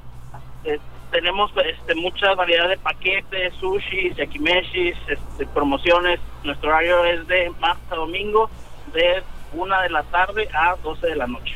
eh, 0.65 0.79
tenemos 1.11 1.51
este, 1.65 1.95
mucha 1.95 2.33
variedad 2.35 2.69
de 2.69 2.77
paquetes, 2.77 3.53
sushis, 3.59 4.15
yakimeshis, 4.15 4.95
este, 5.07 5.45
promociones. 5.47 6.19
Nuestro 6.43 6.69
horario 6.69 7.03
es 7.05 7.27
de 7.27 7.49
martes 7.59 7.91
a 7.91 7.95
domingo, 7.95 8.49
de 8.93 9.23
una 9.53 9.81
de 9.81 9.89
la 9.89 10.03
tarde 10.03 10.47
a 10.53 10.75
12 10.83 11.07
de 11.07 11.15
la 11.15 11.27
noche. 11.27 11.55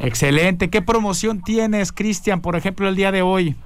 Excelente. 0.00 0.70
¿Qué 0.70 0.82
promoción 0.82 1.42
tienes, 1.42 1.92
Cristian, 1.92 2.40
por 2.40 2.56
ejemplo, 2.56 2.88
el 2.88 2.96
día 2.96 3.12
de 3.12 3.22
hoy? 3.22 3.56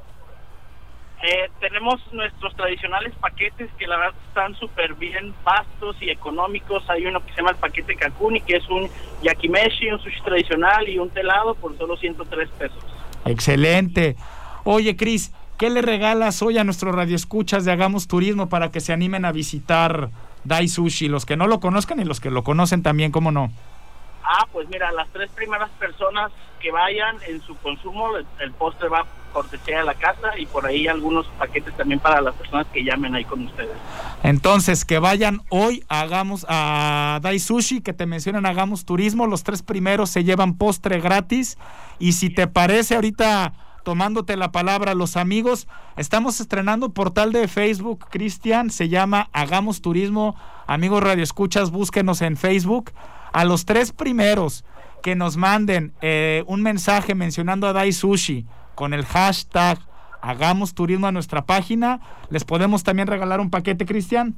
Eh, 1.22 1.50
tenemos 1.60 2.00
nuestros 2.12 2.54
tradicionales 2.56 3.14
paquetes 3.16 3.68
que 3.78 3.86
la 3.86 3.98
verdad 3.98 4.14
están 4.28 4.54
súper 4.54 4.94
bien 4.94 5.34
vastos 5.44 5.96
y 6.00 6.08
económicos. 6.08 6.88
Hay 6.88 7.04
uno 7.04 7.20
que 7.20 7.30
se 7.32 7.38
llama 7.38 7.50
el 7.50 7.56
paquete 7.56 7.94
Kakuni, 7.94 8.40
que 8.40 8.56
es 8.56 8.68
un 8.70 8.88
yakimeshi, 9.22 9.90
un 9.90 10.00
sushi 10.00 10.22
tradicional 10.22 10.88
y 10.88 10.98
un 10.98 11.10
telado 11.10 11.54
por 11.56 11.76
solo 11.76 11.96
103 11.98 12.48
pesos. 12.58 12.82
Excelente. 13.26 14.16
Oye, 14.64 14.96
Cris, 14.96 15.32
¿qué 15.58 15.70
le 15.70 15.82
regalas 15.82 16.42
hoy 16.42 16.58
a 16.58 16.64
nuestros 16.64 16.94
radioescuchas 16.94 17.64
de 17.64 17.72
Hagamos 17.72 18.08
Turismo 18.08 18.48
para 18.48 18.70
que 18.70 18.80
se 18.80 18.92
animen 18.92 19.24
a 19.24 19.32
visitar 19.32 20.10
Dai 20.44 20.68
Sushi? 20.68 21.08
Los 21.08 21.26
que 21.26 21.36
no 21.36 21.46
lo 21.46 21.60
conozcan 21.60 22.00
y 22.00 22.04
los 22.04 22.20
que 22.20 22.30
lo 22.30 22.44
conocen 22.44 22.82
también, 22.82 23.12
¿cómo 23.12 23.32
no? 23.32 23.50
Ah, 24.22 24.46
pues 24.52 24.68
mira, 24.68 24.92
las 24.92 25.08
tres 25.08 25.30
primeras 25.30 25.70
personas 25.70 26.30
que 26.60 26.70
vayan 26.70 27.16
en 27.26 27.40
su 27.40 27.56
consumo, 27.56 28.10
el, 28.38 28.52
postre 28.52 28.88
va 28.88 29.06
cortesía 29.32 29.80
a 29.80 29.84
la 29.84 29.94
casa 29.94 30.38
y 30.38 30.46
por 30.46 30.66
ahí 30.66 30.86
algunos 30.88 31.26
paquetes 31.38 31.76
también 31.76 32.00
para 32.00 32.20
las 32.20 32.34
personas 32.34 32.66
que 32.72 32.84
llamen 32.84 33.14
ahí 33.14 33.24
con 33.24 33.46
ustedes. 33.46 33.76
Entonces, 34.22 34.84
que 34.84 34.98
vayan 34.98 35.40
hoy, 35.48 35.84
hagamos 35.88 36.44
a 36.48 37.18
Dai 37.22 37.38
Sushi, 37.38 37.80
que 37.80 37.92
te 37.92 38.06
mencionan, 38.06 38.44
hagamos 38.46 38.84
turismo, 38.84 39.26
los 39.26 39.42
tres 39.42 39.62
primeros 39.62 40.10
se 40.10 40.24
llevan 40.24 40.58
postre 40.58 41.00
gratis 41.00 41.58
y 41.98 42.12
si 42.12 42.28
te 42.28 42.46
parece 42.46 42.96
ahorita 42.96 43.52
tomándote 43.84 44.36
la 44.36 44.52
palabra 44.52 44.94
los 44.94 45.16
amigos. 45.16 45.68
Estamos 45.96 46.40
estrenando 46.40 46.92
portal 46.92 47.32
de 47.32 47.48
Facebook, 47.48 48.06
Cristian, 48.10 48.70
se 48.70 48.88
llama 48.88 49.28
Hagamos 49.32 49.82
Turismo. 49.82 50.36
Amigos 50.66 51.02
Radio 51.02 51.22
Escuchas, 51.22 51.70
búsquenos 51.70 52.22
en 52.22 52.36
Facebook. 52.36 52.92
A 53.32 53.44
los 53.44 53.64
tres 53.64 53.92
primeros 53.92 54.64
que 55.02 55.16
nos 55.16 55.36
manden 55.36 55.94
eh, 56.00 56.44
un 56.46 56.62
mensaje 56.62 57.14
mencionando 57.14 57.66
a 57.66 57.72
Dai 57.72 57.92
Sushi 57.92 58.46
con 58.74 58.94
el 58.94 59.04
hashtag 59.04 59.78
Hagamos 60.22 60.74
Turismo 60.74 61.06
a 61.06 61.12
nuestra 61.12 61.46
página, 61.46 62.00
¿les 62.28 62.44
podemos 62.44 62.82
también 62.84 63.08
regalar 63.08 63.40
un 63.40 63.50
paquete, 63.50 63.86
Cristian? 63.86 64.34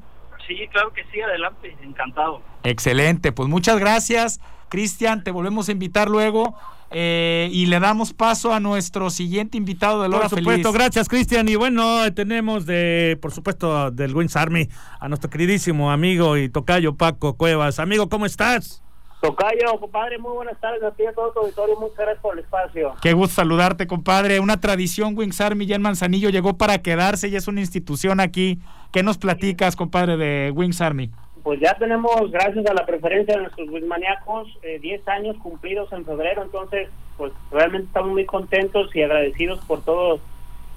Sí, 0.46 0.56
claro 0.70 0.92
que 0.92 1.04
sí, 1.12 1.20
adelante, 1.20 1.76
encantado. 1.82 2.42
Excelente, 2.62 3.32
pues 3.32 3.48
muchas 3.48 3.78
gracias, 3.78 4.40
Cristian, 4.72 5.22
te 5.22 5.30
volvemos 5.30 5.68
a 5.68 5.72
invitar 5.72 6.08
luego 6.08 6.54
eh, 6.90 7.50
y 7.52 7.66
le 7.66 7.78
damos 7.78 8.14
paso 8.14 8.54
a 8.54 8.58
nuestro 8.58 9.10
siguiente 9.10 9.58
invitado 9.58 10.00
de 10.00 10.08
Lora 10.08 10.30
Por 10.30 10.38
supuesto, 10.38 10.72
gracias 10.72 11.10
Cristian. 11.10 11.46
Y 11.50 11.56
bueno, 11.56 12.10
tenemos 12.14 12.64
de, 12.64 13.18
por 13.20 13.32
supuesto, 13.32 13.90
del 13.90 14.16
Wings 14.16 14.34
Army 14.34 14.70
a 14.98 15.08
nuestro 15.08 15.28
queridísimo 15.28 15.92
amigo 15.92 16.38
y 16.38 16.48
tocayo 16.48 16.94
Paco 16.94 17.36
Cuevas. 17.36 17.80
Amigo, 17.80 18.08
¿cómo 18.08 18.24
estás? 18.24 18.82
Tocayo, 19.20 19.78
compadre, 19.78 20.16
muy 20.16 20.32
buenas 20.32 20.58
tardes 20.58 20.82
a 20.82 20.90
ti 20.92 21.02
y 21.02 21.06
a 21.06 21.12
todo 21.12 21.32
tu 21.32 21.40
auditorio. 21.40 21.78
Muchas 21.78 21.98
gracias 21.98 22.22
por 22.22 22.38
el 22.38 22.42
espacio. 22.42 22.94
Qué 23.02 23.12
gusto 23.12 23.34
saludarte, 23.34 23.86
compadre. 23.86 24.40
Una 24.40 24.58
tradición, 24.58 25.12
Wings 25.18 25.42
Army 25.42 25.66
ya 25.66 25.76
en 25.76 25.82
Manzanillo 25.82 26.30
llegó 26.30 26.56
para 26.56 26.78
quedarse 26.78 27.28
y 27.28 27.36
es 27.36 27.46
una 27.46 27.60
institución 27.60 28.20
aquí. 28.20 28.58
¿Qué 28.90 29.02
nos 29.02 29.18
platicas, 29.18 29.76
compadre, 29.76 30.16
de 30.16 30.50
Wings 30.50 30.80
Army? 30.80 31.10
Pues 31.42 31.60
ya 31.60 31.74
tenemos, 31.74 32.30
gracias 32.30 32.64
a 32.66 32.74
la 32.74 32.86
preferencia 32.86 33.34
de 33.34 33.42
nuestros 33.42 33.68
Wismaniacos, 33.68 34.48
10 34.62 34.84
eh, 34.84 35.02
años 35.10 35.36
cumplidos 35.42 35.92
en 35.92 36.04
febrero, 36.04 36.42
entonces 36.42 36.88
pues 37.16 37.32
realmente 37.50 37.86
estamos 37.86 38.12
muy 38.12 38.24
contentos 38.24 38.94
y 38.94 39.02
agradecidos 39.02 39.64
por 39.66 39.84
todos 39.84 40.20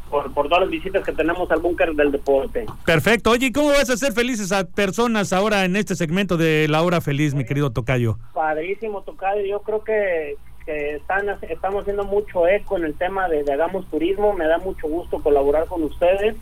por, 0.09 0.31
por 0.33 0.47
todas 0.47 0.61
las 0.61 0.69
visitas 0.69 1.03
que 1.03 1.11
tenemos 1.11 1.49
al 1.49 1.59
búnker 1.59 1.93
del 1.93 2.11
deporte. 2.11 2.65
Perfecto. 2.85 3.31
Oye, 3.31 3.51
¿cómo 3.51 3.69
vas 3.69 3.89
a 3.89 3.93
hacer 3.93 4.13
felices 4.13 4.51
a 4.51 4.63
personas 4.63 5.33
ahora 5.33 5.65
en 5.65 5.75
este 5.75 5.95
segmento 5.95 6.37
de 6.37 6.67
La 6.67 6.83
Hora 6.83 7.01
Feliz, 7.01 7.33
mi 7.33 7.43
querido 7.43 7.71
Tocayo? 7.71 8.17
Padrísimo, 8.33 9.01
Tocayo. 9.01 9.43
Yo 9.45 9.61
creo 9.61 9.83
que, 9.83 10.37
que 10.63 10.97
están, 10.97 11.27
estamos 11.49 11.81
haciendo 11.81 12.03
mucho 12.03 12.47
eco 12.47 12.77
en 12.77 12.85
el 12.85 12.93
tema 12.93 13.27
de, 13.27 13.43
de 13.43 13.53
Hagamos 13.53 13.89
Turismo. 13.89 14.33
Me 14.33 14.45
da 14.45 14.59
mucho 14.59 14.87
gusto 14.87 15.23
colaborar 15.23 15.65
con 15.65 15.81
ustedes 15.81 16.35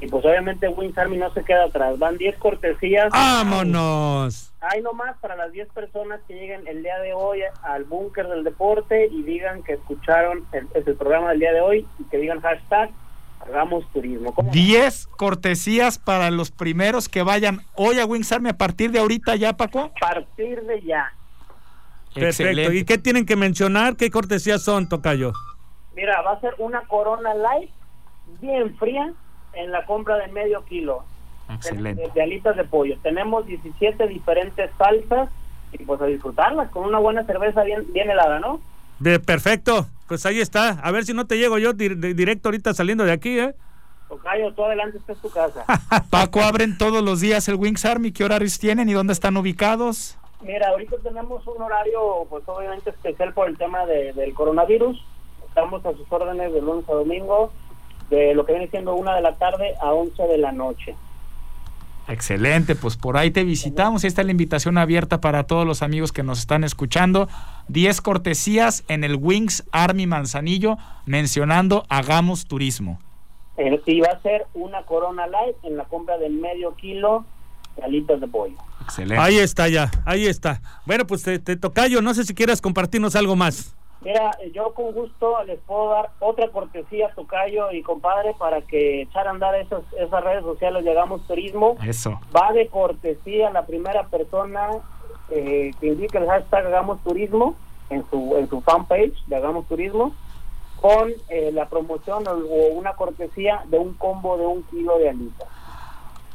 y 0.00 0.06
pues 0.06 0.24
obviamente 0.24 0.68
Wings 0.68 0.96
Army 0.96 1.18
no 1.18 1.32
se 1.32 1.44
queda 1.44 1.64
atrás. 1.64 1.98
Van 1.98 2.16
10 2.16 2.36
cortesías. 2.38 3.10
¡Vámonos! 3.10 4.52
Hay 4.60 4.82
nomás 4.82 5.16
para 5.18 5.36
las 5.36 5.52
10 5.52 5.68
personas 5.68 6.20
que 6.26 6.34
lleguen 6.34 6.66
el 6.66 6.82
día 6.82 6.98
de 6.98 7.12
hoy 7.12 7.40
al 7.62 7.84
búnker 7.84 8.28
del 8.28 8.44
deporte 8.44 9.08
y 9.10 9.22
digan 9.22 9.62
que 9.62 9.74
escucharon 9.74 10.44
el, 10.52 10.68
el 10.74 10.96
programa 10.96 11.30
del 11.30 11.40
día 11.40 11.52
de 11.52 11.60
hoy 11.60 11.86
y 11.98 12.04
que 12.04 12.18
digan 12.18 12.40
hashtag 12.40 12.90
hagamos 13.40 13.84
turismo. 13.92 14.34
10 14.52 15.06
cortesías 15.08 15.98
para 15.98 16.30
los 16.30 16.50
primeros 16.50 17.08
que 17.08 17.22
vayan 17.22 17.60
hoy 17.74 17.98
a 17.98 18.06
Wings 18.06 18.32
Army 18.32 18.50
a 18.50 18.58
partir 18.58 18.90
de 18.92 19.00
ahorita 19.00 19.36
ya, 19.36 19.56
Paco. 19.56 19.92
A 19.96 20.00
partir 20.00 20.62
de 20.62 20.82
ya. 20.82 21.12
Perfecto. 22.14 22.72
¿Y 22.72 22.84
qué 22.84 22.98
tienen 22.98 23.24
que 23.24 23.36
mencionar? 23.36 23.96
¿Qué 23.96 24.10
cortesías 24.10 24.62
son, 24.62 24.88
Tocayo? 24.88 25.32
Mira, 25.94 26.20
va 26.22 26.32
a 26.32 26.40
ser 26.40 26.54
una 26.58 26.82
Corona 26.82 27.34
Light 27.34 27.70
bien 28.40 28.76
fría 28.76 29.12
en 29.52 29.70
la 29.70 29.84
compra 29.86 30.16
de 30.16 30.28
medio 30.28 30.64
kilo 30.64 31.04
De, 31.72 32.22
alitas 32.22 32.56
de 32.56 32.64
pollo. 32.64 32.96
Tenemos 33.02 33.46
17 33.46 34.06
diferentes 34.06 34.70
salsas 34.78 35.28
y 35.72 35.84
pues 35.84 36.00
a 36.00 36.06
disfrutarlas 36.06 36.70
con 36.70 36.84
una 36.84 36.98
buena 36.98 37.24
cerveza 37.24 37.62
bien, 37.62 37.86
bien 37.92 38.10
helada, 38.10 38.40
¿no? 38.40 38.60
De 38.98 39.18
perfecto, 39.18 39.86
pues 40.08 40.26
ahí 40.26 40.40
está. 40.40 40.70
A 40.70 40.90
ver 40.90 41.04
si 41.04 41.14
no 41.14 41.26
te 41.26 41.38
llego 41.38 41.58
yo 41.58 41.72
directo 41.72 42.48
ahorita 42.48 42.74
saliendo 42.74 43.04
de 43.04 43.12
aquí, 43.12 43.38
¿eh? 43.38 43.54
Tocayo, 44.08 44.52
todo 44.54 44.66
adelante, 44.66 44.98
esta 44.98 45.12
es 45.12 45.20
tu 45.20 45.30
casa. 45.30 45.64
Paco, 46.10 46.40
abren 46.40 46.76
todos 46.76 47.02
los 47.02 47.20
días 47.20 47.48
el 47.48 47.54
Wings 47.54 47.84
Army. 47.84 48.10
¿Qué 48.10 48.24
horarios 48.24 48.58
tienen 48.58 48.88
y 48.88 48.92
dónde 48.92 49.12
están 49.12 49.36
ubicados? 49.36 50.18
Mira, 50.42 50.68
ahorita 50.70 50.96
tenemos 51.02 51.46
un 51.46 51.62
horario, 51.62 52.26
pues 52.28 52.42
obviamente 52.46 52.90
especial 52.90 53.32
por 53.32 53.48
el 53.48 53.56
tema 53.56 53.86
de, 53.86 54.12
del 54.12 54.34
coronavirus. 54.34 55.00
Estamos 55.46 55.84
a 55.86 55.92
sus 55.92 56.10
órdenes 56.10 56.52
de 56.52 56.60
lunes 56.60 56.88
a 56.88 56.92
domingo, 56.92 57.52
de 58.10 58.34
lo 58.34 58.44
que 58.44 58.52
viene 58.52 58.68
siendo 58.68 58.94
una 58.94 59.14
de 59.14 59.22
la 59.22 59.34
tarde 59.36 59.74
a 59.80 59.92
11 59.92 60.22
de 60.24 60.38
la 60.38 60.52
noche. 60.52 60.96
Excelente, 62.08 62.74
pues 62.74 62.96
por 62.96 63.16
ahí 63.16 63.30
te 63.30 63.44
visitamos. 63.44 64.02
Esta 64.02 64.22
es 64.22 64.26
la 64.26 64.32
invitación 64.32 64.78
abierta 64.78 65.20
para 65.20 65.44
todos 65.44 65.64
los 65.64 65.82
amigos 65.82 66.10
que 66.10 66.24
nos 66.24 66.40
están 66.40 66.64
escuchando. 66.64 67.28
10 67.68 68.00
cortesías 68.00 68.84
en 68.88 69.04
el 69.04 69.14
Wings 69.14 69.64
Army 69.70 70.08
Manzanillo 70.08 70.76
mencionando 71.06 71.84
Hagamos 71.88 72.46
Turismo. 72.46 72.98
Y 73.86 74.00
va 74.00 74.08
a 74.08 74.20
ser 74.22 74.46
una 74.54 74.82
Corona 74.82 75.26
Light 75.26 75.56
en 75.62 75.76
la 75.76 75.84
compra 75.84 76.18
de 76.18 76.30
medio 76.30 76.74
kilo 76.74 77.24
de 77.76 77.84
alitas 77.84 78.20
de 78.20 78.26
pollo. 78.26 78.56
Excelente. 78.82 79.22
Ahí 79.22 79.36
está 79.36 79.68
ya, 79.68 79.90
ahí 80.04 80.26
está. 80.26 80.62
Bueno, 80.86 81.06
pues 81.06 81.22
te, 81.22 81.38
te 81.38 81.56
toca 81.56 81.86
yo, 81.86 82.00
no 82.00 82.14
sé 82.14 82.24
si 82.24 82.34
quieras 82.34 82.60
compartirnos 82.60 83.14
algo 83.14 83.36
más. 83.36 83.76
Mira, 84.02 84.30
yo 84.54 84.72
con 84.72 84.92
gusto 84.92 85.44
les 85.44 85.58
puedo 85.60 85.90
dar 85.90 86.10
otra 86.20 86.48
cortesía, 86.48 87.12
Tocayo 87.14 87.70
y 87.70 87.82
compadre, 87.82 88.34
para 88.38 88.62
que 88.62 89.02
echar 89.02 89.26
a 89.26 89.30
andar 89.30 89.54
esas, 89.56 89.82
esas 89.98 90.24
redes 90.24 90.42
sociales 90.42 90.84
de 90.84 90.90
Hagamos 90.92 91.26
Turismo. 91.26 91.76
Eso. 91.86 92.18
Va 92.34 92.52
de 92.52 92.68
cortesía 92.68 93.50
la 93.50 93.66
primera 93.66 94.06
persona 94.06 94.68
eh, 95.30 95.72
que 95.80 95.88
indique 95.88 96.16
el 96.16 96.26
hashtag 96.26 96.66
Hagamos 96.66 97.02
Turismo 97.02 97.56
en 97.90 98.04
su, 98.10 98.36
en 98.38 98.48
su 98.48 98.62
fanpage 98.62 99.14
de 99.26 99.36
Hagamos 99.36 99.66
Turismo 99.68 100.14
con 100.80 101.10
eh, 101.28 101.50
la 101.52 101.68
promoción 101.68 102.26
o, 102.26 102.32
una 102.72 102.94
cortesía 102.94 103.64
de 103.68 103.78
un 103.78 103.94
combo 103.94 104.38
de 104.38 104.46
un 104.46 104.62
kilo 104.64 104.98
de 104.98 105.10
alitas. 105.10 105.48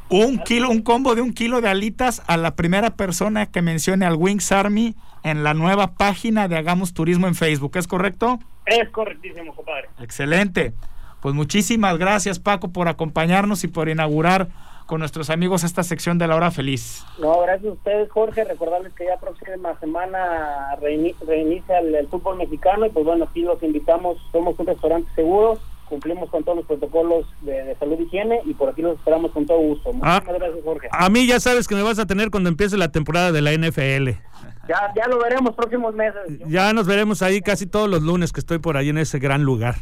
Un 0.08 0.38
kilo, 0.38 0.70
un 0.70 0.84
combo 0.84 1.16
de 1.16 1.22
un 1.22 1.34
kilo 1.34 1.62
de 1.62 1.70
alitas 1.70 2.22
a 2.28 2.38
la 2.38 2.56
primera 2.56 2.92
persona 2.92 3.48
que 3.48 3.64
mencione 3.64 4.06
al 4.06 4.16
Wings 4.18 4.52
Army 4.52 4.96
en 5.26 5.44
la 5.44 5.56
nueva 5.56 5.96
página 5.96 6.48
de 6.48 6.56
Hagamos 6.56 6.94
Turismo 6.94 7.26
en 7.26 7.34
Facebook, 7.34 7.76
¿es 7.78 7.88
correcto? 7.88 8.38
Es 8.68 8.88
correctísimo, 8.90 9.56
compadre. 9.56 9.90
Excelente. 10.00 10.72
Pues 11.20 11.34
muchísimas 11.34 11.98
gracias, 11.98 12.38
Paco, 12.38 12.70
por 12.70 12.88
acompañarnos 12.88 13.64
y 13.64 13.68
por 13.68 13.90
inaugurar 13.90 14.50
con 14.86 15.00
nuestros 15.00 15.32
amigos 15.32 15.64
esta 15.64 15.82
sección 15.82 16.20
de 16.20 16.28
la 16.28 16.36
hora 16.36 16.52
feliz. 16.52 17.04
No, 17.18 17.42
gracias 17.42 17.72
a 17.72 17.74
ustedes, 17.74 18.12
Jorge. 18.12 18.44
Recordarles 18.44 18.94
que 18.94 19.06
ya 19.06 19.18
próxima 19.18 19.80
semana 19.80 20.76
reinicia 20.80 21.80
el, 21.80 22.08
fútbol 22.08 22.38
mexicano 22.38 22.86
y 22.86 22.92
pues 22.92 23.04
bueno, 23.04 23.26
aquí 23.26 23.42
los 23.42 23.62
invitamos. 23.64 24.20
Somos 24.32 24.60
un 24.60 24.68
restaurante 24.68 25.10
seguro, 25.16 25.58
cumplimos 25.90 26.30
con 26.30 26.44
todos 26.44 26.60
los 26.60 26.68
protocolos 26.68 27.26
de, 27.42 27.76
salud 27.80 27.98
y 28.00 28.04
higiene 28.04 28.42
y 28.46 28.54
por 28.54 28.70
aquí 28.70 28.84
los 28.84 29.00
esperamos 29.00 29.32
con 29.32 29.48
todo 29.48 29.58
gusto. 29.58 29.92
Muchas 29.92 30.22
ah, 30.24 30.24
gracias, 30.24 30.64
Jorge. 30.64 30.88
A 30.92 31.10
mí 31.10 31.26
ya 31.26 31.40
sabes 31.40 31.68
que 31.68 31.74
me 31.74 31.82
vas 31.82 31.98
a 31.98 32.06
tener 32.06 32.30
cuando 32.30 32.50
empiece 32.50 32.78
la 32.78 32.92
temporada 32.92 33.32
de 33.32 33.42
la 33.42 33.54
NFL. 33.54 34.22
Ya, 34.68 34.92
ya 34.96 35.08
lo 35.08 35.20
veremos 35.20 35.56
próximos 35.56 35.94
meses. 35.94 36.22
Ya 36.48 36.74
nos 36.74 36.88
veremos 36.88 37.22
ahí 37.22 37.42
casi 37.42 37.68
todos 37.68 37.90
los 37.90 38.02
lunes 38.02 38.32
que 38.32 38.40
estoy 38.40 38.60
por 38.60 38.78
ahí 38.78 38.90
en 38.90 38.98
ese 38.98 39.20
gran 39.20 39.44
lugar. 39.44 39.76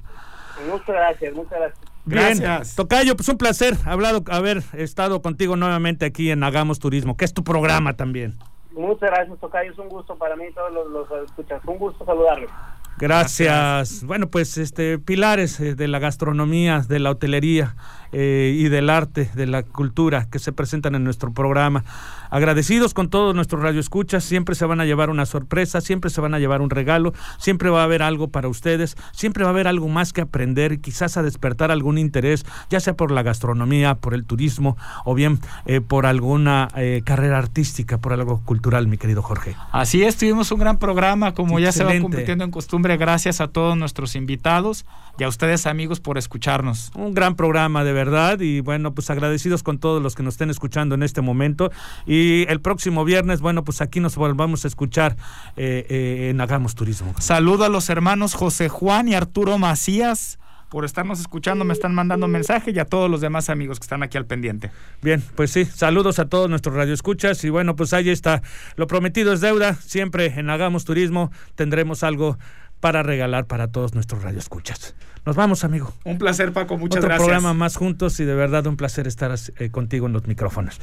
Muchas 0.69 0.87
gracias, 0.87 1.33
muchas 1.33 1.59
gracias. 1.59 1.93
Bien, 2.05 2.43
Tocayo, 2.75 3.15
pues 3.15 3.29
un 3.29 3.37
placer 3.37 3.75
hablado, 3.85 4.23
haber 4.29 4.61
estado 4.73 5.21
contigo 5.21 5.55
nuevamente 5.55 6.05
aquí 6.05 6.31
en 6.31 6.43
Hagamos 6.43 6.79
Turismo, 6.79 7.15
que 7.15 7.23
es 7.23 7.33
tu 7.33 7.43
programa 7.43 7.95
también. 7.95 8.37
Muchas 8.71 9.09
gracias, 9.09 9.39
Tocayo, 9.39 9.71
es 9.71 9.77
un 9.77 9.87
gusto 9.87 10.17
para 10.17 10.35
mí 10.35 10.45
todos 10.53 10.73
los, 10.73 10.89
los 10.89 11.25
escuchas, 11.25 11.61
un 11.65 11.77
gusto 11.77 12.05
saludarlos. 12.05 12.51
Gracias. 12.97 14.03
Bueno, 14.03 14.27
pues 14.27 14.57
este 14.57 14.99
pilares 14.99 15.59
eh, 15.59 15.75
de 15.75 15.87
la 15.87 15.99
gastronomía, 15.99 16.81
de 16.87 16.99
la 16.99 17.11
hotelería 17.11 17.75
eh, 18.13 18.55
y 18.55 18.69
del 18.69 18.89
arte, 18.89 19.29
de 19.33 19.47
la 19.47 19.63
cultura 19.63 20.27
que 20.29 20.39
se 20.39 20.51
presentan 20.51 20.95
en 20.95 21.03
nuestro 21.03 21.33
programa. 21.33 21.83
Agradecidos 22.29 22.93
con 22.93 23.09
todos 23.09 23.35
nuestros 23.35 23.61
radioescuchas, 23.61 24.23
siempre 24.23 24.55
se 24.55 24.65
van 24.65 24.79
a 24.81 24.85
llevar 24.85 25.09
una 25.09 25.25
sorpresa, 25.25 25.81
siempre 25.81 26.09
se 26.09 26.21
van 26.21 26.33
a 26.33 26.39
llevar 26.39 26.61
un 26.61 26.69
regalo, 26.69 27.13
siempre 27.37 27.69
va 27.69 27.81
a 27.81 27.83
haber 27.83 28.01
algo 28.01 28.29
para 28.29 28.47
ustedes, 28.47 28.97
siempre 29.11 29.43
va 29.43 29.49
a 29.49 29.53
haber 29.53 29.67
algo 29.67 29.87
más 29.87 30.13
que 30.13 30.21
aprender, 30.21 30.79
quizás 30.79 31.17
a 31.17 31.23
despertar 31.23 31.71
algún 31.71 31.97
interés, 31.97 32.45
ya 32.69 32.79
sea 32.79 32.95
por 32.95 33.11
la 33.11 33.23
gastronomía, 33.23 33.95
por 33.95 34.13
el 34.13 34.25
turismo 34.25 34.77
o 35.05 35.13
bien 35.13 35.39
eh, 35.65 35.81
por 35.81 36.05
alguna 36.05 36.69
eh, 36.75 37.01
carrera 37.05 37.37
artística, 37.37 37.97
por 37.97 38.13
algo 38.13 38.41
cultural, 38.45 38.87
mi 38.87 38.97
querido 38.97 39.21
Jorge. 39.21 39.55
Así 39.71 40.03
es, 40.03 40.17
tuvimos 40.17 40.51
un 40.51 40.59
gran 40.59 40.79
programa, 40.79 41.33
como 41.33 41.59
ya 41.59 41.71
se 41.71 41.83
va 41.83 41.99
convirtiendo 41.99 42.43
en 42.43 42.51
costumbre, 42.51 42.97
gracias 42.97 43.41
a 43.41 43.47
todos 43.47 43.77
nuestros 43.77 44.15
invitados 44.15 44.85
y 45.17 45.23
a 45.23 45.27
ustedes 45.27 45.65
amigos 45.65 45.99
por 45.99 46.17
escucharnos. 46.17 46.91
Un 46.95 47.13
gran 47.13 47.35
programa 47.35 47.83
de 47.83 47.93
verdad 47.93 48.39
y 48.39 48.61
bueno, 48.61 48.93
pues 48.93 49.09
agradecidos 49.09 49.63
con 49.63 49.79
todos 49.79 50.01
los 50.01 50.15
que 50.15 50.23
nos 50.23 50.35
estén 50.35 50.49
escuchando 50.49 50.95
en 50.95 51.03
este 51.03 51.21
momento 51.21 51.71
y 52.05 52.45
el 52.49 52.61
próximo 52.61 53.05
viernes, 53.05 53.41
bueno, 53.41 53.63
pues 53.63 53.81
aquí 53.81 53.99
nos 53.99 54.15
volvamos 54.15 54.65
a 54.65 54.67
escuchar 54.67 55.15
eh, 55.55 55.85
eh, 55.89 56.29
en 56.29 56.41
Hagamos 56.41 56.75
Turismo. 56.75 57.13
Saludo 57.19 57.65
a 57.65 57.69
los 57.69 57.89
hermanos 57.89 58.33
José 58.33 58.69
Juan 58.69 59.07
y 59.07 59.15
Arturo 59.15 59.57
Macías 59.57 60.39
por 60.73 60.85
estarnos 60.85 61.19
escuchando, 61.19 61.65
me 61.65 61.73
están 61.73 61.93
mandando 61.93 62.27
mensaje 62.27 62.71
y 62.71 62.79
a 62.79 62.85
todos 62.85 63.07
los 63.07 63.21
demás 63.21 63.51
amigos 63.51 63.77
que 63.77 63.83
están 63.83 64.01
aquí 64.01 64.17
al 64.17 64.25
pendiente. 64.25 64.71
Bien, 65.03 65.23
pues 65.35 65.51
sí, 65.51 65.65
saludos 65.65 66.17
a 66.17 66.25
todos 66.25 66.49
nuestros 66.49 66.73
radioescuchas 66.73 67.43
y 67.43 67.51
bueno, 67.51 67.75
pues 67.75 67.93
ahí 67.93 68.09
está. 68.09 68.41
Lo 68.75 68.87
prometido 68.87 69.33
es 69.33 69.39
deuda, 69.39 69.75
siempre 69.75 70.33
en 70.35 70.49
Hagamos 70.49 70.83
Turismo 70.83 71.31
tendremos 71.53 72.01
algo 72.01 72.39
para 72.83 73.01
regalar 73.01 73.45
para 73.45 73.69
todos 73.69 73.93
nuestros 73.93 74.23
radioescuchas. 74.23 74.93
Nos 75.25 75.37
vamos, 75.37 75.63
amigo. 75.63 75.93
Un 76.03 76.17
placer, 76.17 76.51
Paco. 76.51 76.77
Muchas 76.77 76.97
Otro 76.97 77.07
gracias. 77.07 77.23
programa 77.25 77.53
más 77.53 77.77
juntos 77.77 78.19
y 78.19 78.25
de 78.25 78.35
verdad 78.35 78.67
un 78.67 78.75
placer 78.75 79.07
estar 79.07 79.33
eh, 79.57 79.69
contigo 79.69 80.05
en 80.07 80.11
los 80.11 80.27
micrófonos. 80.27 80.81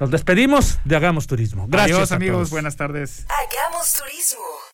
Nos 0.00 0.10
despedimos 0.10 0.80
de 0.84 0.96
Hagamos 0.96 1.26
Turismo. 1.26 1.66
Gracias. 1.66 1.96
Adiós, 1.96 2.12
amigos. 2.12 2.50
Buenas 2.50 2.76
tardes. 2.76 3.24
Hagamos 3.26 3.94
Turismo. 3.94 4.69